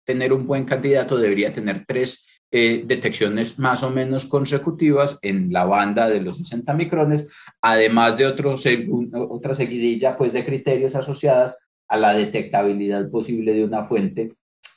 tener 0.05 0.33
un 0.33 0.47
buen 0.47 0.64
candidato 0.64 1.16
debería 1.16 1.53
tener 1.53 1.85
tres 1.85 2.34
eh, 2.57 2.84
detecciones 2.86 3.59
más 3.59 3.82
o 3.82 3.90
menos 3.90 4.26
consecutivas 4.26 5.18
en 5.22 5.52
la 5.52 5.64
banda 5.64 6.09
de 6.09 6.20
los 6.20 6.36
60 6.36 6.72
micrones, 6.74 7.34
además 7.61 8.16
de 8.16 8.26
otros, 8.26 8.64
otra 9.28 9.55
seguidilla 9.55 10.16
pues, 10.16 10.32
de 10.32 10.44
criterios 10.44 10.94
asociadas 10.94 11.66
a 11.88 11.96
la 11.96 12.14
detectabilidad 12.14 13.11
posible 13.11 13.55
de 13.55 13.64
una 13.64 13.82
fuente 13.82 14.34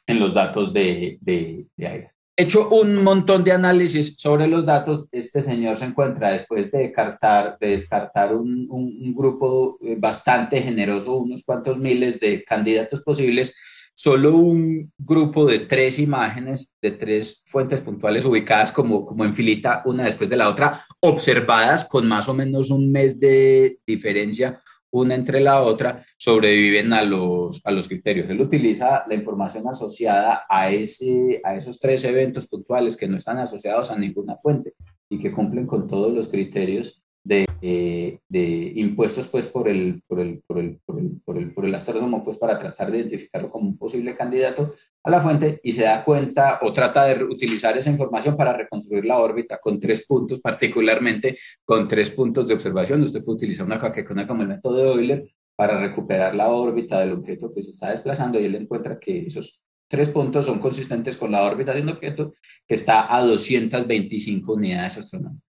en 0.07 0.19
los 0.19 0.33
datos 0.33 0.73
de, 0.73 1.19
de, 1.21 1.67
aire. 1.77 2.09
Hecho 2.35 2.67
un 2.69 2.95
montón 3.03 3.43
de 3.43 3.51
análisis 3.51 4.15
sobre 4.17 4.47
los 4.47 4.65
datos, 4.65 5.07
este 5.11 5.43
señor 5.43 5.77
se 5.77 5.85
encuentra 5.85 6.31
después 6.31 6.71
de 6.71 6.79
descartar, 6.79 7.59
de 7.59 7.67
descartar 7.67 8.33
un, 8.33 8.65
un 8.71 9.13
grupo 9.13 9.77
eh, 9.81 9.95
bastante 9.99 10.63
generoso, 10.63 11.17
unos 11.17 11.43
cuantos 11.43 11.77
miles 11.77 12.19
de 12.19 12.43
candidatos 12.43 13.03
posibles, 13.03 13.55
solo 13.97 14.37
un 14.37 14.93
grupo 14.95 15.45
de 15.45 15.57
tres 15.57 15.97
imágenes 15.97 16.71
de 16.79 16.91
tres 16.91 17.41
fuentes 17.47 17.81
puntuales 17.81 18.25
ubicadas 18.25 18.71
como, 18.71 19.07
como 19.07 19.25
en 19.25 19.33
filita 19.33 19.81
una 19.85 20.05
después 20.05 20.29
de 20.29 20.37
la 20.37 20.49
otra, 20.49 20.81
observadas 20.99 21.83
con 21.83 22.07
más 22.07 22.29
o 22.29 22.35
menos 22.35 22.69
un 22.69 22.91
mes 22.91 23.19
de 23.19 23.79
diferencia 23.87 24.61
una 24.91 25.15
entre 25.15 25.41
la 25.41 25.63
otra, 25.63 26.05
sobreviven 26.17 26.93
a 26.93 27.03
los, 27.03 27.65
a 27.65 27.71
los 27.71 27.87
criterios. 27.87 28.29
Él 28.29 28.39
utiliza 28.39 29.03
la 29.07 29.15
información 29.15 29.67
asociada 29.67 30.43
a, 30.47 30.69
ese, 30.69 31.41
a 31.43 31.55
esos 31.55 31.79
tres 31.79 32.03
eventos 32.05 32.47
puntuales 32.47 32.95
que 32.95 33.07
no 33.07 33.17
están 33.17 33.39
asociados 33.39 33.91
a 33.91 33.97
ninguna 33.97 34.37
fuente 34.37 34.75
y 35.09 35.19
que 35.19 35.31
cumplen 35.31 35.65
con 35.65 35.87
todos 35.87 36.13
los 36.13 36.29
criterios 36.29 37.06
de, 37.27 38.19
de, 38.29 38.71
impuestos 38.75 39.27
pues 39.27 39.47
por 39.47 39.67
el, 39.67 40.01
por 40.07 40.19
el, 40.19 40.41
por, 40.47 40.59
el, 40.59 40.79
por, 40.85 40.99
el, 40.99 41.21
por, 41.25 41.37
el, 41.37 41.53
por 41.53 41.65
el 41.65 41.75
astrónomo 41.75 42.23
pues 42.23 42.37
para 42.37 42.57
tratar 42.57 42.89
de 42.89 42.99
identificarlo 42.99 43.49
como 43.49 43.67
un 43.67 43.77
posible 43.77 44.15
candidato 44.15 44.67
a 45.03 45.09
la 45.09 45.19
fuente 45.19 45.59
y 45.63 45.73
se 45.73 45.83
da 45.83 46.03
cuenta 46.03 46.59
o 46.61 46.71
trata 46.71 47.05
de 47.05 47.23
utilizar 47.23 47.77
esa 47.77 47.89
información 47.89 48.37
para 48.37 48.53
reconstruir 48.53 49.05
la 49.05 49.17
órbita 49.17 49.57
con 49.59 49.79
tres 49.79 50.05
puntos, 50.05 50.39
particularmente 50.39 51.37
con 51.65 51.87
tres 51.87 52.11
puntos 52.11 52.47
de 52.47 52.53
observación. 52.53 53.03
Usted 53.03 53.23
puede 53.23 53.37
utilizar 53.37 53.65
una 53.65 53.79
caquecona 53.79 54.25
como 54.25 54.43
el 54.43 54.47
método 54.47 54.77
de 54.77 54.91
Euler 54.91 55.35
para 55.55 55.79
recuperar 55.79 56.35
la 56.35 56.49
órbita 56.49 56.99
del 56.99 57.13
objeto 57.13 57.49
que 57.49 57.61
se 57.61 57.71
está 57.71 57.89
desplazando 57.89 58.39
y 58.39 58.45
él 58.45 58.55
encuentra 58.55 58.99
que 58.99 59.25
esos 59.25 59.65
tres 59.89 60.09
puntos 60.09 60.45
son 60.45 60.59
consistentes 60.59 61.17
con 61.17 61.31
la 61.31 61.43
órbita 61.43 61.73
de 61.73 61.81
un 61.81 61.89
objeto 61.89 62.33
que 62.67 62.75
está 62.75 63.13
a 63.13 63.21
225 63.23 64.53
unidades 64.53 64.99
astronómicas. 64.99 65.47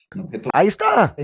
Ahí 0.52 0.68
está. 0.68 1.16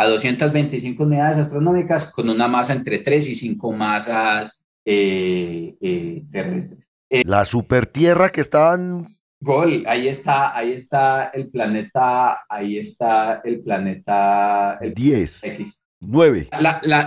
A 0.00 0.06
225 0.06 1.04
unidades 1.04 1.36
astronómicas 1.36 2.10
con 2.10 2.30
una 2.30 2.48
masa 2.48 2.72
entre 2.72 3.00
3 3.00 3.28
y 3.28 3.34
5 3.34 3.70
masas 3.72 4.64
eh, 4.82 5.76
eh, 5.78 6.22
terrestres. 6.32 6.88
Eh, 7.10 7.22
la 7.26 7.44
super 7.44 7.84
tierra 7.84 8.32
que 8.32 8.40
estaban... 8.40 9.18
Gol, 9.40 9.84
ahí 9.86 10.08
está, 10.08 10.56
ahí 10.56 10.72
está 10.72 11.24
el 11.34 11.50
planeta, 11.50 12.46
ahí 12.48 12.78
está 12.78 13.42
el 13.44 13.60
planeta... 13.60 14.78
El 14.80 14.94
10. 14.94 15.44
X. 15.44 15.86
9. 16.00 16.48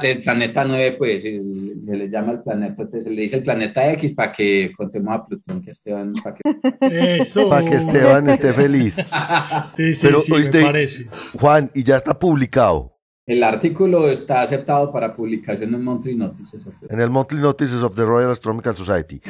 el 0.04 0.20
planeta 0.22 0.66
9, 0.66 0.96
pues, 0.98 1.24
se 1.24 1.98
le 1.98 2.10
llama 2.10 2.34
el 2.34 2.44
planeta, 2.44 2.88
se 3.02 3.10
le 3.10 3.24
dice 3.24 3.38
el 3.38 3.44
planeta 3.44 3.92
X 3.94 4.14
para 4.14 4.32
que 4.32 4.72
contemos 4.78 5.16
a 5.16 5.24
Plutón, 5.24 5.62
que 5.62 5.72
Esteban, 5.72 6.14
para 6.24 6.36
que... 6.36 7.18
Eso. 7.18 7.50
Para 7.50 7.68
que 7.68 7.76
Esteban 7.76 8.30
esté 8.30 8.54
feliz. 8.54 8.96
sí, 9.76 9.96
sí, 9.96 10.08
sí, 10.20 10.34
me 10.34 10.62
parece. 10.62 11.06
Juan, 11.40 11.72
y 11.74 11.84
ya 11.84 11.98
está 11.98 12.18
publicado. 12.18 12.94
El 13.26 13.42
artículo 13.44 14.10
está 14.10 14.42
aceptado 14.42 14.92
para 14.92 15.16
publicación 15.16 15.74
en 15.74 15.82
Monthly 15.82 16.16
Notices 16.16 16.68
of 16.68 16.78
the... 16.80 16.94
En 16.94 17.00
el 17.00 17.10
Monthly 17.10 17.40
Notices 17.40 17.82
of 17.82 17.96
the 17.96 18.04
Royal 18.04 18.32
Astronomical 18.32 18.76
Society. 18.76 19.22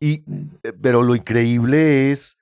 Y, 0.00 0.24
eh, 0.62 0.72
pero 0.80 1.02
lo 1.02 1.14
increíble 1.14 2.10
es 2.10 2.36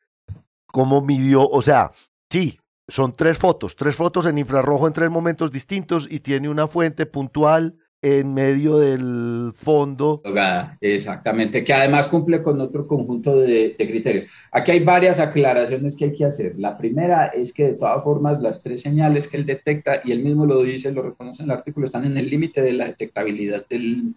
cómo 0.67 1.03
midió, 1.03 1.47
o 1.47 1.61
sea, 1.61 1.93
sí, 2.31 2.59
son 2.89 3.13
tres 3.13 3.39
fotos, 3.39 3.77
tres 3.77 3.97
fotos 3.97 4.27
en 4.27 4.39
infrarrojo 4.39 4.87
en 4.87 4.95
tres 4.95 5.11
momentos 5.11 5.53
distintos 5.53 6.09
y 6.11 6.21
tiene 6.21 6.49
una 6.49 6.67
fuente 6.67 7.07
puntual 7.07 7.77
en 8.01 8.33
medio 8.33 8.79
del 8.79 9.53
fondo. 9.55 10.23
Exactamente, 10.81 11.65
que 11.65 11.73
además 11.73 12.09
cumple 12.09 12.43
con 12.43 12.61
otro 12.61 12.87
conjunto 12.87 13.37
de, 13.37 13.75
criterios. 13.77 14.27
Aquí 14.53 14.71
hay 14.71 14.85
varias 14.85 15.19
aclaraciones 15.19 15.97
que 15.97 16.07
hay 16.07 16.13
que 16.13 16.25
hacer. 16.25 16.59
La 16.59 16.79
primera 16.79 17.27
es 17.27 17.53
que 17.53 17.65
de 17.65 17.75
todas 17.75 18.03
formas 18.03 18.41
las 18.41 18.63
tres 18.63 18.83
señales 18.83 19.27
que 19.27 19.37
él 19.37 19.45
detecta, 19.45 20.01
y 20.05 20.13
él 20.13 20.23
mismo 20.23 20.47
lo 20.47 20.63
dice, 20.63 20.93
lo 20.93 21.03
reconoce 21.03 21.43
en 21.43 21.51
el 21.51 21.57
artículo, 21.57 21.85
están 21.85 22.05
en 22.05 22.17
el 22.17 22.31
límite 22.31 22.63
de 22.63 22.73
la 22.73 22.87
detectabilidad 22.87 23.67
del, 23.69 24.15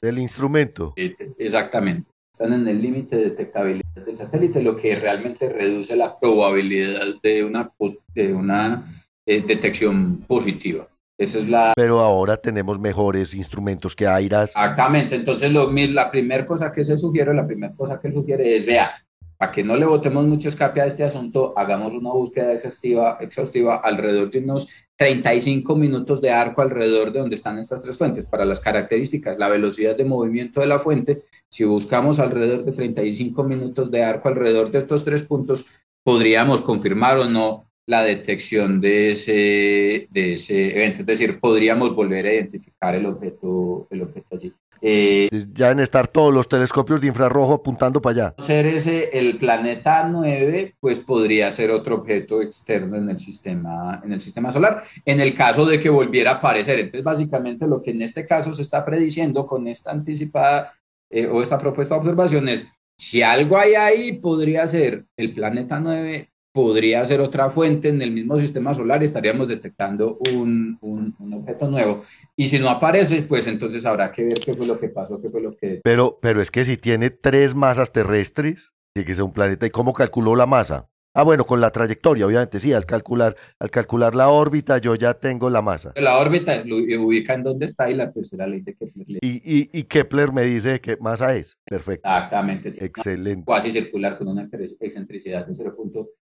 del 0.00 0.18
instrumento. 0.18 0.94
Exactamente, 0.96 2.10
están 2.38 2.52
en 2.52 2.68
el 2.68 2.80
límite 2.80 3.16
de 3.16 3.24
detectabilidad 3.24 4.04
del 4.06 4.16
satélite, 4.16 4.62
lo 4.62 4.76
que 4.76 4.94
realmente 4.94 5.48
reduce 5.48 5.96
la 5.96 6.18
probabilidad 6.18 7.02
de 7.20 7.44
una, 7.44 7.72
de 8.14 8.32
una 8.32 8.84
eh, 9.26 9.42
detección 9.44 10.18
positiva 10.18 10.88
es 11.18 11.48
la... 11.48 11.72
Pero 11.74 11.98
ahora 11.98 12.36
tenemos 12.36 12.78
mejores 12.78 13.34
instrumentos 13.34 13.96
que 13.96 14.06
AIRAS. 14.06 14.50
Exactamente, 14.50 15.16
entonces 15.16 15.52
lo, 15.52 15.70
la 15.72 16.10
primera 16.10 16.46
cosa 16.46 16.70
que 16.70 16.84
se 16.84 16.96
sugiere, 16.96 17.34
la 17.34 17.46
primera 17.46 17.74
cosa 17.74 18.00
que 18.00 18.08
él 18.08 18.14
sugiere 18.14 18.56
es, 18.56 18.64
vea, 18.64 18.92
para 19.38 19.52
que 19.52 19.62
no 19.62 19.76
le 19.76 19.86
botemos 19.86 20.26
mucho 20.26 20.48
escape 20.48 20.80
a 20.80 20.86
este 20.86 21.04
asunto, 21.04 21.54
hagamos 21.56 21.92
una 21.92 22.10
búsqueda 22.10 22.52
exhaustiva, 22.52 23.18
exhaustiva 23.20 23.76
alrededor 23.76 24.30
de 24.32 24.40
unos 24.40 24.68
35 24.96 25.76
minutos 25.76 26.20
de 26.20 26.30
arco 26.30 26.60
alrededor 26.60 27.12
de 27.12 27.20
donde 27.20 27.36
están 27.36 27.56
estas 27.56 27.80
tres 27.80 27.96
fuentes. 27.96 28.26
Para 28.26 28.44
las 28.44 28.58
características, 28.58 29.38
la 29.38 29.48
velocidad 29.48 29.96
de 29.96 30.04
movimiento 30.04 30.60
de 30.60 30.66
la 30.66 30.80
fuente, 30.80 31.20
si 31.48 31.64
buscamos 31.64 32.18
alrededor 32.18 32.64
de 32.64 32.72
35 32.72 33.44
minutos 33.44 33.92
de 33.92 34.02
arco 34.02 34.28
alrededor 34.28 34.72
de 34.72 34.78
estos 34.78 35.04
tres 35.04 35.22
puntos, 35.22 35.66
podríamos 36.04 36.60
confirmar 36.60 37.18
o 37.18 37.26
no 37.26 37.70
la 37.86 38.02
detección 38.02 38.80
de 38.80 39.10
ese, 39.10 40.08
de 40.10 40.34
ese 40.34 40.76
evento. 40.76 41.00
Es 41.00 41.06
decir, 41.06 41.38
podríamos 41.38 41.94
volver 41.94 42.26
a 42.26 42.34
identificar 42.34 42.96
el 42.96 43.06
objeto, 43.06 43.86
el 43.90 44.02
objeto 44.02 44.34
allí. 44.34 44.52
Eh, 44.80 45.28
ya 45.52 45.70
en 45.70 45.80
estar 45.80 46.08
todos 46.08 46.32
los 46.32 46.48
telescopios 46.48 47.00
de 47.00 47.08
infrarrojo 47.08 47.54
apuntando 47.54 48.00
para 48.00 48.26
allá. 48.26 48.34
Ser 48.38 48.66
ese, 48.66 49.10
el 49.18 49.38
planeta 49.38 50.08
9, 50.08 50.76
pues 50.80 51.00
podría 51.00 51.50
ser 51.52 51.70
otro 51.70 51.96
objeto 51.96 52.40
externo 52.40 52.96
en 52.96 53.10
el, 53.10 53.18
sistema, 53.18 54.00
en 54.04 54.12
el 54.12 54.20
sistema 54.20 54.52
solar, 54.52 54.84
en 55.04 55.20
el 55.20 55.34
caso 55.34 55.66
de 55.66 55.80
que 55.80 55.88
volviera 55.88 56.32
a 56.32 56.34
aparecer. 56.34 56.78
Entonces, 56.78 57.04
básicamente 57.04 57.66
lo 57.66 57.82
que 57.82 57.90
en 57.90 58.02
este 58.02 58.26
caso 58.26 58.52
se 58.52 58.62
está 58.62 58.84
prediciendo 58.84 59.46
con 59.46 59.66
esta 59.68 59.90
anticipada 59.90 60.72
eh, 61.10 61.26
o 61.26 61.42
esta 61.42 61.58
propuesta 61.58 61.94
de 61.94 62.00
observación 62.00 62.48
es, 62.48 62.68
si 62.96 63.22
algo 63.22 63.56
hay 63.56 63.74
ahí, 63.74 64.12
podría 64.14 64.66
ser 64.66 65.04
el 65.16 65.32
planeta 65.32 65.78
9 65.80 66.27
podría 66.52 67.04
ser 67.04 67.20
otra 67.20 67.50
fuente 67.50 67.88
en 67.88 68.02
el 68.02 68.10
mismo 68.10 68.38
sistema 68.38 68.74
solar, 68.74 69.02
estaríamos 69.02 69.48
detectando 69.48 70.18
un, 70.32 70.78
un, 70.80 71.32
objeto 71.32 71.68
nuevo. 71.68 72.00
Y 72.36 72.48
si 72.48 72.58
no 72.58 72.68
aparece, 72.68 73.22
pues 73.22 73.46
entonces 73.46 73.84
habrá 73.84 74.10
que 74.10 74.24
ver 74.24 74.40
qué 74.44 74.54
fue 74.54 74.66
lo 74.66 74.78
que 74.78 74.88
pasó, 74.88 75.20
qué 75.20 75.30
fue 75.30 75.40
lo 75.40 75.56
que... 75.56 75.80
Pero, 75.84 76.18
pero 76.20 76.42
es 76.42 76.50
que 76.50 76.64
si 76.64 76.76
tiene 76.76 77.10
tres 77.10 77.54
masas 77.54 77.92
terrestres, 77.92 78.72
tiene 78.92 79.06
que 79.06 79.14
ser 79.14 79.24
un 79.24 79.32
planeta. 79.32 79.66
¿Y 79.66 79.70
cómo 79.70 79.92
calculó 79.92 80.34
la 80.34 80.46
masa? 80.46 80.88
Ah, 81.14 81.22
bueno, 81.22 81.46
con 81.46 81.60
la 81.60 81.72
trayectoria, 81.72 82.26
obviamente, 82.26 82.58
sí, 82.58 82.72
al 82.72 82.86
calcular, 82.86 83.34
al 83.58 83.70
calcular 83.70 84.14
la 84.14 84.28
órbita 84.28 84.78
yo 84.78 84.94
ya 84.94 85.14
tengo 85.14 85.50
la 85.50 85.62
masa. 85.62 85.92
La 85.96 86.18
órbita 86.18 86.62
lo 86.64 86.76
ubica 86.76 87.34
en 87.34 87.42
dónde 87.42 87.66
está 87.66 87.90
y 87.90 87.94
la 87.94 88.12
tercera 88.12 88.46
ley 88.46 88.60
de 88.60 88.74
Kepler. 88.74 89.06
Y, 89.08 89.18
y, 89.20 89.70
y 89.72 89.82
Kepler 89.84 90.32
me 90.32 90.42
dice 90.42 90.80
qué 90.80 90.96
masa 91.00 91.34
es. 91.34 91.58
Perfecto. 91.64 92.08
Exactamente. 92.08 92.68
Excelente. 92.84 93.44
Cuasi 93.44 93.72
circular 93.72 94.16
con 94.16 94.28
una 94.28 94.48
excentricidad 94.80 95.46
de 95.46 95.54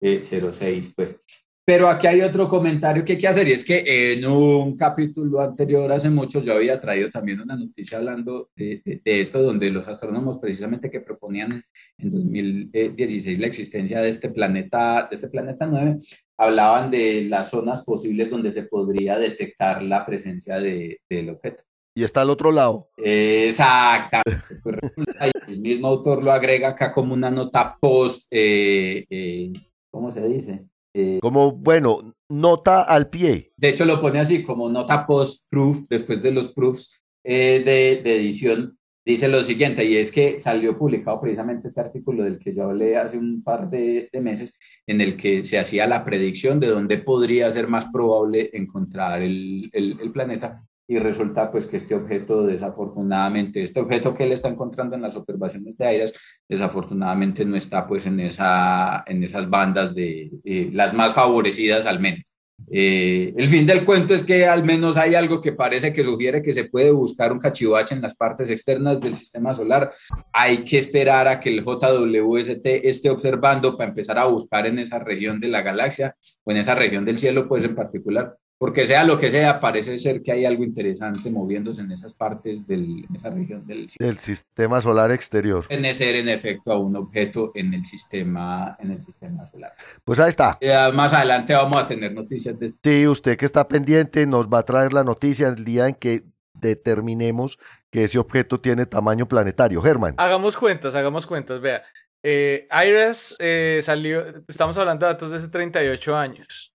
0.1 0.01 0.53
06, 0.53 0.93
pues. 0.97 1.21
Pero 1.69 1.91
aquí 1.91 2.07
hay 2.07 2.23
otro 2.23 2.49
comentario 2.49 3.05
que 3.05 3.13
hay 3.13 3.19
que 3.19 3.29
hacer 3.29 3.47
y 3.47 3.53
es 3.53 3.63
que 3.63 4.15
en 4.15 4.25
un 4.25 4.75
capítulo 4.75 5.43
anterior, 5.43 5.93
hace 5.93 6.09
mucho, 6.09 6.43
yo 6.43 6.55
había 6.55 6.81
traído 6.81 7.11
también 7.11 7.43
una 7.43 7.57
noticia 7.57 7.99
hablando 7.99 8.49
de, 8.57 8.81
de, 9.05 9.21
esto, 9.21 9.43
donde 9.43 9.69
los 9.69 9.87
astrónomos 9.87 10.39
precisamente 10.39 10.91
que 10.91 11.03
proponían 11.03 11.63
en 11.99 12.11
2016 12.11 13.39
la 13.39 13.49
existencia 13.49 14.01
de 14.01 14.09
este 14.09 14.31
planeta, 14.31 15.09
de 15.11 15.15
este 15.15 15.29
planeta 15.29 15.67
9, 15.67 15.99
hablaban 16.39 16.91
de 16.91 17.27
las 17.29 17.51
zonas 17.51 17.85
posibles 17.85 18.31
donde 18.31 18.51
se 18.51 18.63
podría 18.63 19.19
detectar 19.19 19.83
la 19.83 20.07
presencia 20.07 20.59
de, 20.61 21.03
del 21.11 21.29
objeto. 21.29 21.65
Y 21.95 22.03
está 22.03 22.23
al 22.23 22.31
otro 22.31 22.51
lado. 22.51 22.89
Exactamente. 22.97 24.43
el 25.49 25.61
mismo 25.61 25.89
autor 25.89 26.25
lo 26.25 26.33
agrega 26.33 26.69
acá 26.69 26.93
como 26.93 27.13
una 27.13 27.31
nota 27.31 27.77
post 27.79 28.29
eh, 28.31 29.05
eh, 29.11 29.53
¿cómo 29.99 30.13
se 30.13 30.29
dice? 30.29 30.65
Eh, 30.95 31.19
como, 31.21 31.51
bueno, 31.51 32.15
nota 32.29 32.83
al 32.83 33.11
pie. 33.11 33.53
De 33.57 33.71
hecho, 33.71 33.85
lo 33.85 34.01
pone 34.01 34.21
así, 34.21 34.45
como 34.45 34.69
nota 34.69 35.05
post-proof, 35.05 35.89
después 35.91 36.23
de 36.23 36.31
los 36.31 36.53
proofs 36.53 37.03
eh, 37.25 37.63
de, 37.65 38.01
de, 38.05 38.17
edición, 38.17 38.79
dice 39.05 39.27
lo 39.27 39.43
siguiente, 39.43 39.85
y 39.85 39.97
es 39.97 40.13
que 40.13 40.39
salió 40.39 40.79
publicado 40.79 41.21
precisamente 41.21 41.67
este 41.67 41.81
artículo 41.81 42.23
del 42.23 42.39
que 42.39 42.55
yo 42.55 42.63
hablé 42.63 42.97
hace 42.97 43.19
un 43.19 43.43
par 43.43 43.69
de, 43.69 44.09
de 44.13 44.21
meses, 44.21 44.57
en 44.87 45.01
el 45.01 45.17
que 45.17 45.43
se 45.43 45.59
hacía 45.59 45.85
la 45.89 46.05
predicción 46.05 46.61
de 46.61 46.69
dónde 46.69 46.99
podría 46.99 47.51
ser 47.51 47.67
más 47.67 47.87
probable 47.87 48.51
encontrar 48.53 49.21
el, 49.23 49.69
el, 49.73 49.99
el 50.01 50.13
planeta 50.13 50.65
y 50.89 50.99
resulta 50.99 51.51
pues 51.53 51.67
que 51.67 51.77
este 51.77 51.95
objeto 51.95 52.47
desafortunadamente, 52.47 53.63
este 53.63 53.79
objeto 53.79 54.15
que 54.15 54.25
él 54.25 54.33
está 54.33 54.49
encontrando 54.49 54.97
en 54.97 55.03
las 55.03 55.15
observaciones 55.17 55.77
de 55.77 55.87
aires, 55.87 56.15
desafortunadamente 56.49 57.45
no 57.45 57.57
está 57.57 57.87
pues 57.87 58.07
en, 58.07 58.19
esa, 58.21 59.05
en 59.07 59.23
esas 59.23 59.51
bandas 59.51 59.95
de 59.95 60.31
eh, 60.45 60.71
las 60.73 60.95
más 60.95 61.13
favorecidas 61.13 61.85
al 61.85 62.01
menos. 62.01 62.35
Eh, 62.71 63.33
el 63.37 63.49
fin 63.49 63.67
del 63.67 63.85
cuento 63.85 64.15
es 64.15 64.25
que 64.25 64.47
al 64.47 64.65
menos 64.65 64.97
hay 64.97 65.15
algo 65.15 65.41
que 65.41 65.53
parece 65.53 65.93
que 65.93 66.05
sugiere 66.05 66.43
que 66.43 66.53
se 66.53 66.65
puede 66.65 66.91
buscar 66.91 67.33
un 67.33 67.39
cachivache 67.39 67.95
en 67.95 68.03
las 68.03 68.17
partes 68.17 68.51
externas 68.51 68.99
del 68.99 69.15
sistema 69.15 69.55
solar. 69.55 69.93
Hay 70.33 70.59
que 70.65 70.79
esperar 70.79 71.29
a 71.29 71.39
que 71.39 71.51
el 71.51 71.65
JWST 71.65 72.67
esté 72.85 73.11
observando 73.11 73.77
para 73.77 73.91
empezar 73.91 74.19
a 74.19 74.25
buscar 74.25 74.67
en 74.67 74.79
esa 74.79 74.99
región 74.99 75.39
de 75.39 75.49
la 75.49 75.63
galaxia 75.63 76.17
o 76.45 76.51
en 76.51 76.59
esa 76.59 76.75
región 76.75 77.05
del 77.05 77.19
cielo, 77.19 77.47
pues 77.47 77.65
en 77.65 77.75
particular, 77.75 78.37
porque 78.59 78.87
sea 78.87 79.05
lo 79.05 79.19
que 79.19 79.31
sea, 79.31 79.61
parece 79.61 79.97
ser 79.99 80.21
que 80.23 80.33
hay 80.33 80.45
algo 80.45 80.65
interesante 80.65 81.31
moviéndose 81.31 81.83
en 81.83 81.93
esas 81.93 82.13
partes 82.15 82.67
del, 82.67 83.07
en 83.09 83.17
esa 83.17 83.31
región 83.31 83.65
del, 83.67 83.89
del 83.99 84.19
sistema 84.19 84.81
solar 84.81 85.13
exterior. 85.13 85.67
Puede 85.69 85.95
ser 85.95 86.17
en 86.17 86.29
efecto 86.29 86.73
a 86.73 86.79
un 86.79 86.97
objeto 86.97 87.53
en 87.55 87.73
el 87.73 87.85
sistema, 87.85 88.77
en 88.81 88.91
el 88.91 89.01
sistema 89.01 89.47
solar. 89.47 89.73
Pues 90.05 90.19
ahí 90.19 90.31
está. 90.31 90.59
Eh, 90.61 90.91
más 90.93 91.13
adelante 91.13 91.55
vamos 91.55 91.77
a 91.77 91.87
tener 91.87 92.13
noticias 92.13 92.59
de 92.59 92.67
esto. 92.67 92.81
Sí, 92.83 93.07
usted 93.07 93.37
que 93.37 93.47
está 93.47 93.69
pendiente 93.69 94.27
nos 94.27 94.49
va 94.49 94.59
a 94.59 94.65
traer 94.65 94.93
la 94.93 95.05
noticia 95.05 95.47
el 95.49 95.65
día 95.65 95.87
en 95.87 95.95
que 95.95 96.25
determinemos 96.55 97.59
que 97.91 98.05
ese 98.05 98.19
objeto 98.19 98.61
tiene 98.61 98.87
tamaño 98.87 99.29
planetario. 99.29 99.81
Germán. 99.81 100.15
Hagamos 100.17 100.57
cuentas, 100.57 100.97
hagamos 100.97 101.27
cuentas. 101.27 101.61
Vea, 101.61 101.85
eh, 102.25 102.67
IRAS 102.71 103.37
eh, 103.39 103.81
salió, 103.83 104.25
estamos 104.49 104.77
hablando 104.79 105.07
de 105.07 105.13
datos 105.13 105.31
de 105.31 105.39
hace 105.39 105.49
38 105.49 106.17
años. 106.17 106.75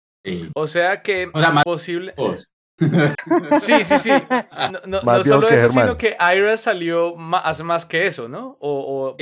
O 0.55 0.67
sea 0.67 1.01
que 1.01 1.29
o 1.33 1.39
sea, 1.39 1.61
posible. 1.63 2.13
Sí, 2.77 3.85
sí, 3.85 3.99
sí. 3.99 4.11
No, 4.87 5.23
solo 5.23 5.47
eso, 5.49 5.69
sino 5.69 5.97
que 5.97 6.15
Ira 6.19 6.57
salió 6.57 7.15
hace 7.43 7.63
más 7.63 7.85
que 7.85 8.07
eso, 8.07 8.27
¿no? 8.27 8.57
O, 8.59 9.15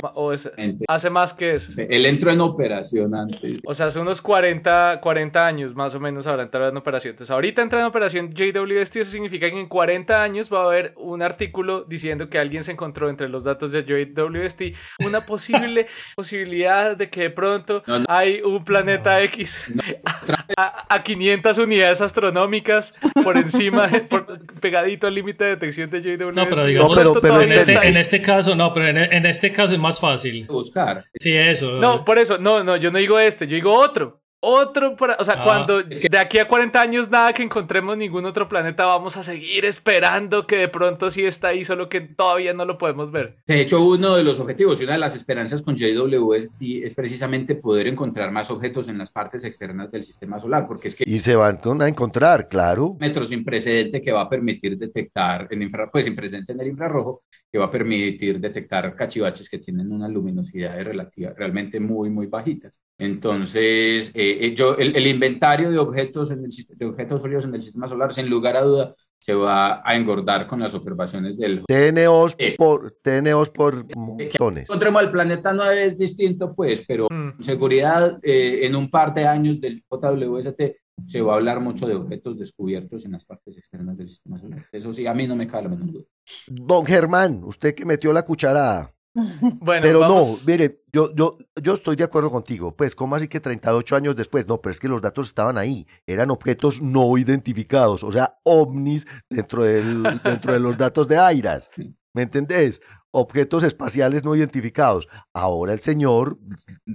hace 0.88 1.10
más 1.10 1.32
que 1.32 1.54
eso. 1.54 1.72
Él 1.76 2.06
entró 2.06 2.30
en 2.30 2.40
operación 2.40 3.14
antes. 3.14 3.60
O 3.66 3.74
sea, 3.74 3.86
hace 3.86 4.00
unos 4.00 4.20
40, 4.22 5.00
40 5.02 5.46
años 5.46 5.74
más 5.74 5.94
o 5.94 6.00
menos 6.00 6.26
habrá 6.26 6.44
entrado 6.44 6.68
en 6.68 6.76
operación. 6.76 7.12
Entonces, 7.12 7.30
ahorita 7.30 7.62
entra 7.62 7.80
en 7.80 7.86
operación 7.86 8.30
JWST, 8.30 8.96
eso 8.96 9.10
significa 9.10 9.50
que 9.50 9.60
en 9.60 9.68
40 9.68 10.22
años 10.22 10.52
va 10.52 10.62
a 10.62 10.66
haber 10.66 10.94
un 10.96 11.22
artículo 11.22 11.84
diciendo 11.84 12.28
que 12.28 12.38
alguien 12.38 12.64
se 12.64 12.72
encontró 12.72 13.10
entre 13.10 13.28
los 13.28 13.44
datos 13.44 13.72
de 13.72 13.82
JWST 13.82 14.62
una 15.06 15.20
posible 15.20 15.86
posibilidad 16.16 16.96
de 16.96 17.10
que 17.10 17.22
de 17.22 17.30
pronto 17.30 17.82
hay 18.08 18.40
un 18.40 18.64
planeta 18.64 19.22
X 19.22 19.72
a, 20.56 20.94
a 20.94 21.02
500 21.02 21.58
unidades 21.58 22.00
astronómicas 22.00 22.98
por 23.22 23.36
encima, 23.42 23.90
pegadito 24.60 25.06
al 25.06 25.14
límite 25.14 25.44
de 25.44 25.50
detección 25.50 25.90
de 25.90 26.00
JWST. 26.00 26.34
No, 26.34 26.48
pero 26.48 26.66
digamos, 26.66 27.06
en, 27.22 27.52
este, 27.52 27.88
en, 27.88 27.96
este, 27.96 28.22
caso, 28.22 28.54
no, 28.54 28.72
pero 28.72 28.88
en, 28.88 29.26
este 29.26 29.52
caso 29.52 29.72
es 29.72 29.78
más 29.78 30.00
fácil. 30.00 30.46
Buscar. 30.46 31.04
Sí, 31.18 31.36
eso. 31.36 31.72
No, 31.78 32.04
por 32.04 32.18
eso, 32.18 32.38
no, 32.38 32.64
no, 32.64 32.76
yo 32.76 32.90
no 32.90 32.98
digo 32.98 33.18
este, 33.18 33.46
yo 33.46 33.54
digo 33.54 33.74
otro. 33.74 34.21
Otro, 34.44 34.96
para, 34.96 35.14
o 35.20 35.24
sea, 35.24 35.36
ah, 35.38 35.44
cuando 35.44 35.84
de 35.84 36.18
aquí 36.18 36.36
a 36.38 36.48
40 36.48 36.80
años 36.80 37.08
nada 37.08 37.32
que 37.32 37.44
encontremos 37.44 37.96
ningún 37.96 38.24
otro 38.24 38.48
planeta, 38.48 38.84
vamos 38.86 39.16
a 39.16 39.22
seguir 39.22 39.64
esperando 39.64 40.48
que 40.48 40.56
de 40.56 40.68
pronto 40.68 41.12
sí 41.12 41.24
está 41.24 41.48
ahí, 41.48 41.62
solo 41.62 41.88
que 41.88 42.00
todavía 42.00 42.52
no 42.52 42.64
lo 42.64 42.76
podemos 42.76 43.12
ver. 43.12 43.36
De 43.46 43.60
hecho, 43.60 43.80
uno 43.80 44.16
de 44.16 44.24
los 44.24 44.40
objetivos 44.40 44.80
y 44.80 44.84
una 44.84 44.94
de 44.94 44.98
las 44.98 45.14
esperanzas 45.14 45.62
con 45.62 45.76
JWST 45.76 46.60
es 46.82 46.92
precisamente 46.92 47.54
poder 47.54 47.86
encontrar 47.86 48.32
más 48.32 48.50
objetos 48.50 48.88
en 48.88 48.98
las 48.98 49.12
partes 49.12 49.44
externas 49.44 49.92
del 49.92 50.02
sistema 50.02 50.40
solar, 50.40 50.66
porque 50.66 50.88
es 50.88 50.96
que... 50.96 51.04
Y 51.06 51.20
se 51.20 51.36
van 51.36 51.60
a 51.80 51.86
encontrar, 51.86 52.48
claro. 52.48 52.96
Metro 52.98 53.24
sin 53.24 53.44
precedente 53.44 54.02
que 54.02 54.10
va 54.10 54.22
a 54.22 54.28
permitir 54.28 54.76
detectar, 54.76 55.46
en 55.52 55.62
infra, 55.62 55.88
pues 55.88 56.04
sin 56.04 56.16
precedente 56.16 56.50
en 56.50 56.60
el 56.60 56.66
infrarrojo, 56.66 57.22
que 57.48 57.58
va 57.58 57.66
a 57.66 57.70
permitir 57.70 58.40
detectar 58.40 58.92
cachivaches 58.96 59.48
que 59.48 59.58
tienen 59.58 59.92
una 59.92 60.08
luminosidad 60.08 60.82
relativa, 60.82 61.32
realmente 61.36 61.78
muy, 61.78 62.10
muy 62.10 62.26
bajitas. 62.26 62.82
Entonces, 62.98 64.12
eh, 64.14 64.46
eh, 64.46 64.54
yo, 64.54 64.76
el, 64.76 65.06
inventario 65.06 65.70
de 65.70 65.78
objetos, 65.78 66.30
en 66.30 66.44
el, 66.44 66.50
de 66.76 66.86
objetos 66.86 67.22
fríos 67.22 67.44
en 67.44 67.54
el 67.54 67.62
sistema 67.62 67.88
solar, 67.88 68.12
sin 68.12 68.28
lugar 68.28 68.56
a 68.56 68.62
duda, 68.62 68.92
se 69.22 69.34
va 69.34 69.82
a 69.88 69.94
engordar 69.94 70.48
con 70.48 70.58
las 70.58 70.74
observaciones 70.74 71.38
del... 71.38 71.62
TNOs 71.64 72.34
eh, 72.38 72.56
por, 72.58 72.96
TNOs 73.02 73.50
por 73.50 73.86
montones. 73.96 74.68
Encontremos 74.68 75.02
el 75.02 75.12
planeta 75.12 75.52
9 75.52 75.84
es 75.84 75.96
distinto, 75.96 76.52
pues, 76.54 76.84
pero 76.86 77.06
mm. 77.08 77.40
seguridad, 77.40 78.18
eh, 78.20 78.66
en 78.66 78.74
un 78.74 78.90
par 78.90 79.14
de 79.14 79.24
años 79.24 79.60
del 79.60 79.84
JWST 79.88 80.60
se 81.04 81.22
va 81.22 81.34
a 81.34 81.36
hablar 81.36 81.60
mucho 81.60 81.86
de 81.86 81.94
objetos 81.94 82.36
descubiertos 82.36 83.04
en 83.04 83.12
las 83.12 83.24
partes 83.24 83.56
externas 83.56 83.96
del 83.96 84.08
sistema 84.08 84.38
solar. 84.38 84.66
Eso 84.72 84.92
sí, 84.92 85.06
a 85.06 85.14
mí 85.14 85.28
no 85.28 85.36
me 85.36 85.46
cabe 85.46 85.64
la 85.64 85.68
menor 85.70 85.92
duda. 85.92 86.04
Don 86.48 86.84
Germán, 86.84 87.42
usted 87.44 87.76
que 87.76 87.84
metió 87.84 88.12
la 88.12 88.24
cucharada. 88.24 88.92
Bueno, 89.60 89.82
pero 89.82 90.00
no, 90.00 90.36
mire, 90.46 90.82
yo, 90.92 91.14
yo, 91.14 91.38
yo 91.60 91.74
estoy 91.74 91.96
de 91.96 92.04
acuerdo 92.04 92.30
contigo. 92.30 92.74
Pues, 92.74 92.94
¿cómo 92.94 93.16
así 93.16 93.28
que 93.28 93.40
38 93.40 93.96
años 93.96 94.16
después? 94.16 94.46
No, 94.46 94.60
pero 94.60 94.70
es 94.70 94.80
que 94.80 94.88
los 94.88 95.02
datos 95.02 95.26
estaban 95.26 95.58
ahí. 95.58 95.86
Eran 96.06 96.30
objetos 96.30 96.80
no 96.80 97.16
identificados, 97.18 98.02
o 98.02 98.12
sea, 98.12 98.38
ovnis 98.44 99.06
dentro, 99.28 99.64
del, 99.64 100.02
dentro 100.24 100.52
de 100.52 100.60
los 100.60 100.76
datos 100.76 101.08
de 101.08 101.18
AIRAS. 101.18 101.70
¿Me 102.14 102.22
entendés? 102.22 102.82
Objetos 103.10 103.62
espaciales 103.62 104.24
no 104.24 104.34
identificados. 104.34 105.08
Ahora 105.32 105.72
el 105.72 105.80
señor, 105.80 106.38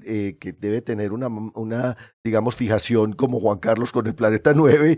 eh, 0.04 0.38
que 0.40 0.52
debe 0.54 0.82
tener 0.82 1.12
una, 1.12 1.28
una, 1.28 1.98
digamos, 2.24 2.56
fijación 2.56 3.14
como 3.14 3.40
Juan 3.40 3.58
Carlos 3.60 3.92
con 3.92 4.06
el 4.08 4.16
planeta 4.16 4.54
9, 4.54 4.98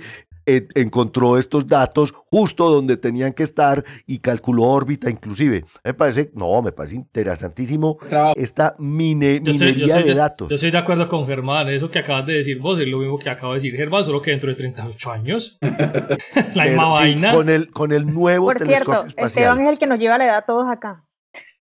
encontró 0.76 1.38
estos 1.38 1.68
datos 1.68 2.14
justo 2.32 2.70
donde 2.70 2.98
tenían 2.98 3.34
que 3.34 3.44
estar 3.44 3.84
y 4.06 4.20
calculó 4.20 4.64
órbita 4.64 5.10
inclusive. 5.10 5.66
Me 5.84 5.94
parece, 5.94 6.32
no, 6.36 6.62
me 6.62 6.72
parece 6.72 6.96
interesantísimo 6.96 7.98
esta 8.36 8.76
minería 8.80 9.98
de, 9.98 10.14
datos. 10.14 10.50
Yo 10.50 10.56
estoy 10.56 10.72
de 10.72 10.78
acuerdo 10.78 11.08
con 11.08 11.26
Germán, 11.26 11.70
eso 11.70 11.90
que 11.90 12.00
acabas 12.00 12.26
de 12.26 12.34
decir 12.34 12.60
vos 12.60 12.80
es 12.80 12.88
lo 12.88 13.00
mismo 13.00 13.18
que 13.18 13.30
acaba 13.30 13.54
de 13.54 13.60
decir 13.60 13.76
Germán, 13.76 14.06
solo 14.06 14.22
que 14.22 14.32
dentro 14.32 14.50
de 14.50 14.56
38 14.56 15.12
años. 15.12 15.58
la 16.56 16.66
misma 16.66 16.90
vaina. 16.90 17.34
Con 17.34 17.50
el, 17.50 17.72
con 17.72 17.92
el 17.92 18.06
nuevo 18.06 18.46
Por 18.46 18.66
cierto, 18.66 19.06
Esteban 19.18 19.60
es 19.62 19.70
el 19.70 19.80
que 19.80 19.88
nos 19.88 20.00
lleva 20.00 20.18
la 20.18 20.26
edad 20.26 20.38
a 20.38 20.42
todos 20.44 20.68
acá. 20.70 21.06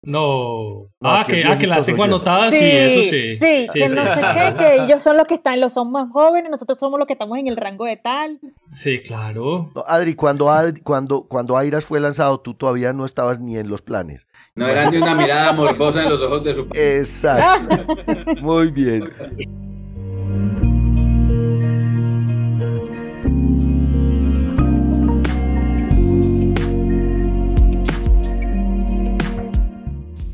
No. 0.05 0.89
ah, 1.01 1.25
que, 1.29 1.45
ah, 1.45 1.57
que 1.57 1.69
las 1.69 1.87
tengo 1.87 2.03
anotadas, 2.03 2.53
sí, 2.53 2.65
eso 2.65 3.03
sí. 3.03 3.35
Sí, 3.35 3.69
que 3.73 3.81
no 3.81 3.89
sé 3.89 4.21
qué, 4.35 4.55
que 4.59 4.75
ellos 4.85 5.01
son 5.01 5.17
los 5.17 5.29
que 5.29 5.35
están, 5.35 5.61
los 5.61 5.73
son 5.73 5.93
más 5.93 6.11
jóvenes, 6.11 6.51
nosotros 6.51 6.77
somos 6.79 6.99
los 6.99 7.07
que 7.07 7.13
estamos 7.13 7.39
en 7.39 7.47
el 7.47 7.57
rango 7.57 7.85
de 7.85 7.97
tal. 7.97 8.41
Sí, 8.73 9.01
claro. 9.01 9.71
Adri, 9.87 10.17
cuando, 10.17 10.51
cuando, 10.83 11.23
cuando 11.23 11.57
Airas 11.57 11.87
fue 11.87 12.01
lanzado, 12.01 12.41
tú 12.41 12.55
todavía 12.55 12.93
no 12.93 13.05
estabas 13.05 13.39
ni 13.39 13.57
en 13.57 13.69
los 13.69 13.81
planes. 13.81 14.27
No 14.57 14.67
eran 14.67 14.91
de 14.91 15.01
una 15.01 15.15
mirada 15.15 15.53
morbosa 15.53 16.03
en 16.03 16.09
los 16.09 16.21
ojos 16.21 16.43
de 16.43 16.55
su 16.55 16.67
padre. 16.67 16.99
Exacto. 16.99 17.95
Muy 18.43 18.73
bien. 18.73 19.05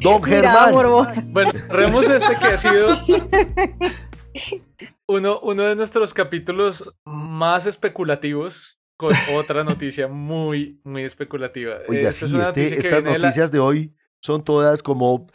Don 0.01 0.23
Germán. 0.23 0.73
Bueno, 1.33 1.51
remos 1.69 2.09
este 2.09 2.37
que 2.37 2.47
ha 2.47 2.59
sido 2.59 2.99
uno, 5.07 5.41
uno 5.41 5.63
de 5.65 5.77
nuestros 5.77 6.15
capítulos 6.15 6.95
más 7.05 7.67
especulativos 7.67 8.79
con 8.97 9.13
otra 9.37 9.65
noticia 9.65 10.09
muy, 10.09 10.81
muy 10.85 11.05
especulativa. 11.05 11.79
Oiga, 11.89 12.13
sí, 12.13 12.25
este, 12.41 12.79
estas 12.79 13.05
noticias 13.05 13.51
de, 13.53 13.59
hoy 13.59 13.95
son 14.21 14.43
todas 14.43 14.83
como 14.83 15.29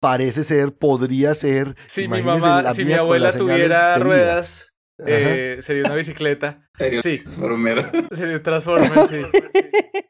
parece 0.00 0.42
ser, 0.42 0.72
podría 0.72 1.34
ser. 1.34 1.76
Si 1.86 2.08
mi 2.08 2.22
mamá, 2.22 2.74
si 2.74 2.84
mi 2.84 2.92
abuela 2.92 3.32
tuviera 3.32 3.96
ruedas, 3.98 4.69
eh, 5.06 5.58
sería 5.60 5.84
una 5.84 5.94
bicicleta. 5.94 6.68
Sería 6.76 7.02
sí. 7.02 7.18
Transformer. 7.18 7.90
Sería 8.12 8.36
un 8.36 8.42
Transformer, 8.42 9.06
sí. 9.06 9.22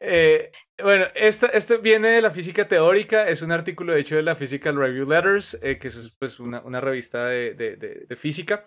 Eh, 0.03 0.51
bueno, 0.81 1.05
este, 1.13 1.77
viene 1.77 2.09
de 2.09 2.21
la 2.21 2.31
física 2.31 2.67
teórica, 2.67 3.27
es 3.29 3.41
un 3.43 3.51
artículo 3.51 3.95
hecho 3.95 4.15
de 4.15 4.23
la 4.23 4.35
Physical 4.35 4.75
Review 4.75 5.07
Letters, 5.07 5.57
eh, 5.61 5.77
que 5.77 5.89
es 5.89 6.17
pues, 6.19 6.39
una, 6.39 6.61
una 6.61 6.81
revista 6.81 7.27
de, 7.27 7.53
de, 7.53 7.75
de, 7.77 8.15
física. 8.15 8.65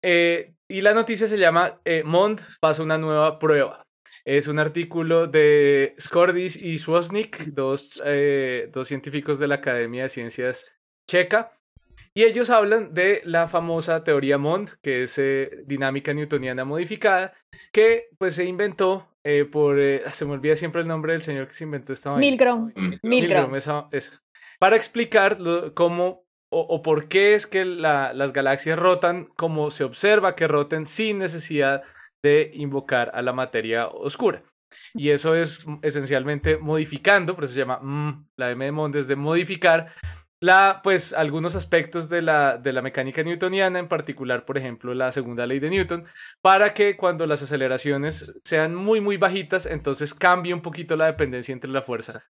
Eh, 0.00 0.54
y 0.68 0.80
la 0.80 0.94
noticia 0.94 1.26
se 1.26 1.38
llama 1.38 1.80
eh, 1.84 2.02
Mond 2.04 2.40
pasa 2.58 2.82
una 2.82 2.98
nueva 2.98 3.38
prueba. 3.38 3.86
Es 4.24 4.48
un 4.48 4.58
artículo 4.58 5.26
de 5.26 5.94
Skordis 6.00 6.60
y 6.62 6.78
Swosnik, 6.78 7.44
dos, 7.52 8.02
dos 8.72 8.88
científicos 8.88 9.38
de 9.38 9.48
la 9.48 9.56
Academia 9.56 10.04
de 10.04 10.08
Ciencias 10.08 10.80
Checa. 11.08 11.52
Y 12.14 12.24
ellos 12.24 12.50
hablan 12.50 12.92
de 12.92 13.22
la 13.24 13.48
famosa 13.48 14.04
teoría 14.04 14.38
Mond, 14.38 14.70
que 14.82 15.04
es 15.04 15.20
dinámica 15.66 16.12
newtoniana 16.12 16.64
modificada, 16.64 17.32
que 17.72 18.08
pues 18.18 18.34
se 18.34 18.44
inventó 18.44 19.08
eh, 19.24 19.44
por, 19.44 19.78
eh, 19.78 20.02
se 20.12 20.24
me 20.24 20.32
olvida 20.32 20.56
siempre 20.56 20.80
el 20.80 20.88
nombre 20.88 21.12
del 21.12 21.22
señor 21.22 21.46
que 21.46 21.54
se 21.54 21.64
inventó 21.64 21.92
esta 21.92 22.14
Milgrom. 22.16 22.72
Milgrom, 23.02 23.54
esa, 23.54 23.88
Para 24.58 24.76
explicar 24.76 25.38
cómo 25.74 26.24
o, 26.54 26.82
por 26.82 27.08
qué 27.08 27.34
es 27.34 27.46
que 27.46 27.64
las 27.64 28.32
galaxias 28.32 28.78
rotan 28.78 29.26
como 29.36 29.70
se 29.70 29.84
observa 29.84 30.34
que 30.34 30.46
roten 30.46 30.84
sin 30.84 31.18
necesidad 31.18 31.82
de 32.22 32.50
invocar 32.54 33.10
a 33.14 33.22
la 33.22 33.32
materia 33.32 33.88
oscura. 33.88 34.42
Y 34.92 35.10
eso 35.10 35.34
es 35.34 35.66
esencialmente 35.82 36.58
modificando, 36.58 37.34
por 37.34 37.44
eso 37.44 37.54
se 37.54 37.60
llama 37.60 37.78
mm, 37.80 38.26
la 38.36 38.50
M 38.50 38.64
de 38.64 38.72
Mondes, 38.72 39.08
de 39.08 39.16
modificar 39.16 39.92
la, 40.42 40.80
pues, 40.82 41.12
algunos 41.12 41.54
aspectos 41.54 42.08
de 42.08 42.20
la, 42.20 42.58
de 42.58 42.72
la 42.72 42.82
mecánica 42.82 43.22
newtoniana, 43.22 43.78
en 43.78 43.86
particular, 43.86 44.44
por 44.44 44.58
ejemplo, 44.58 44.92
la 44.92 45.12
segunda 45.12 45.46
ley 45.46 45.60
de 45.60 45.70
Newton, 45.70 46.04
para 46.40 46.74
que 46.74 46.96
cuando 46.96 47.28
las 47.28 47.42
aceleraciones 47.42 48.40
sean 48.42 48.74
muy, 48.74 49.00
muy 49.00 49.18
bajitas, 49.18 49.66
entonces 49.66 50.14
cambie 50.14 50.52
un 50.52 50.60
poquito 50.60 50.96
la 50.96 51.06
dependencia 51.06 51.52
entre 51.52 51.70
la 51.70 51.82
fuerza 51.82 52.24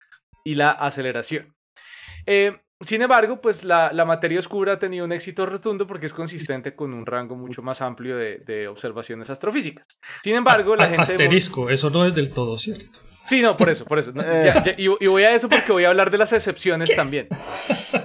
y 0.45 0.57
la 0.57 0.73
aceleración. 0.73 1.57
Eh, 2.27 2.61
sin 2.81 3.01
embargo, 3.01 3.41
pues 3.41 3.65
la, 3.65 3.91
la, 3.95 4.05
materia 4.05 4.41
oscura 4.41 4.75
ha 4.75 4.79
tenido 4.79 5.07
un 5.07 5.13
éxito 5.13 5.47
rotundo 5.47 5.87
porque 5.87 6.05
es 6.05 6.13
consistente 6.13 6.77
con 6.77 6.93
un 6.93 7.07
rango 7.07 7.35
mucho 7.35 7.63
más 7.63 7.81
amplio 7.81 8.19
de, 8.19 8.41
de 8.41 8.69
observaciones 8.69 9.31
astrofísicas. 9.31 9.87
Sin 10.23 10.35
embargo, 10.35 10.77
la 10.77 10.85
gente... 10.85 11.01
Asterisco, 11.01 11.71
eso 11.71 11.89
no 11.89 12.05
es 12.05 12.15
del 12.15 12.31
todo 12.35 12.59
cierto. 12.59 12.99
Sí, 13.25 13.41
no, 13.41 13.57
por 13.57 13.71
eso, 13.71 13.85
por 13.85 13.99
eso. 13.99 14.13
Eh. 14.17 14.75
y, 14.79 15.07
voy 15.07 15.23
a 15.23 15.35
eso 15.35 15.49
porque 15.49 15.73
voy 15.73 15.85
a 15.85 15.89
hablar 15.89 16.11
de 16.11 16.19
las 16.19 16.33
excepciones 16.33 16.95
también. 16.95 17.29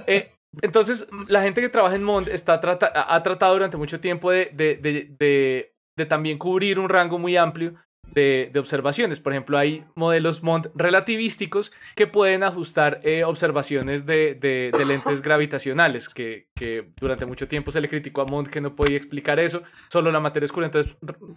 Eh, 0.08 0.32
entonces, 0.62 1.06
la 1.28 1.42
gente 1.42 1.60
que 1.60 1.68
trabaja 1.68 1.94
en 1.94 2.02
MOND 2.02 2.28
está 2.28 2.54
ha 2.54 3.22
tratado 3.22 3.52
durante 3.52 3.76
mucho 3.76 4.00
tiempo 4.00 4.30
de, 4.30 4.50
de, 4.54 4.76
de, 4.76 5.72
de, 5.96 6.06
también 6.06 6.38
cubrir 6.38 6.78
un 6.78 6.88
rango 6.88 7.18
muy 7.18 7.36
amplio 7.36 7.74
de, 8.14 8.50
observaciones. 8.58 9.20
Por 9.20 9.32
ejemplo, 9.32 9.58
hay 9.58 9.84
modelos 9.94 10.42
MOND 10.42 10.68
relativísticos 10.74 11.72
que 11.94 12.06
pueden 12.06 12.42
ajustar 12.42 13.00
eh, 13.02 13.24
observaciones 13.24 14.06
de, 14.06 14.72
lentes 14.86 15.20
gravitacionales, 15.20 16.08
que, 16.08 16.48
durante 16.98 17.26
mucho 17.26 17.46
tiempo 17.46 17.70
se 17.70 17.82
le 17.82 17.88
criticó 17.88 18.22
a 18.22 18.24
MOND 18.24 18.48
que 18.48 18.62
no 18.62 18.74
podía 18.74 18.96
explicar 18.96 19.38
eso, 19.38 19.62
solo 19.90 20.10
la 20.10 20.20
materia 20.20 20.46
oscura. 20.46 20.66
Entonces, 20.66 20.96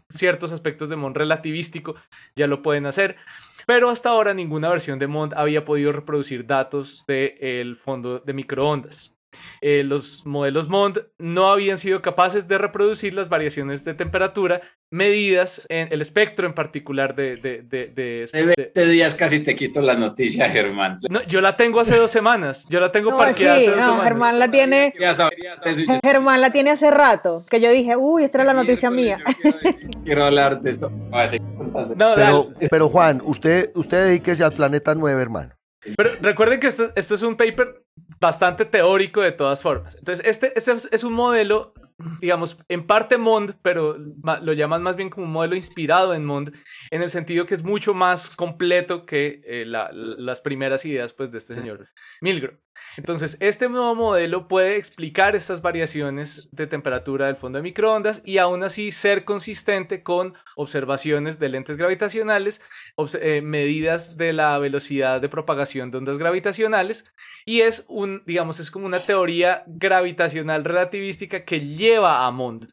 ciertos 0.09 0.51
aspectos 0.53 0.87
de 0.87 0.95
MOND 0.95 1.17
relativístico 1.17 1.95
ya 2.35 2.47
lo 2.47 2.61
pueden 2.61 2.85
hacer. 2.85 3.17
Pero 3.65 3.89
hasta 3.89 4.09
ahora 4.09 4.33
ninguna 4.33 4.69
versión 4.69 4.99
de 4.99 5.07
MOND 5.07 5.33
había 5.35 5.65
podido 5.65 5.91
reproducir 5.91 6.45
datos 6.45 7.05
del 7.07 7.75
fondo 7.75 8.19
de 8.19 8.33
microondas. 8.33 9.15
Eh, 9.61 9.83
los 9.83 10.25
modelos 10.25 10.69
MOND 10.69 10.99
no 11.17 11.51
habían 11.51 11.77
sido 11.77 12.01
capaces 12.01 12.47
de 12.47 12.57
reproducir 12.57 13.13
las 13.13 13.29
variaciones 13.29 13.85
de 13.85 13.93
temperatura 13.93 14.61
medidas 14.89 15.65
en 15.69 15.87
el 15.91 16.01
espectro 16.01 16.45
en 16.45 16.53
particular 16.53 17.15
de... 17.15 17.37
De, 17.37 17.61
de, 17.61 17.87
de, 17.87 18.85
días 18.87 19.15
casi 19.15 19.39
te 19.39 19.55
quito 19.55 19.81
la 19.81 19.95
noticia, 19.95 20.49
Germán. 20.49 20.99
No, 21.09 21.23
yo 21.23 21.39
la 21.39 21.55
tengo 21.55 21.79
hace 21.79 21.95
dos 21.95 22.11
semanas. 22.11 22.67
Yo 22.69 22.79
la 22.79 22.91
tengo 22.91 23.15
parqueada 23.17 23.57
hace 23.57 23.71
dos 23.71 23.79
semanas. 23.79 24.03
Germán 24.03 24.39
la 24.39 24.47
tiene... 24.49 24.93
Germán 26.03 26.41
la 26.41 26.51
tiene 26.51 26.71
hace 26.71 26.91
rato. 26.91 27.41
Que 27.49 27.61
yo 27.61 27.71
dije, 27.71 27.95
uy, 27.95 28.25
esta 28.25 28.39
era 28.39 28.53
la 28.53 28.53
noticia 28.53 28.91
mía. 28.91 29.17
Quiero, 30.03 30.25
hablar 30.25 30.61
de 30.61 30.71
esto. 30.71 30.91
pero, 31.97 32.49
pero 32.69 32.89
Juan, 32.89 33.21
usted, 33.23 33.71
usted 33.75 34.05
dedíquese 34.05 34.43
al 34.43 34.51
planeta 34.51 34.93
9, 34.93 35.21
hermano. 35.21 35.53
Pero 35.97 36.09
recuerden 36.21 36.59
que 36.59 36.67
esto, 36.67 36.91
esto, 36.95 37.15
es 37.15 37.23
un 37.23 37.35
paper 37.35 37.83
bastante 38.21 38.63
teórico 38.63 39.19
de 39.21 39.33
todas 39.33 39.61
formas. 39.61 39.95
Entonces, 39.95 40.25
este, 40.25 40.57
este 40.57 40.73
es 40.91 41.03
un 41.03 41.13
modelo 41.13 41.73
digamos, 42.19 42.57
en 42.67 42.85
parte 42.85 43.17
Mond, 43.17 43.55
pero 43.61 43.97
lo 43.97 44.53
llaman 44.53 44.83
más 44.83 44.95
bien 44.95 45.09
como 45.09 45.25
un 45.25 45.31
modelo 45.31 45.55
inspirado 45.55 46.13
en 46.13 46.25
Mond, 46.25 46.53
en 46.89 47.01
el 47.01 47.09
sentido 47.09 47.45
que 47.45 47.53
es 47.53 47.63
mucho 47.63 47.93
más 47.93 48.35
completo 48.35 49.05
que 49.05 49.41
eh, 49.45 49.65
las 49.65 50.41
primeras 50.41 50.85
ideas 50.85 51.13
pues, 51.13 51.31
de 51.31 51.37
este 51.37 51.53
señor 51.53 51.89
Milgrom. 52.21 52.55
Entonces, 52.97 53.37
este 53.39 53.69
nuevo 53.69 53.95
modelo 53.95 54.47
puede 54.47 54.77
explicar 54.77 55.35
estas 55.35 55.61
variaciones 55.61 56.49
de 56.51 56.67
temperatura 56.67 57.27
del 57.27 57.37
fondo 57.37 57.57
de 57.57 57.63
microondas 57.63 58.21
y 58.25 58.37
aún 58.37 58.63
así 58.63 58.91
ser 58.91 59.23
consistente 59.23 60.03
con 60.03 60.33
observaciones 60.55 61.39
de 61.39 61.49
lentes 61.49 61.77
gravitacionales, 61.77 62.61
eh, 63.19 63.41
medidas 63.41 64.17
de 64.17 64.33
la 64.33 64.57
velocidad 64.57 65.21
de 65.21 65.29
propagación 65.29 65.91
de 65.91 65.99
ondas 65.99 66.17
gravitacionales 66.17 67.13
y 67.45 67.61
es 67.61 67.85
un, 67.87 68.23
digamos, 68.25 68.59
es 68.59 68.71
como 68.71 68.85
una 68.85 68.99
teoría 68.99 69.63
gravitacional 69.67 70.63
relativística 70.63 71.45
que 71.45 71.61
lleva 71.61 72.25
a 72.25 72.31
Mond. 72.31 72.67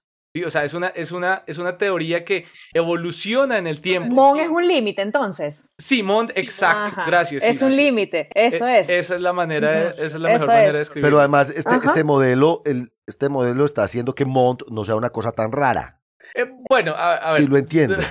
O 0.45 0.51
sea, 0.51 0.65
es 0.65 0.75
una, 0.75 0.89
es, 0.89 1.13
una, 1.13 1.43
es 1.47 1.59
una 1.59 1.77
teoría 1.77 2.25
que 2.25 2.47
evoluciona 2.73 3.59
en 3.59 3.67
el 3.67 3.81
tiempo. 3.81 4.15
Mond 4.15 4.41
es 4.41 4.49
un 4.49 4.67
límite, 4.67 5.03
entonces. 5.03 5.69
Sí, 5.79 6.03
Mond, 6.03 6.33
exacto. 6.35 7.03
Gracias. 7.07 7.45
Es 7.45 7.63
un 7.63 7.75
límite, 7.75 8.29
eso 8.35 8.67
e, 8.67 8.81
es. 8.81 8.89
Esa 8.89 9.17
es 9.17 9.21
la 9.21 9.33
manera, 9.33 9.91
esa 9.91 10.05
es 10.05 10.15
la 10.15 10.33
mejor 10.33 10.49
manera 10.49 10.73
de 10.73 10.83
escribir. 10.83 11.05
Pero 11.05 11.19
además, 11.19 11.51
este, 11.51 11.75
este, 11.75 12.05
modelo, 12.05 12.63
el, 12.65 12.93
este 13.07 13.29
modelo 13.29 13.65
está 13.65 13.85
haciendo 13.85 14.15
que 14.15 14.25
Mond 14.25 14.63
no 14.71 14.85
sea 14.85 14.97
una 14.97 15.11
cosa 15.11 15.33
tan 15.33 15.53
rara. 15.53 16.01
Eh, 16.35 16.47
bueno, 16.69 16.95
a, 16.97 17.31
ver. 17.31 17.43
Sí, 17.43 17.47
lo 17.47 17.57
entiendo. 17.57 17.97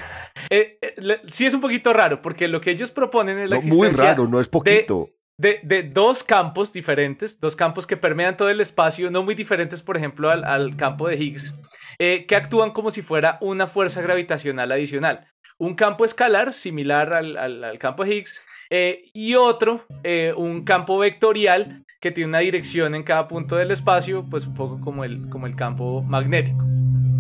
Eh, 0.49 0.77
eh, 0.81 1.21
sí 1.31 1.45
es 1.45 1.53
un 1.55 1.59
poquito 1.59 1.91
raro, 1.91 2.21
porque 2.21 2.47
lo 2.47 2.61
que 2.61 2.69
ellos 2.71 2.91
proponen 2.91 3.37
es 3.39 3.49
la 3.49 3.59
Muy 3.59 3.89
raro, 3.89 4.27
no 4.27 4.39
es 4.39 4.47
poquito 4.47 5.09
de, 5.09 5.16
dos 5.37 6.23
campos 6.23 6.73
diferentes, 6.73 7.39
dos 7.39 7.55
campos 7.55 7.85
que 7.85 7.95
permean 7.95 8.35
todo 8.35 8.49
el 8.49 8.59
espacio, 8.59 9.11
no 9.11 9.23
muy 9.23 9.35
diferentes, 9.35 9.83
por 9.83 9.95
ejemplo, 9.95 10.29
al, 10.31 10.75
campo 10.75 11.07
de 11.07 11.15
Higgs, 11.15 11.55
eh, 11.99 12.25
que 12.27 12.35
actúan 12.35 12.71
como 12.71 12.89
si 12.89 13.01
fuera 13.01 13.37
una 13.41 13.67
fuerza 13.67 14.01
gravitacional 14.01 14.71
adicional. 14.71 15.27
Un 15.59 15.75
campo 15.75 16.05
escalar 16.05 16.53
similar 16.53 17.13
al, 17.13 17.79
campo 17.79 18.03
de 18.03 18.15
Higgs 18.15 18.43
eh, 18.69 19.09
y 19.13 19.35
otro, 19.35 19.85
eh, 20.03 20.33
un 20.35 20.63
campo 20.63 20.97
vectorial 20.97 21.83
que 21.99 22.11
tiene 22.11 22.29
una 22.29 22.39
dirección 22.39 22.95
en 22.95 23.03
cada 23.03 23.27
punto 23.27 23.55
del 23.55 23.71
espacio, 23.71 24.25
pues 24.29 24.45
un 24.45 24.55
poco 24.55 24.79
como 24.81 25.03
el, 25.03 25.29
como 25.29 25.47
el 25.47 25.55
campo 25.55 26.01
magnético. 26.01 26.63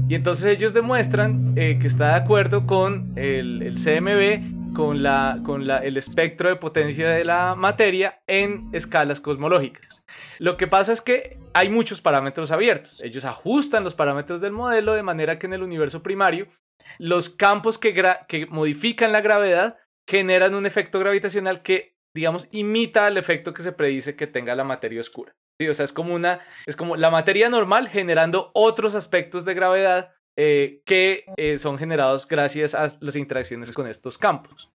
Y 0.09 0.15
entonces 0.15 0.45
ellos 0.45 0.73
demuestran 0.73 1.53
que 1.53 1.79
está 1.83 2.09
de 2.09 2.15
acuerdo 2.15 2.65
con 2.65 3.11
el, 3.17 3.61
el 3.61 3.75
CMB 3.75 4.57
con, 4.77 5.01
la, 5.01 5.39
con 5.43 5.65
la, 5.65 5.79
el 5.79 5.97
espectro 5.97 6.49
de 6.49 6.55
potencia 6.55 7.09
de 7.09 7.25
la 7.25 7.55
materia 7.55 8.21
en 8.27 8.69
escalas 8.73 9.19
cosmológicas. 9.19 10.03
Lo 10.37 10.55
que 10.55 10.67
pasa 10.67 10.93
es 10.93 11.01
que 11.01 11.39
hay 11.55 11.69
muchos 11.69 11.99
parámetros 11.99 12.51
abiertos. 12.51 13.03
Ellos 13.03 13.25
ajustan 13.25 13.83
los 13.83 13.95
parámetros 13.95 14.39
del 14.39 14.51
modelo 14.51 14.93
de 14.93 15.01
manera 15.01 15.39
que 15.39 15.47
en 15.47 15.53
el 15.53 15.63
universo 15.63 16.03
primario 16.03 16.47
los 16.99 17.31
campos 17.31 17.79
que, 17.79 17.91
que 18.27 18.45
modifican 18.45 19.11
la 19.11 19.21
gravedad 19.21 19.77
generan 20.07 20.53
un 20.53 20.67
efecto 20.67 20.99
gravitacional 20.99 21.63
que, 21.63 21.95
digamos, 22.15 22.47
imita 22.51 23.07
el 23.07 23.17
efecto 23.17 23.55
que 23.55 23.63
se 23.63 23.71
predice 23.71 24.15
que 24.15 24.27
tenga 24.27 24.53
la 24.53 24.63
materia 24.63 25.01
oscura. 25.01 25.33
¿Sí? 25.59 25.67
O 25.67 25.73
sea, 25.73 25.85
es 25.85 25.93
como 25.93 26.13
una, 26.13 26.39
es 26.67 26.75
como 26.75 26.97
la 26.97 27.09
materia 27.09 27.49
normal 27.49 27.87
generando 27.87 28.51
otros 28.53 28.93
aspectos 28.93 29.43
de 29.43 29.55
gravedad 29.55 30.11
eh, 30.39 30.81
que 30.85 31.25
eh, 31.35 31.57
son 31.57 31.79
generados 31.79 32.27
gracias 32.27 32.75
a 32.75 32.95
las 32.99 33.15
interacciones 33.15 33.71
con 33.71 33.87
estos 33.87 34.19
campos. 34.19 34.71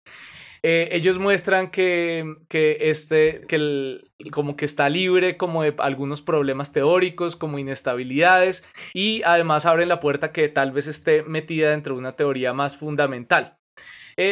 Eh, 0.63 0.89
ellos 0.93 1.19
muestran 1.19 1.71
que, 1.71 2.25
que 2.49 2.79
este, 2.81 3.43
que 3.47 4.01
como 4.31 4.57
que 4.57 4.65
está 4.65 4.89
libre 4.89 5.37
como 5.37 5.63
de 5.63 5.75
algunos 5.79 6.23
problemas 6.23 6.73
teóricos, 6.73 7.37
como 7.37 7.59
inestabilidades, 7.59 8.71
y 8.95 9.21
además 9.23 9.67
abren 9.67 9.91
la 9.91 10.01
puerta 10.01 10.33
que 10.33 10.49
tal 10.49 10.73
vez 10.73 10.87
esté 10.87 11.23
metida 11.25 11.71
dentro 11.71 11.95
de 11.95 12.01
una 12.01 12.17
teoría 12.17 12.55
más 12.55 12.79
fundamental. 12.79 13.59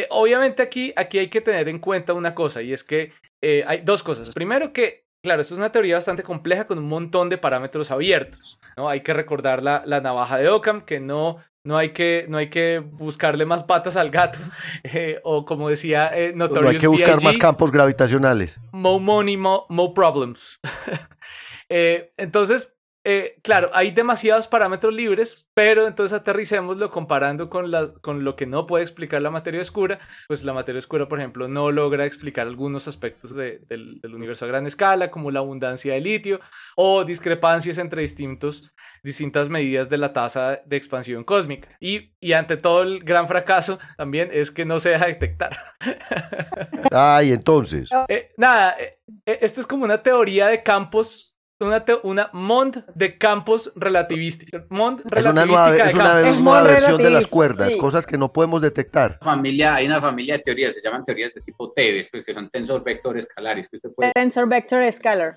obviamente 0.09 0.63
aquí, 0.63 0.93
aquí 0.95 1.19
hay 1.19 1.29
que 1.29 1.41
tener 1.41 1.69
en 1.69 1.77
cuenta 1.77 2.13
una 2.13 2.33
cosa, 2.33 2.63
y 2.63 2.73
es 2.73 2.83
que 2.83 3.11
hay 3.65 3.81
dos 3.81 4.01
cosas. 4.01 4.33
Primero 4.33 4.73
que 4.73 5.08
Claro, 5.21 5.41
esto 5.41 5.53
es 5.53 5.59
una 5.59 5.71
teoría 5.71 5.95
bastante 5.95 6.23
compleja 6.23 6.65
con 6.65 6.77
un 6.77 6.87
montón 6.87 7.29
de 7.29 7.37
parámetros 7.37 7.91
abiertos. 7.91 8.59
¿no? 8.77 8.87
Hay 8.87 9.01
que 9.01 9.13
recordar 9.13 9.61
la, 9.61 9.83
navaja 10.01 10.37
de 10.37 10.47
Occam, 10.47 10.81
que 10.81 11.01
no, 11.01 11.37
no, 11.65 11.77
hay 11.77 11.91
que, 11.91 12.25
no 12.29 12.37
hay 12.37 12.49
que 12.49 12.79
buscarle 12.79 13.45
más 13.45 13.63
patas 13.63 13.97
al 13.97 14.11
gato. 14.11 14.39
Eh, 14.83 15.19
o 15.23 15.45
como 15.45 15.69
decía 15.69 16.09
eh, 16.17 16.31
Notorious 16.33 16.63
No 16.63 16.69
hay 16.69 16.77
que 16.79 16.87
buscar 16.87 17.21
más 17.21 17.37
campos 17.37 17.71
gravitacionales. 17.71 18.59
More 18.71 19.03
money, 19.03 19.35
more, 19.35 19.93
problems. 19.93 20.59
Eh, 21.71 22.13
entonces, 22.17 22.75
eh, 23.05 23.39
claro, 23.43 23.71
hay 23.73 23.91
demasiados 23.91 24.47
parámetros 24.47 24.93
libres, 24.93 25.49
pero 25.53 25.87
entonces 25.87 26.17
aterricémoslo 26.17 26.91
comparando 26.91 27.49
con, 27.49 27.71
con 28.01 28.25
lo 28.25 28.35
que 28.35 28.45
no 28.45 28.67
puede 28.67 28.83
explicar 28.83 29.21
la 29.21 29.31
materia 29.31 29.61
oscura. 29.61 29.99
Pues 30.27 30.43
la 30.43 30.53
materia 30.53 30.79
oscura, 30.79 31.07
por 31.07 31.19
ejemplo, 31.19 31.47
no 31.47 31.71
logra 31.71 32.05
explicar 32.05 32.45
algunos 32.47 32.87
aspectos 32.87 33.33
del, 33.35 34.01
universo 34.03 34.45
a 34.45 34.49
gran 34.49 34.67
escala, 34.67 35.09
como 35.11 35.31
la 35.31 35.39
abundancia 35.39 35.93
de 35.93 36.01
litio 36.01 36.39
o 36.75 37.05
discrepancias 37.05 37.77
entre 37.77 38.01
distintos, 38.01 38.73
distintas 39.01 39.49
medidas 39.49 39.89
de 39.89 39.97
la 39.97 40.11
tasa 40.11 40.61
de 40.65 40.75
expansión 40.75 41.23
cósmica. 41.23 41.69
Y, 41.79 42.11
y 42.19 42.33
ante 42.33 42.57
todo, 42.57 42.83
el 42.83 42.99
gran 42.99 43.27
fracaso 43.29 43.79
también 43.95 44.29
es 44.33 44.51
que 44.51 44.65
no 44.65 44.79
se 44.79 44.89
deja 44.89 45.07
detectar. 45.07 45.57
Ay, 46.91 47.31
entonces. 47.31 47.89
Eh, 48.09 48.33
nada, 48.35 48.75
eh, 48.77 48.99
esto 49.25 49.61
es 49.61 49.67
como 49.67 49.85
una 49.85 50.03
teoría 50.03 50.47
de 50.47 50.63
campos 50.63 51.38
una, 51.59 51.83
una 52.03 52.29
MOND 52.33 52.85
de 52.95 53.17
campos 53.17 53.71
relativísticos. 53.75 54.63
MOND 54.69 55.01
es 55.15 55.25
una 55.25 55.45
nueva, 55.45 55.75
es 55.75 55.93
una, 55.93 56.61
versión 56.61 56.97
de 56.97 57.09
las 57.09 57.27
cuerdas, 57.27 57.75
cosas 57.75 58.05
que 58.05 58.17
no 58.17 58.31
podemos 58.31 58.61
detectar. 58.61 59.19
Familia, 59.21 59.75
hay 59.75 59.87
una 59.87 59.99
familia 59.99 60.35
de 60.35 60.39
teorías, 60.39 60.73
se 60.73 60.81
llaman 60.81 61.03
teorías 61.03 61.33
de 61.33 61.41
tipo 61.41 61.71
T, 61.71 62.07
pues, 62.11 62.23
que 62.23 62.33
son 62.33 62.49
tensor 62.49 62.83
vector 62.83 63.17
escalares. 63.17 63.67
Que 63.67 63.75
usted 63.75 63.89
puede, 63.91 64.11
tensor 64.13 64.47
vector 64.47 64.81
escalar. 64.83 65.35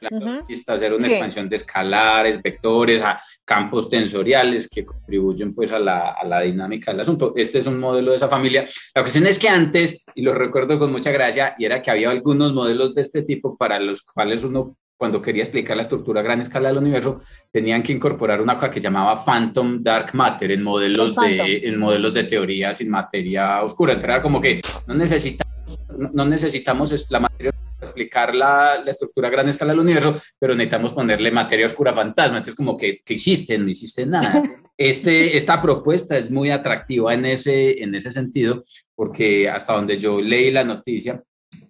Hacer 0.67 0.93
una 0.93 1.07
expansión 1.07 1.49
de 1.49 1.57
escalares, 1.57 2.41
vectores, 2.41 3.03
a 3.03 3.21
campos 3.45 3.91
tensoriales 3.91 4.69
que 4.69 4.85
contribuyen 4.85 5.55
pues, 5.55 5.73
a, 5.73 5.79
la, 5.79 6.13
a 6.13 6.25
la 6.25 6.41
dinámica 6.41 6.93
del 6.93 7.01
asunto. 7.01 7.33
Este 7.37 7.59
es 7.59 7.67
un 7.67 7.79
modelo 7.79 8.13
de 8.13 8.17
esa 8.17 8.29
familia. 8.29 8.65
La 8.95 9.03
cuestión 9.03 9.27
es 9.27 9.39
que 9.39 9.49
antes, 9.49 10.05
y 10.15 10.23
lo 10.23 10.35
recuerdo 10.35 10.79
con 10.79 10.93
mucha 10.93 11.11
gracia, 11.11 11.55
y 11.59 11.65
era 11.65 11.83
que 11.83 11.91
había 11.91 12.11
algunos 12.11 12.53
modelos 12.53 12.95
de 12.95 13.03
este 13.03 13.23
tipo 13.23 13.57
para 13.57 13.81
los 13.81 14.03
cuales 14.03 14.45
uno 14.45 14.77
cuando 15.03 15.21
quería 15.21 15.43
explicar 15.43 15.77
la 15.77 15.83
estructura 15.83 16.21
a 16.21 16.23
gran 16.23 16.41
escala 16.41 16.69
del 16.69 16.79
universo, 16.79 17.21
tenían 17.51 17.83
que 17.83 17.93
incorporar 17.93 18.41
una 18.41 18.55
cosa 18.55 18.71
que 18.71 18.81
llamaba 18.81 19.17
Phantom 19.17 19.83
Dark 19.83 20.15
Matter 20.15 20.53
en 20.53 20.63
modelos, 20.63 21.17
de, 21.17 21.57
en 21.65 21.77
modelos 21.77 22.15
de 22.15 22.23
teoría 22.23 22.73
sin 22.73 22.89
materia 22.89 23.65
oscura. 23.65 23.95
Entonces 23.95 24.15
era 24.15 24.23
como 24.23 24.41
que 24.41 24.61
no 24.87 24.95
necesitamos, 24.95 25.81
no 26.13 26.25
necesitamos 26.25 27.11
la 27.11 27.19
materia 27.19 27.51
para 27.51 27.81
explicar 27.81 28.33
la, 28.37 28.81
la, 28.85 28.93
estructura 28.93 29.27
a 29.27 29.33
gran 29.33 29.49
escala 29.49 29.73
del 29.73 29.81
universo, 29.81 30.15
pero 30.39 30.55
necesitamos 30.55 30.93
ponerle 30.93 31.33
materia 31.33 31.67
oscura 31.67 31.93
fantasma. 31.93 32.37
Entonces 32.37 32.55
como 32.55 32.77
que, 32.77 33.01
que 33.05 33.15
existe, 33.15 33.59
no 33.59 33.69
existe 33.69 34.07
nada. 34.07 34.41
Este, 34.79 35.37
esta 35.37 35.61
propuesta 35.61 36.17
es 36.17 36.31
muy 36.31 36.51
atractiva 36.51 37.13
en 37.13 37.25
ese, 37.25 37.83
en 37.83 37.95
ese 37.95 38.11
sentido, 38.11 38.65
porque 38.97 39.49
hasta 39.49 39.75
donde 39.75 39.97
yo 39.97 40.21
leí 40.21 40.51
la 40.51 40.65
noticia, 40.65 41.23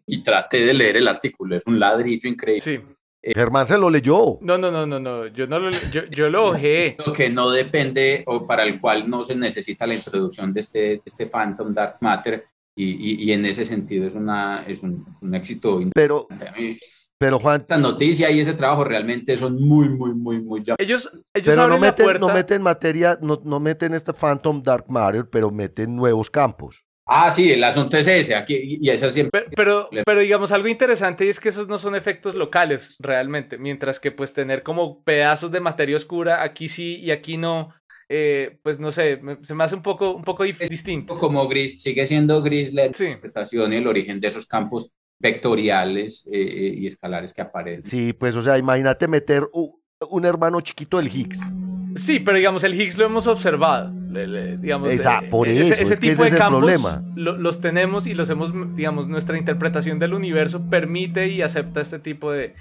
y 0.07 0.23
traté 0.23 0.65
de 0.65 0.73
leer 0.73 0.97
el 0.97 1.09
artículo, 1.09 1.57
es 1.57 1.67
un 1.67 1.79
ladrillo 1.79 2.29
increíble. 2.29 2.63
Sí 2.63 2.81
Eh, 3.23 3.35
Germán 3.35 3.67
se 3.67 3.79
lo 3.79 3.89
leyó. 3.89 4.39
No, 4.41 4.59
no, 4.59 4.71
no, 4.71 4.85
no, 4.85 4.99
no. 4.99 5.27
Yo 5.29 5.47
no 5.47 5.61
lo 5.61 5.71
yo, 5.71 6.03
yo 6.11 6.29
lo 6.29 6.49
ojé. 6.49 6.97
Que 7.17 7.31
no 7.31 7.51
depende 7.51 8.25
o 8.27 8.47
para 8.47 8.65
el 8.65 8.81
cual 8.81 9.09
no 9.09 9.23
se 9.23 9.37
necesita 9.37 9.87
la 9.87 9.95
introducción 9.95 10.53
de 10.53 10.61
este, 10.61 11.03
este 11.05 11.27
Phantom 11.27 11.73
Dark 11.73 11.99
Matter. 12.01 12.47
Y, 12.75 13.27
y, 13.27 13.33
en 13.33 13.45
ese 13.45 13.67
sentido 13.67 14.07
es, 14.07 14.15
una, 14.15 14.65
es, 14.67 14.83
un, 14.83 15.05
es 15.07 15.21
un 15.21 15.35
éxito. 15.35 15.79
Pero, 15.95 16.27
pero 17.19 17.39
Juan. 17.39 17.61
Esta 17.61 17.77
noticia 17.77 18.31
y 18.31 18.41
ese 18.41 18.55
trabajo 18.55 18.83
realmente 18.83 19.37
son 19.37 19.61
muy, 19.61 19.91
muy, 19.91 20.15
muy, 20.15 20.41
muy 20.41 20.63
Ellos, 20.79 21.13
ellos 21.35 21.55
pero 21.55 21.69
no 21.69 21.79
meten, 21.79 22.19
no 22.19 22.33
meten 22.33 22.63
materia, 22.63 23.19
no, 23.21 23.43
no 23.45 23.61
meten 23.61 23.93
este 23.93 24.15
Phantom 24.15 24.63
Dark 24.63 24.87
Matter, 24.89 25.29
pero 25.29 25.51
meten 25.51 25.95
nuevos 25.95 26.31
campos. 26.31 26.83
Ah, 27.05 27.31
sí, 27.31 27.51
el 27.51 27.65
asunto 27.65 27.97
es 27.97 28.07
ese, 28.07 28.35
aquí, 28.35 28.79
y 28.81 28.89
eso 28.89 29.11
siempre... 29.11 29.47
Pero, 29.57 29.89
pero, 30.07 30.21
digamos, 30.21 30.53
algo 30.53 30.69
interesante 30.69 31.29
es 31.29 31.41
que 31.41 31.49
esos 31.49 31.67
no 31.69 31.77
son 31.77 31.97
efectos 31.97 32.35
locales 32.35 32.97
realmente, 33.01 33.59
mientras 33.59 33.99
que 33.99 34.13
pues 34.13 34.33
tener 34.33 34.63
como 34.63 35.03
pedazos 35.03 35.51
de 35.51 35.61
materia 35.61 35.97
oscura 35.97 36.43
aquí 36.43 36.69
sí 36.69 37.01
y 37.01 37.11
aquí 37.11 37.37
no, 37.37 37.75
eh, 38.09 38.59
pues 38.63 38.79
no 38.79 38.93
sé, 38.93 39.21
se 39.43 39.55
me 39.55 39.65
hace 39.65 39.75
un 39.75 39.83
poco, 39.83 40.15
un 40.15 40.23
poco 40.23 40.45
distinto. 40.45 41.15
Como 41.15 41.49
gris, 41.49 41.83
sigue 41.83 42.07
siendo 42.07 42.41
gris 42.41 42.73
la 42.73 42.87
interpretación 42.87 43.73
y 43.73 43.77
el 43.77 43.87
origen 43.89 44.21
de 44.21 44.29
esos 44.29 44.47
campos 44.47 44.95
vectoriales 45.19 46.27
eh, 46.27 46.41
eh, 46.41 46.75
y 46.77 46.87
escalares 46.87 47.33
que 47.33 47.43
aparecen. 47.43 47.85
Sí, 47.85 48.13
pues 48.13 48.37
o 48.37 48.43
sea, 48.43 48.59
imagínate 48.59 49.09
meter 49.09 49.49
un 49.53 50.25
hermano 50.25 50.61
chiquito 50.61 50.99
del 50.99 51.09
Higgs. 51.09 51.39
Sí, 51.97 52.21
pero 52.21 52.37
digamos, 52.37 52.65
el 52.65 52.75
Higgs 52.75 52.99
lo 52.99 53.07
hemos 53.07 53.27
observado. 53.27 53.93
digamos, 54.59 54.91
Esa, 54.91 55.19
eh, 55.19 55.29
por 55.31 55.49
eso, 55.49 55.75
ese, 55.75 55.97
tipo 55.97 56.25
de 56.25 56.37
campos 56.37 56.61
problema. 56.61 57.03
los 57.15 57.61
tenemos 57.61 58.07
y 58.07 58.15
los 58.15 58.29
hemos, 58.31 58.53
digamos, 58.77 59.09
nuestra 59.09 59.39
interpretación 59.39 59.99
del 59.99 60.15
universo 60.15 60.69
permite 60.69 61.29
y 61.29 61.43
acepta 61.43 61.81
este 61.81 61.99
tipo 61.99 62.31
de, 62.33 62.55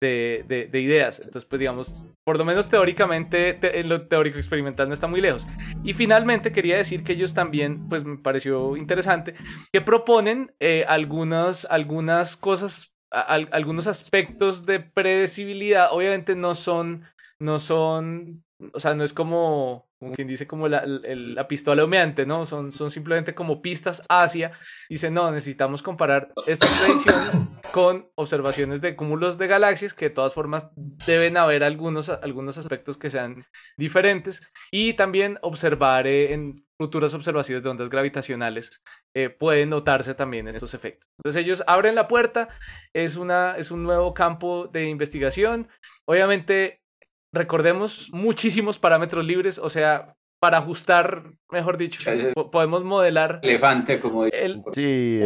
de, 0.00 0.80
ideas. 0.80 1.18
Entonces, 1.20 1.44
pues 1.44 1.60
digamos, 1.60 2.08
por 2.24 2.38
lo 2.38 2.44
menos 2.44 2.68
teóricamente, 2.68 3.58
en 3.80 3.88
lo 3.88 4.06
teórico 4.06 4.38
experimental 4.38 4.88
no 4.88 4.94
está 4.94 5.06
muy 5.06 5.20
lejos. 5.20 5.46
Y 5.84 5.94
finalmente 5.94 6.52
quería 6.52 6.76
decir 6.76 7.04
que 7.04 7.14
ellos 7.14 7.34
también, 7.34 7.88
pues 7.88 8.04
me 8.04 8.18
pareció 8.18 8.76
interesante, 8.76 9.34
que 9.72 9.80
proponen 9.80 10.52
eh, 10.60 10.84
algunas, 10.88 11.64
algunas 11.70 12.36
cosas, 12.36 12.94
algunos 13.10 13.86
aspectos 13.86 14.66
de 14.66 14.80
predecibilidad. 14.80 15.88
Obviamente 15.92 16.34
no 16.34 16.54
son, 16.54 17.04
no 17.38 17.58
son 17.58 18.44
o 18.72 18.80
sea, 18.80 18.94
no 18.94 19.04
es 19.04 19.12
como, 19.12 19.88
como 19.98 20.14
quien 20.14 20.28
dice, 20.28 20.46
como 20.46 20.66
la, 20.68 20.82
la, 20.86 21.46
pistola 21.46 21.84
humeante, 21.84 22.24
¿no? 22.24 22.46
Son, 22.46 22.72
son 22.72 22.90
simplemente 22.90 23.34
como 23.34 23.60
pistas 23.60 24.02
hacia, 24.08 24.52
dice, 24.88 25.10
no, 25.10 25.30
necesitamos 25.30 25.82
comparar 25.82 26.32
estas 26.46 26.70
predicciones 26.70 27.32
con 27.72 28.08
observaciones 28.14 28.80
de 28.80 28.96
cúmulos 28.96 29.36
de 29.36 29.46
galaxias, 29.46 29.92
que 29.92 30.06
de 30.06 30.14
todas 30.14 30.32
formas 30.32 30.68
deben 30.74 31.36
haber 31.36 31.64
algunos, 31.64 32.08
algunos 32.08 32.56
aspectos 32.56 32.96
que 32.96 33.10
sean 33.10 33.44
diferentes, 33.76 34.52
y 34.70 34.94
también 34.94 35.38
observar 35.42 36.06
eh, 36.06 36.32
en 36.32 36.56
futuras 36.78 37.12
observaciones 37.14 37.62
de 37.62 37.70
ondas 37.70 37.88
gravitacionales 37.88 38.82
eh, 39.14 39.30
pueden 39.30 39.70
notarse 39.70 40.14
también 40.14 40.48
estos 40.48 40.74
efectos. 40.74 41.08
Entonces 41.18 41.42
ellos 41.42 41.64
abren 41.66 41.94
la 41.94 42.08
puerta, 42.08 42.48
es, 42.94 43.16
una, 43.16 43.56
es 43.56 43.70
un 43.70 43.82
nuevo 43.82 44.14
campo 44.14 44.68
de 44.68 44.88
investigación, 44.88 45.68
obviamente 46.06 46.85
recordemos, 47.32 48.08
muchísimos 48.12 48.78
parámetros 48.78 49.24
libres, 49.24 49.58
o 49.58 49.68
sea, 49.68 50.14
para 50.38 50.58
ajustar, 50.58 51.24
mejor 51.50 51.76
dicho, 51.78 52.02
podemos 52.50 52.84
modelar... 52.84 53.40
Elefante, 53.42 53.98
como 53.98 54.24
el, 54.26 54.62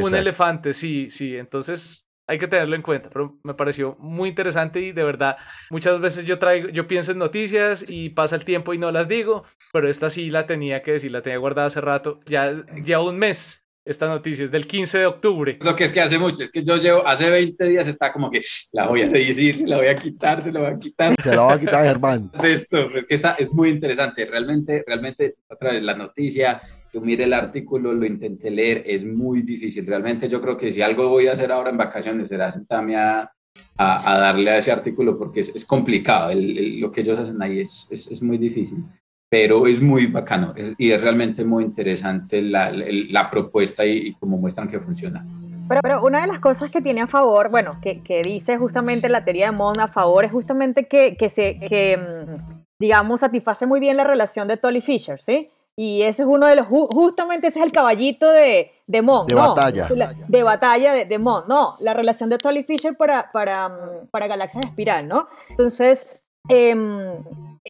Un 0.03 0.14
elefante, 0.14 0.72
sí, 0.72 1.11
sí, 1.11 1.36
entonces 1.36 2.07
hay 2.30 2.38
que 2.38 2.46
tenerlo 2.46 2.76
en 2.76 2.82
cuenta, 2.82 3.11
pero 3.11 3.38
me 3.42 3.55
pareció 3.55 3.96
muy 3.98 4.28
interesante 4.28 4.80
y 4.80 4.92
de 4.92 5.03
verdad, 5.03 5.36
muchas 5.68 6.01
veces 6.01 6.24
yo 6.24 6.38
traigo, 6.38 6.68
yo 6.68 6.86
pienso 6.86 7.11
en 7.11 7.18
noticias 7.18 7.84
y 7.88 8.11
pasa 8.11 8.36
el 8.36 8.44
tiempo 8.44 8.72
y 8.72 8.78
no 8.78 8.92
las 8.92 9.09
digo, 9.09 9.42
pero 9.72 9.88
esta 9.88 10.11
sí 10.11 10.30
la 10.30 10.46
tenía 10.46 10.80
que 10.82 10.92
decir, 10.92 11.11
la 11.11 11.22
tenía 11.22 11.38
guardada 11.38 11.66
hace 11.66 11.80
rato, 11.80 12.20
ya, 12.26 12.64
ya 12.84 13.01
un 13.01 13.18
mes 13.18 13.60
esta 13.85 14.07
noticia 14.07 14.45
es 14.45 14.51
del 14.51 14.66
15 14.66 14.99
de 14.99 15.07
octubre. 15.07 15.59
Lo 15.62 15.74
que 15.74 15.85
es 15.85 15.93
que 15.93 16.01
hace 16.01 16.18
mucho, 16.18 16.43
es 16.43 16.51
que 16.51 16.62
yo 16.62 16.76
llevo, 16.76 17.07
hace 17.07 17.31
20 17.31 17.64
días 17.64 17.87
está 17.87 18.12
como 18.12 18.31
que 18.31 18.41
la 18.72 18.87
voy 18.87 19.03
a 19.03 19.09
decir, 19.09 19.57
se 19.57 19.66
la 19.66 19.78
voy 19.78 19.89
a 19.89 19.97
quitar, 19.97 20.43
se 20.43 20.53
la 20.53 20.61
voy 20.61 20.70
a 20.70 20.78
quitar. 20.78 21.14
Se 21.20 21.35
la 21.35 21.43
voy 21.43 21.55
a 21.55 21.61
quitar, 21.61 21.85
Germán. 21.85 22.31
Esto, 22.45 22.91
es 22.95 23.07
que 23.07 23.14
está, 23.14 23.33
es 23.33 23.53
muy 23.53 23.70
interesante, 23.70 24.26
realmente, 24.26 24.85
realmente, 24.87 25.37
otra 25.49 25.72
vez, 25.72 25.83
la 25.83 25.95
noticia, 25.95 26.61
yo 26.93 27.01
mire 27.01 27.24
el 27.24 27.33
artículo, 27.33 27.93
lo 27.93 28.05
intenté 28.05 28.51
leer, 28.51 28.83
es 28.87 29.05
muy 29.05 29.43
difícil, 29.43 29.87
realmente 29.87 30.28
yo 30.28 30.41
creo 30.41 30.57
que 30.57 30.70
si 30.72 30.83
algo 30.83 31.09
voy 31.09 31.28
a 31.28 31.33
hacer 31.33 31.51
ahora 31.51 31.70
en 31.70 31.78
vacaciones 31.78 32.28
será 32.28 32.53
sentarme 32.53 32.97
a, 32.97 33.33
a, 33.78 34.18
darle 34.18 34.51
a 34.51 34.59
ese 34.59 34.72
artículo 34.72 35.18
porque 35.18 35.41
es, 35.41 35.57
es 35.57 35.64
complicado, 35.64 36.33
lo 36.35 36.93
que 36.93 37.01
ellos 37.01 37.18
hacen 37.18 37.41
ahí 37.43 37.61
es, 37.61 37.89
es, 37.91 38.11
es 38.11 38.22
muy 38.22 38.37
difícil 38.37 38.85
pero 39.31 39.66
es 39.68 39.81
muy 39.81 40.07
bacano 40.07 40.53
y 40.76 40.91
es 40.91 41.03
realmente 41.03 41.45
muy 41.45 41.62
interesante 41.62 42.43
la, 42.43 42.72
la 42.72 43.31
propuesta 43.31 43.87
y, 43.87 44.12
cómo 44.14 44.37
muestran 44.37 44.68
que 44.68 44.81
funciona. 44.81 45.24
Pero, 45.68 45.81
pero, 45.83 46.05
una 46.05 46.22
de 46.22 46.26
las 46.26 46.41
cosas 46.41 46.68
que 46.72 46.83
tiene 46.83 47.03
a 47.03 47.07
favor, 47.07 47.49
bueno, 47.49 47.78
que, 47.81 48.03
que 48.03 48.22
dice 48.22 48.59
justamente 48.59 49.09
la 49.09 49.24
teoría 49.24 49.47
de 49.47 49.53
Mon 49.53 49.78
a 49.78 49.87
favor 49.87 50.24
es 50.24 50.33
justamente 50.33 50.89
que, 50.89 51.16
que 51.16 51.31
se, 51.31 51.61
que, 51.61 51.97
mm, 51.97 52.64
digamos, 52.81 53.20
satisface 53.20 53.66
muy 53.66 53.78
bien 53.78 53.97
la 53.97 54.03
relación 54.03 54.49
de 54.49 54.57
Tolly 54.57 54.81
Fisher, 54.81 55.22
¿sí? 55.22 55.49
Y 55.76 56.03
ese 56.03 56.24
es 56.24 56.28
uno 56.28 56.49
de 56.49 56.57
los, 56.57 56.66
justamente 56.66 57.47
ese 57.47 57.61
es 57.61 57.64
el 57.64 57.70
caballito 57.70 58.28
de, 58.33 58.72
de 58.89 59.01
Mon, 59.01 59.28
de 59.28 59.37
Batalla. 59.37 59.89
de 60.26 60.43
batalla 60.43 60.93
de, 60.93 61.05
de 61.05 61.18
Mon, 61.20 61.45
no, 61.47 61.76
la 61.78 61.95
relación 61.95 62.31
de 62.31 62.39
Tolly 62.39 62.64
Fisher 62.64 62.97
para, 62.97 63.31
para, 63.31 63.68
mm, 63.68 64.09
para 64.11 64.26
galaxias 64.26 64.66
espiral, 64.66 65.07
¿no? 65.07 65.28
Entonces, 65.51 66.18
eh, 66.49 66.74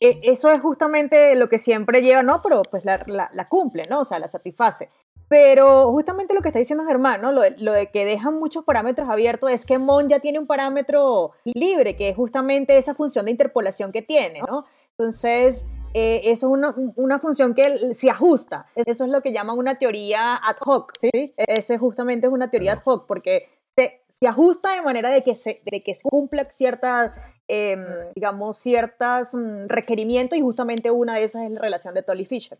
eso 0.01 0.51
es 0.51 0.61
justamente 0.61 1.35
lo 1.37 1.49
que 1.49 1.59
siempre 1.59 2.01
lleva, 2.03 2.23
¿no? 2.23 2.41
Pero 2.43 2.63
pues 2.63 2.85
la, 2.85 3.05
la, 3.07 3.49
cumple, 3.49 3.85
¿no? 3.89 4.01
O 4.01 4.05
sea, 4.05 4.19
la 4.19 4.29
satisface. 4.29 4.89
Pero 5.29 5.93
justamente 5.93 6.35
lo 6.35 6.41
que 6.41 6.49
está 6.49 6.59
diciendo 6.59 6.85
Germán, 6.87 7.21
¿no? 7.21 7.31
Lo 7.33 7.43
lo 7.59 7.73
de, 7.73 7.91
que 7.91 8.05
dejan 8.05 8.39
muchos 8.39 8.65
parámetros 8.65 9.09
abiertos 9.09 9.53
es 9.53 9.65
que 9.67 9.79
Mon 9.79 10.09
ya 10.09 10.21
tiene 10.21 10.39
un 10.39 10.47
parámetro 10.47 11.33
libre, 11.45 11.97
que 11.97 12.09
es 12.09 12.17
justamente 12.17 12.77
esa 12.79 12.95
función 12.95 13.27
de 13.27 13.31
interpolación 13.31 13.93
que 13.93 14.03
tiene, 14.03 14.41
¿no? 14.41 14.65
Entonces, 14.99 15.67
eh, 15.95 16.23
eso 16.25 16.47
es 16.47 16.53
una, 16.53 16.75
una, 16.97 17.19
función 17.19 17.55
que 17.55 17.95
se 17.95 18.11
ajusta. 18.11 18.67
Eso 18.75 19.05
es 19.05 19.11
lo 19.11 19.21
que 19.23 19.33
llaman 19.33 19.59
una 19.59 19.79
teoría 19.79 20.37
ad 20.37 20.57
hoc, 20.65 20.95
¿sí? 20.97 21.35
Ese 21.37 21.79
justamente 21.79 22.27
es 22.27 22.33
una 22.33 22.51
teoría 22.51 22.73
ad 22.73 22.83
hoc, 22.85 23.07
porque 23.07 23.49
se, 23.75 24.01
se 24.09 24.27
ajusta 24.27 24.75
de 24.75 24.83
manera 24.83 25.11
de 25.11 25.23
que 25.23 25.35
se, 25.35 25.63
de 25.71 25.83
que 25.83 25.95
se 25.95 26.03
cumpla 26.03 26.49
cierta 26.51 27.15
Em, 27.53 27.85
digamos, 28.15 28.59
ciertos 28.59 29.35
mm, 29.35 29.67
requerimientos 29.67 30.39
y 30.39 30.41
justamente 30.41 30.89
una 30.93 31.17
de 31.17 31.25
esas 31.25 31.43
es 31.43 31.51
la 31.51 31.61
relación 31.61 31.95
de 31.95 32.05
Tolly 32.05 32.25
Fisher. 32.25 32.59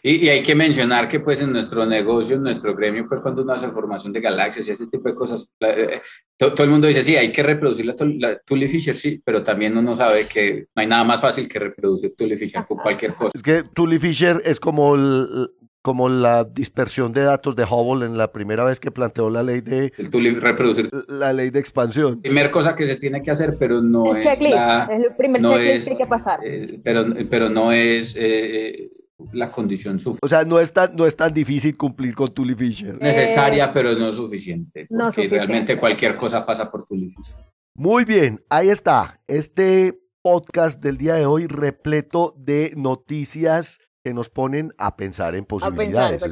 Y, 0.00 0.28
hay 0.28 0.44
que 0.44 0.54
mencionar 0.54 1.08
que 1.08 1.18
pues 1.18 1.42
en 1.42 1.52
nuestro 1.52 1.84
negocio, 1.84 2.36
en 2.36 2.44
nuestro 2.44 2.72
gremio, 2.72 3.08
pues 3.08 3.20
cuando 3.20 3.42
uno 3.42 3.52
hace 3.52 3.66
formación 3.68 4.12
de 4.12 4.20
galaxias 4.20 4.68
y 4.68 4.70
este 4.70 4.86
tipo 4.86 5.08
de 5.08 5.16
cosas, 5.16 5.50
eh, 5.58 6.00
todo, 6.36 6.62
el 6.62 6.70
mundo 6.70 6.86
dice, 6.86 7.02
sí, 7.02 7.16
hay 7.16 7.32
que 7.32 7.42
reproducir 7.42 7.84
la, 7.84 8.38
Tully 8.38 8.68
Fisher, 8.68 8.94
sí, 8.94 9.20
pero 9.24 9.42
también 9.42 9.76
uno 9.76 9.96
sabe 9.96 10.28
que 10.28 10.68
no 10.72 10.82
hay 10.82 10.86
nada 10.86 11.02
más 11.02 11.20
fácil 11.20 11.48
que 11.48 11.58
reproducir 11.58 12.14
Tully 12.14 12.36
Fisher 12.36 12.64
con 12.64 12.78
cualquier 12.78 13.14
cosa. 13.16 13.32
Es 13.34 13.42
que 13.42 13.64
Tully 13.74 13.98
Fisher 13.98 14.40
es 14.44 14.60
como 14.60 14.94
el, 14.94 15.50
como 15.86 16.08
la 16.08 16.42
dispersión 16.42 17.12
de 17.12 17.20
datos 17.20 17.54
de 17.54 17.62
Hubble 17.62 18.06
en 18.06 18.18
la 18.18 18.32
primera 18.32 18.64
vez 18.64 18.80
que 18.80 18.90
planteó 18.90 19.30
la 19.30 19.44
ley 19.44 19.60
de 19.60 19.92
el 19.96 20.40
reproducir 20.40 20.90
la 21.06 21.32
ley 21.32 21.50
de 21.50 21.60
expansión. 21.60 22.20
Primera 22.22 22.50
cosa 22.50 22.74
que 22.74 22.88
se 22.88 22.96
tiene 22.96 23.22
que 23.22 23.30
hacer, 23.30 23.54
pero 23.56 23.80
no 23.80 24.16
es 24.16 24.24
la, 24.40 24.88
es 24.90 25.10
el 25.10 25.16
primer 25.16 25.40
no 25.40 25.52
checklist 25.52 25.86
que 25.86 25.92
hay 25.92 25.98
que 25.98 26.06
pasar. 26.06 26.40
Eh, 26.42 26.80
pero, 26.82 27.04
pero 27.30 27.48
no 27.50 27.70
es 27.70 28.16
eh, 28.18 28.90
la 29.32 29.52
condición 29.52 30.00
suficiente. 30.00 30.26
O 30.26 30.28
sea, 30.28 30.44
no 30.44 30.58
es 30.58 30.72
tan, 30.72 30.96
no 30.96 31.06
es 31.06 31.14
tan 31.14 31.32
difícil 31.32 31.76
cumplir 31.76 32.16
con 32.16 32.34
Tully 32.34 32.56
Fisher. 32.56 33.00
Necesaria, 33.00 33.72
pero 33.72 33.94
no 33.94 34.12
suficiente. 34.12 34.88
No 34.90 35.12
suficiente. 35.12 35.36
realmente 35.36 35.78
cualquier 35.78 36.16
cosa 36.16 36.44
pasa 36.44 36.68
por 36.68 36.84
Tully 36.84 37.10
Fisher. 37.10 37.36
Muy 37.76 38.04
bien, 38.04 38.44
ahí 38.50 38.70
está. 38.70 39.20
Este 39.28 40.00
podcast 40.20 40.82
del 40.82 40.98
día 40.98 41.14
de 41.14 41.26
hoy 41.26 41.46
repleto 41.46 42.34
de 42.36 42.72
noticias 42.74 43.78
que 44.06 44.14
nos 44.14 44.30
ponen 44.30 44.72
a 44.78 44.96
pensar 44.96 45.34
en 45.34 45.44
posibilidades. 45.44 46.24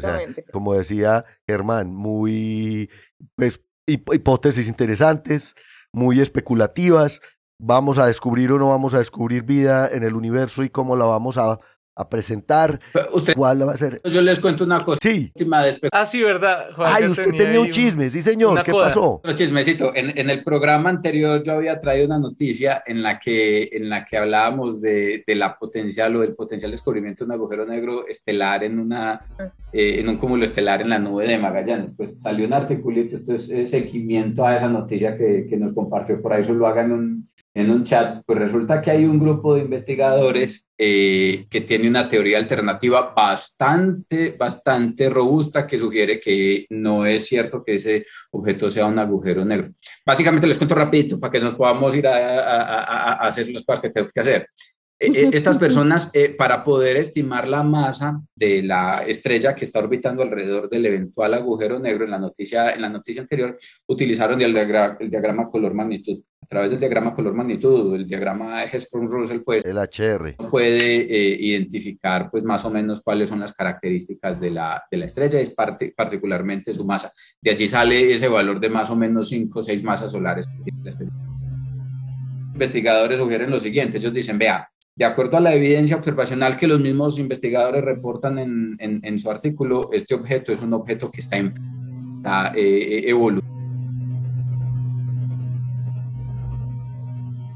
como 0.52 0.74
decía 0.74 1.24
Germán, 1.44 1.92
muy 1.92 2.88
pues, 3.34 3.64
hipótesis 3.84 4.68
interesantes, 4.68 5.56
muy 5.92 6.20
especulativas. 6.20 7.20
Vamos 7.58 7.98
a 7.98 8.06
descubrir 8.06 8.52
o 8.52 8.60
no 8.60 8.68
vamos 8.68 8.94
a 8.94 8.98
descubrir 8.98 9.42
vida 9.42 9.88
en 9.88 10.04
el 10.04 10.14
universo 10.14 10.62
y 10.62 10.70
cómo 10.70 10.94
la 10.94 11.06
vamos 11.06 11.36
a 11.36 11.58
a 11.96 12.08
presentar. 12.08 12.80
Usted, 13.12 13.34
¿Cuál 13.34 13.68
va 13.68 13.72
a 13.72 13.76
ser? 13.76 14.00
Yo 14.04 14.20
les 14.20 14.40
cuento 14.40 14.64
una 14.64 14.82
cosa. 14.82 14.98
Sí. 15.02 15.32
Ah, 15.92 16.04
sí, 16.04 16.22
¿verdad? 16.22 16.68
Ay, 16.76 17.06
usted 17.06 17.30
tenía 17.36 17.60
un 17.60 17.70
chisme, 17.70 18.10
sí, 18.10 18.20
señor. 18.20 18.62
¿Qué 18.62 18.72
pasó? 18.72 19.20
Un 19.24 19.34
chismecito. 19.34 19.94
En, 19.94 20.16
en, 20.18 20.30
el 20.30 20.42
programa 20.42 20.90
anterior 20.90 21.42
yo 21.42 21.52
había 21.52 21.78
traído 21.78 22.06
una 22.06 22.18
noticia 22.18 22.82
en 22.86 23.02
la 23.02 23.18
que, 23.18 23.68
en 23.72 23.88
la 23.88 24.04
que 24.04 24.16
hablábamos 24.16 24.80
de, 24.80 25.22
de 25.26 25.34
la 25.34 25.56
potencial 25.56 26.16
o 26.16 26.20
del 26.20 26.34
potencial 26.34 26.70
descubrimiento 26.70 27.24
de 27.24 27.26
un 27.26 27.32
agujero 27.32 27.66
negro 27.66 28.06
estelar 28.06 28.64
en, 28.64 28.78
una, 28.78 29.20
eh, 29.72 30.00
en 30.00 30.08
un 30.08 30.16
cúmulo 30.16 30.44
estelar 30.44 30.82
en 30.82 30.90
la 30.90 30.98
nube 30.98 31.26
de 31.26 31.38
Magallanes. 31.38 31.94
Pues 31.96 32.20
salió 32.20 32.46
un 32.46 32.52
articulito, 32.52 33.16
esto 33.16 33.34
es, 33.34 33.70
seguimiento 33.70 34.46
a 34.46 34.56
esa 34.56 34.68
noticia 34.68 35.16
que, 35.16 35.46
que, 35.48 35.56
nos 35.56 35.74
compartió 35.74 36.20
por 36.20 36.32
ahí, 36.32 36.42
eso 36.42 36.54
lo 36.54 36.66
hagan 36.66 36.92
un, 36.92 37.26
en 37.54 37.70
un 37.70 37.84
chat, 37.84 38.22
pues 38.26 38.38
resulta 38.38 38.82
que 38.82 38.90
hay 38.90 39.04
un 39.04 39.18
grupo 39.20 39.54
de 39.54 39.62
investigadores 39.62 40.68
eh, 40.76 41.46
que 41.48 41.60
tiene 41.60 41.88
una 41.88 42.08
teoría 42.08 42.36
alternativa 42.38 43.12
bastante, 43.14 44.32
bastante 44.36 45.08
robusta 45.08 45.64
que 45.64 45.78
sugiere 45.78 46.20
que 46.20 46.66
no 46.70 47.06
es 47.06 47.26
cierto 47.26 47.62
que 47.64 47.76
ese 47.76 48.04
objeto 48.32 48.68
sea 48.68 48.86
un 48.86 48.98
agujero 48.98 49.44
negro. 49.44 49.68
Básicamente 50.04 50.48
les 50.48 50.58
cuento 50.58 50.74
rapidito 50.74 51.20
para 51.20 51.30
que 51.30 51.40
nos 51.40 51.54
podamos 51.54 51.94
ir 51.94 52.08
a, 52.08 52.16
a, 52.16 52.60
a, 52.60 53.12
a 53.12 53.28
hacer 53.28 53.48
las 53.50 53.62
cosas 53.62 53.82
que 53.82 53.90
tenemos 53.90 54.12
que 54.12 54.20
hacer. 54.20 54.46
Eh, 55.00 55.10
eh, 55.12 55.30
estas 55.32 55.58
personas, 55.58 56.10
eh, 56.14 56.34
para 56.36 56.62
poder 56.62 56.96
estimar 56.96 57.48
la 57.48 57.64
masa 57.64 58.22
de 58.34 58.62
la 58.62 59.02
estrella 59.06 59.54
que 59.54 59.64
está 59.64 59.80
orbitando 59.80 60.22
alrededor 60.22 60.70
del 60.70 60.86
eventual 60.86 61.34
agujero 61.34 61.80
negro, 61.80 62.04
en 62.04 62.12
la 62.12 62.18
noticia, 62.18 62.70
en 62.70 62.80
la 62.80 62.88
noticia 62.88 63.20
anterior, 63.20 63.56
utilizaron 63.88 64.40
el, 64.40 64.54
diagrama, 64.54 65.50
color-magnitud. 65.50 66.20
A 66.40 66.46
través 66.46 66.70
del 66.70 66.80
diagrama 66.80 67.12
color-magnitud, 67.12 67.96
el 67.96 68.06
diagrama 68.06 68.62
Hesperón-Russell, 68.64 69.40
pues, 69.40 69.64
el 69.64 69.78
HR. 69.78 70.36
puede 70.50 71.06
identificar, 71.42 72.30
pues, 72.30 72.44
más 72.44 72.64
o 72.64 72.70
menos 72.70 73.02
cuáles 73.02 73.30
son 73.30 73.40
las 73.40 73.54
características 73.54 74.38
de 74.38 74.50
la, 74.50 74.84
de 74.90 74.96
la 74.98 75.06
estrella, 75.06 75.40
y 75.40 75.90
particularmente 75.90 76.72
su 76.72 76.84
masa. 76.84 77.10
De 77.40 77.50
allí 77.50 77.66
sale 77.66 78.12
ese 78.12 78.28
valor 78.28 78.60
de 78.60 78.68
más 78.68 78.90
o 78.90 78.96
menos 78.96 79.28
5 79.30 79.58
o 79.58 79.62
6 79.62 79.82
masas 79.82 80.12
solares 80.12 80.46
que 80.46 80.62
tiene 80.62 80.84
la 80.84 80.90
estrella 80.90 81.12
investigadores 82.54 83.18
sugieren 83.18 83.50
lo 83.50 83.58
siguiente, 83.58 83.98
ellos 83.98 84.14
dicen, 84.14 84.38
vea, 84.38 84.70
de 84.96 85.04
acuerdo 85.04 85.36
a 85.36 85.40
la 85.40 85.54
evidencia 85.54 85.96
observacional 85.96 86.56
que 86.56 86.68
los 86.68 86.80
mismos 86.80 87.18
investigadores 87.18 87.84
reportan 87.84 88.38
en, 88.38 88.76
en, 88.78 89.18
su 89.18 89.28
artículo, 89.28 89.90
este 89.92 90.14
objeto 90.14 90.52
es 90.52 90.62
un 90.62 90.72
objeto 90.72 91.10
que 91.10 91.20
está, 91.20 91.36
en, 91.36 91.50
está 92.10 92.52
eh, 92.54 92.98
eh 92.98 93.10
evolucionando. 93.10 93.52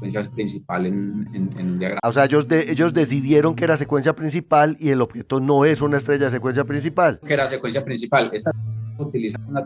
secuencia 0.01 0.31
principal 0.31 0.85
en, 0.85 1.29
en, 1.33 1.67
un 1.67 1.79
diagrama. 1.79 2.01
O 2.03 2.11
sea, 2.11 2.25
ellos, 2.25 2.47
de, 2.47 2.71
ellos 2.71 2.93
decidieron 2.93 3.55
que 3.55 3.63
era 3.65 3.77
secuencia 3.77 4.15
principal 4.15 4.75
y 4.79 4.89
el 4.89 5.01
objeto 5.01 5.39
no 5.39 5.65
es 5.65 5.81
una 5.81 5.97
estrella 5.97 6.25
de 6.25 6.31
secuencia 6.31 6.63
principal. 6.63 7.19
Que 7.19 7.33
era 7.33 7.47
secuencia 7.47 7.83
principal. 7.83 8.29
Esta 8.33 8.51
utiliza 8.97 9.37
una 9.47 9.65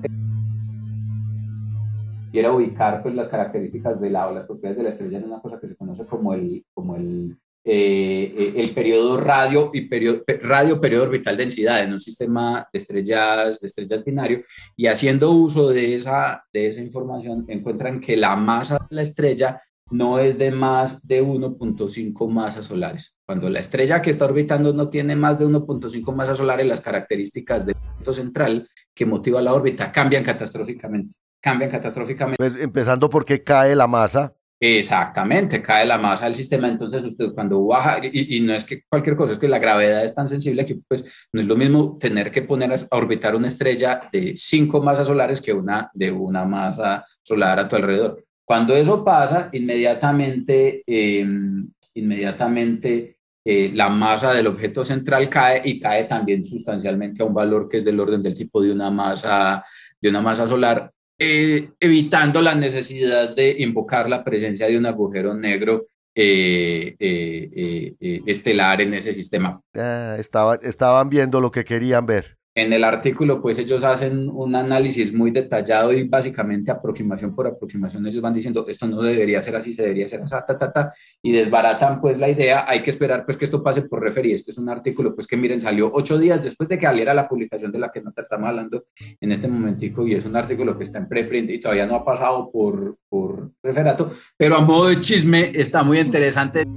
y 2.31 2.39
era 2.39 2.51
ubicar 2.51 3.03
pues, 3.03 3.13
las 3.13 3.29
características 3.29 4.01
de 4.01 4.09
la, 4.09 4.27
o 4.27 4.33
las 4.33 4.45
propiedades 4.45 4.77
de 4.77 4.83
la 4.83 4.89
estrella 4.89 5.19
en 5.19 5.25
una 5.25 5.39
cosa 5.39 5.59
que 5.59 5.67
se 5.67 5.75
conoce 5.75 6.05
como 6.07 6.33
el, 6.33 6.65
como 6.73 6.95
el 6.95 7.37
eh, 7.65 8.33
eh, 8.37 8.53
el 8.57 8.73
periodo 8.73 9.17
radio 9.17 9.71
y 9.73 9.81
periodo, 9.81 10.23
radio 10.41 10.81
periodo 10.81 11.03
orbital 11.03 11.37
densidad 11.37 11.81
en 11.81 11.93
un 11.93 11.99
sistema 11.99 12.67
de 12.73 12.77
estrellas, 12.77 13.59
de 13.61 13.67
estrellas 13.67 14.03
binario 14.03 14.41
y 14.75 14.87
haciendo 14.87 15.31
uso 15.31 15.69
de 15.69 15.95
esa, 15.95 16.43
de 16.51 16.67
esa 16.67 16.81
información 16.81 17.45
encuentran 17.47 18.01
que 18.01 18.17
la 18.17 18.35
masa 18.35 18.79
de 18.89 18.95
la 18.97 19.01
estrella 19.01 19.61
no 19.91 20.19
es 20.19 20.37
de 20.37 20.51
más 20.51 21.07
de 21.07 21.23
1.5 21.23 22.27
masas 22.29 22.65
solares. 22.65 23.17
Cuando 23.25 23.49
la 23.49 23.59
estrella 23.59 24.01
que 24.01 24.09
está 24.09 24.25
orbitando 24.25 24.73
no 24.73 24.89
tiene 24.89 25.15
más 25.15 25.39
de 25.39 25.45
1.5 25.45 26.15
masas 26.15 26.39
solares, 26.39 26.65
las 26.65 26.81
características 26.81 27.65
del 27.65 27.75
punto 27.75 28.11
central 28.11 28.67
que 28.93 29.05
motiva 29.05 29.41
la 29.41 29.53
órbita 29.53 29.91
cambian 29.91 30.23
catastróficamente. 30.23 31.15
Cambian 31.39 31.69
catastróficamente. 31.69 32.37
Pues 32.37 32.55
empezando 32.55 33.09
porque 33.09 33.43
cae 33.43 33.75
la 33.75 33.87
masa 33.87 34.35
Exactamente, 34.65 35.61
cae 35.61 35.85
la 35.85 35.97
masa 35.97 36.23
del 36.23 36.35
sistema, 36.35 36.69
entonces 36.69 37.03
usted 37.03 37.33
cuando 37.33 37.65
baja, 37.65 37.99
y, 38.01 38.39
no 38.39 38.53
es 38.53 38.63
que 38.63 38.83
cualquier 38.87 39.17
cosa, 39.17 39.33
es 39.33 39.39
que 39.39 39.49
la 39.49 39.59
gravedad 39.59 40.05
es 40.05 40.15
tan 40.15 40.25
sensible 40.25 40.65
que 40.65 40.79
pues 40.87 41.27
no 41.33 41.41
es 41.41 41.47
lo 41.47 41.57
mismo 41.57 41.97
tener 41.99 42.31
que 42.31 42.43
poner 42.43 42.71
a 42.71 42.95
orbitar 42.95 43.35
una 43.35 43.49
estrella 43.49 44.03
de 44.09 44.37
cinco 44.37 44.81
masas 44.81 45.07
solares 45.07 45.41
que 45.41 45.51
una 45.51 45.91
de 45.93 46.13
una 46.13 46.45
masa 46.45 47.05
solar 47.21 47.59
a 47.59 47.67
tu 47.67 47.75
alrededor. 47.75 48.23
Cuando 48.45 48.73
eso 48.73 49.03
pasa, 49.03 49.49
inmediatamente, 49.51 50.81
em, 50.87 51.69
inmediatamente 51.95 53.17
eh, 53.43 53.69
la 53.73 53.89
masa 53.89 54.33
del 54.33 54.47
objeto 54.47 54.85
central 54.85 55.27
cae 55.27 55.61
y 55.65 55.77
cae 55.77 56.05
también 56.05 56.45
sustancialmente 56.45 57.21
a 57.21 57.25
un 57.25 57.33
valor 57.33 57.67
que 57.67 57.75
es 57.75 57.83
del 57.83 57.99
orden 57.99 58.23
del 58.23 58.33
tipo 58.33 58.61
de 58.61 58.71
una 58.71 58.89
masa, 58.89 59.65
de 59.99 60.09
una 60.09 60.21
masa 60.21 60.47
solar 60.47 60.89
eh, 61.23 61.71
evitando 61.79 62.41
la 62.41 62.53
necesidad 62.53 63.35
de 63.35 63.55
invocar 63.59 64.09
la 64.09 64.23
presencia 64.23 64.67
de 64.67 64.77
un 64.77 64.85
agujero 64.85 65.33
negro 65.33 65.83
eh, 66.13 66.95
eh, 66.99 68.21
estelar 68.25 68.81
en 68.81 68.93
ese 68.93 69.13
sistema. 69.13 69.59
Ah, 69.73 70.17
estaban 70.19 71.09
viendo 71.09 71.39
lo 71.39 71.49
que 71.49 71.63
querían 71.63 72.05
ver. 72.05 72.37
En 72.55 72.71
el 72.71 72.83
artículo, 72.83 73.41
pues 73.41 73.57
ellos 73.57 73.83
hacen 73.83 74.29
un 74.29 74.55
análisis 74.55 75.11
muy 75.11 75.31
detallado 75.31 75.91
y 75.91 76.03
básicamente 76.03 76.69
aproximación 76.69 77.33
por 77.33 77.47
aproximación, 77.47 78.05
ellos 78.05 78.21
van 78.21 78.33
diciendo, 78.33 78.65
esto 78.67 78.85
no 78.85 79.01
debería 79.01 79.41
ser 79.41 79.55
así, 79.55 79.73
se 79.73 79.81
debería 79.81 80.07
ser 80.07 80.21
así, 80.21 80.35
ta, 80.45 80.45
ta, 80.45 80.71
ta, 80.71 80.93
y 81.23 81.31
desbaratan 81.31 81.99
pues 81.99 82.19
la 82.19 82.29
idea, 82.29 82.65
hay 82.67 82.83
que 82.83 82.91
esperar 82.91 83.25
pues 83.25 83.37
que 83.37 83.45
esto 83.45 83.63
pase 83.63 83.81
por 83.83 84.03
referir, 84.03 84.35
este 84.35 84.51
es 84.51 84.59
un 84.59 84.69
artículo 84.69 85.15
pues 85.15 85.25
que 85.25 85.35
miren, 85.35 85.59
salió 85.59 85.89
ocho 85.91 86.19
días 86.19 86.43
después 86.43 86.69
de 86.69 86.77
que 86.77 86.85
saliera 86.85 87.15
la 87.15 87.27
publicación 87.27 87.71
de 87.71 87.79
la 87.79 87.91
que 87.91 88.01
nota 88.01 88.21
estamos 88.21 88.47
hablando 88.47 88.83
en 89.19 89.31
este 89.31 89.47
momentico, 89.47 90.07
y 90.07 90.13
es 90.13 90.25
un 90.25 90.35
artículo 90.35 90.77
que 90.77 90.83
está 90.83 90.99
en 90.99 91.07
preprint 91.07 91.49
y 91.49 91.59
todavía 91.59 91.87
no 91.87 91.95
ha 91.95 92.05
pasado 92.05 92.51
por, 92.51 92.97
por 93.09 93.49
referato, 93.63 94.11
pero 94.37 94.57
a 94.57 94.61
modo 94.61 94.89
de 94.89 94.99
chisme 94.99 95.51
está 95.55 95.81
muy 95.81 95.99
interesante. 95.99 96.67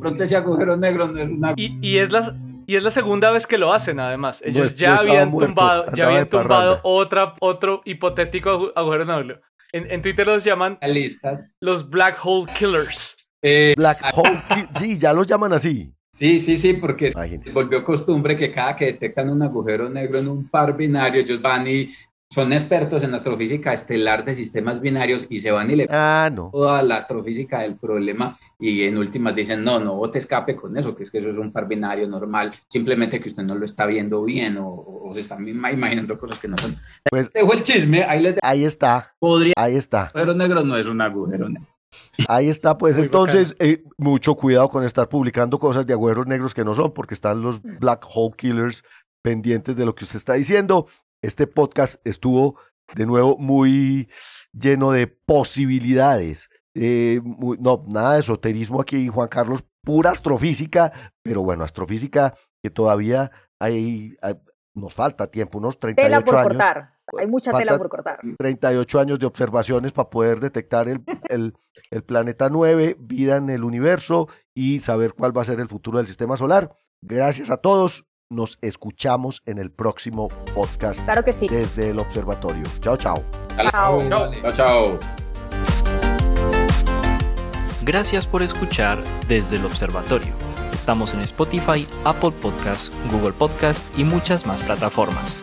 Pronto 0.00 0.24
ese 0.24 0.34
agujero 0.34 0.76
negro 0.76 1.06
no 1.06 1.20
es 1.20 1.28
una... 1.28 1.54
Y, 1.56 1.78
y 1.82 1.98
es 1.98 2.10
las 2.10 2.32
y 2.68 2.76
es 2.76 2.82
la 2.82 2.90
segunda 2.90 3.30
vez 3.30 3.46
que 3.46 3.56
lo 3.56 3.72
hacen, 3.72 3.98
además. 3.98 4.42
Ellos 4.44 4.74
ya 4.76 4.96
habían 4.96 5.30
tumbado, 5.30 5.90
ya 5.94 6.08
habían 6.08 6.28
tumbado 6.28 6.80
otra, 6.82 7.34
otro 7.40 7.80
hipotético 7.86 8.72
agujero 8.76 9.06
negro. 9.06 9.40
En, 9.72 9.90
en, 9.90 10.02
Twitter 10.02 10.26
los 10.26 10.44
llaman 10.44 10.78
listas. 10.82 11.56
los 11.60 11.88
Black 11.88 12.18
Hole 12.22 12.46
Killers. 12.52 13.16
Eh, 13.40 13.72
Black 13.74 13.98
Hole 14.14 14.38
Sí, 14.78 14.98
ya 14.98 15.14
los 15.14 15.26
llaman 15.26 15.54
así. 15.54 15.94
Sí, 16.12 16.38
sí, 16.40 16.58
sí, 16.58 16.74
porque 16.74 17.10
se 17.10 17.52
volvió 17.54 17.82
costumbre 17.82 18.36
que 18.36 18.52
cada 18.52 18.76
que 18.76 18.84
detectan 18.84 19.30
un 19.30 19.40
agujero 19.40 19.88
negro 19.88 20.18
en 20.18 20.28
un 20.28 20.46
par 20.46 20.76
binario, 20.76 21.22
ellos 21.22 21.40
van 21.40 21.66
y 21.66 21.88
son 22.30 22.52
expertos 22.52 23.02
en 23.02 23.14
astrofísica 23.14 23.72
estelar 23.72 24.24
de 24.24 24.34
sistemas 24.34 24.80
binarios 24.80 25.26
y 25.30 25.40
se 25.40 25.50
van 25.50 25.70
y 25.70 25.76
le 25.76 25.86
ah, 25.90 26.30
no. 26.32 26.50
toda 26.52 26.82
la 26.82 26.96
astrofísica 26.96 27.60
del 27.60 27.76
problema 27.76 28.38
y 28.58 28.82
en 28.82 28.98
últimas 28.98 29.34
dicen, 29.34 29.64
no, 29.64 29.78
no 29.78 29.98
te 30.10 30.18
escape 30.18 30.54
con 30.54 30.76
eso, 30.76 30.94
que 30.94 31.04
es 31.04 31.10
que 31.10 31.18
eso 31.18 31.30
es 31.30 31.38
un 31.38 31.52
par 31.52 31.66
binario 31.66 32.06
normal, 32.06 32.52
simplemente 32.68 33.20
que 33.20 33.28
usted 33.28 33.44
no 33.44 33.54
lo 33.54 33.64
está 33.64 33.86
viendo 33.86 34.22
bien 34.24 34.58
o, 34.60 35.10
se 35.14 35.20
están 35.20 35.48
imaginando 35.48 36.18
cosas 36.18 36.38
que 36.38 36.48
no 36.48 36.56
son. 36.58 36.76
Pues, 37.08 37.32
dejo 37.32 37.52
el 37.54 37.62
chisme, 37.62 38.02
ahí 38.02 38.22
les 38.22 38.36
Ahí 38.42 38.64
está. 38.64 39.14
Podría. 39.18 39.54
Ahí 39.56 39.76
está. 39.76 40.02
Agujero 40.08 40.34
negro 40.34 40.62
no 40.62 40.76
es 40.76 40.86
un 40.86 41.00
agujero 41.00 41.48
negro. 41.48 41.66
Ahí 42.28 42.50
está, 42.50 42.76
pues 42.76 42.98
entonces, 42.98 43.56
eh, 43.58 43.82
mucho 43.96 44.34
cuidado 44.34 44.68
con 44.68 44.84
estar 44.84 45.08
publicando 45.08 45.58
cosas 45.58 45.86
de 45.86 45.94
agujeros 45.94 46.26
negros 46.26 46.52
que 46.52 46.62
no 46.62 46.74
son, 46.74 46.92
porque 46.92 47.14
están 47.14 47.40
los 47.40 47.62
Black 47.62 48.04
Hole 48.14 48.34
Killers 48.36 48.84
pendientes 49.22 49.74
de 49.74 49.86
lo 49.86 49.94
que 49.94 50.04
usted 50.04 50.16
está 50.16 50.34
diciendo. 50.34 50.86
Este 51.22 51.48
podcast 51.48 52.00
estuvo 52.06 52.56
de 52.94 53.04
nuevo 53.04 53.36
muy 53.36 54.08
lleno 54.52 54.92
de 54.92 55.08
posibilidades. 55.08 56.48
Eh, 56.74 57.20
no, 57.58 57.84
nada 57.88 58.14
de 58.14 58.20
esoterismo 58.20 58.80
aquí, 58.80 59.08
Juan 59.08 59.28
Carlos, 59.28 59.64
pura 59.82 60.10
astrofísica, 60.10 60.92
pero 61.22 61.42
bueno, 61.42 61.64
astrofísica 61.64 62.34
que 62.62 62.70
todavía 62.70 63.32
hay, 63.58 64.16
nos 64.74 64.94
falta 64.94 65.28
tiempo, 65.28 65.58
unos 65.58 65.80
38 65.80 66.06
tela 66.06 66.24
por 66.24 66.34
años. 66.36 66.48
Cortar. 66.52 66.98
Hay 67.18 67.26
mucha 67.26 67.52
tela 67.52 67.78
por 67.78 67.88
cortar. 67.88 68.20
38 68.38 69.00
años 69.00 69.18
de 69.18 69.26
observaciones 69.26 69.92
para 69.92 70.10
poder 70.10 70.40
detectar 70.40 70.88
el, 70.88 71.02
el, 71.28 71.54
el 71.90 72.04
planeta 72.04 72.48
9, 72.48 72.96
vida 73.00 73.36
en 73.36 73.50
el 73.50 73.64
universo 73.64 74.28
y 74.54 74.80
saber 74.80 75.14
cuál 75.14 75.36
va 75.36 75.40
a 75.42 75.46
ser 75.46 75.58
el 75.58 75.68
futuro 75.68 75.98
del 75.98 76.06
sistema 76.06 76.36
solar. 76.36 76.76
Gracias 77.02 77.50
a 77.50 77.56
todos. 77.56 78.07
Nos 78.30 78.58
escuchamos 78.60 79.42
en 79.46 79.56
el 79.56 79.70
próximo 79.70 80.28
podcast. 80.54 81.02
Claro 81.04 81.24
que 81.24 81.32
sí. 81.32 81.48
Desde 81.48 81.88
el 81.88 81.98
observatorio. 81.98 82.62
Chao, 82.80 82.94
chao. 82.94 83.24
Chao. 83.70 84.06
Chao, 84.06 84.52
chao. 84.52 84.98
Gracias 87.84 88.26
por 88.26 88.42
escuchar 88.42 89.02
desde 89.28 89.56
el 89.56 89.64
observatorio. 89.64 90.34
Estamos 90.74 91.14
en 91.14 91.20
Spotify, 91.20 91.88
Apple 92.04 92.32
Podcasts, 92.32 92.92
Google 93.10 93.32
Podcasts 93.32 93.90
y 93.98 94.04
muchas 94.04 94.44
más 94.44 94.60
plataformas. 94.60 95.42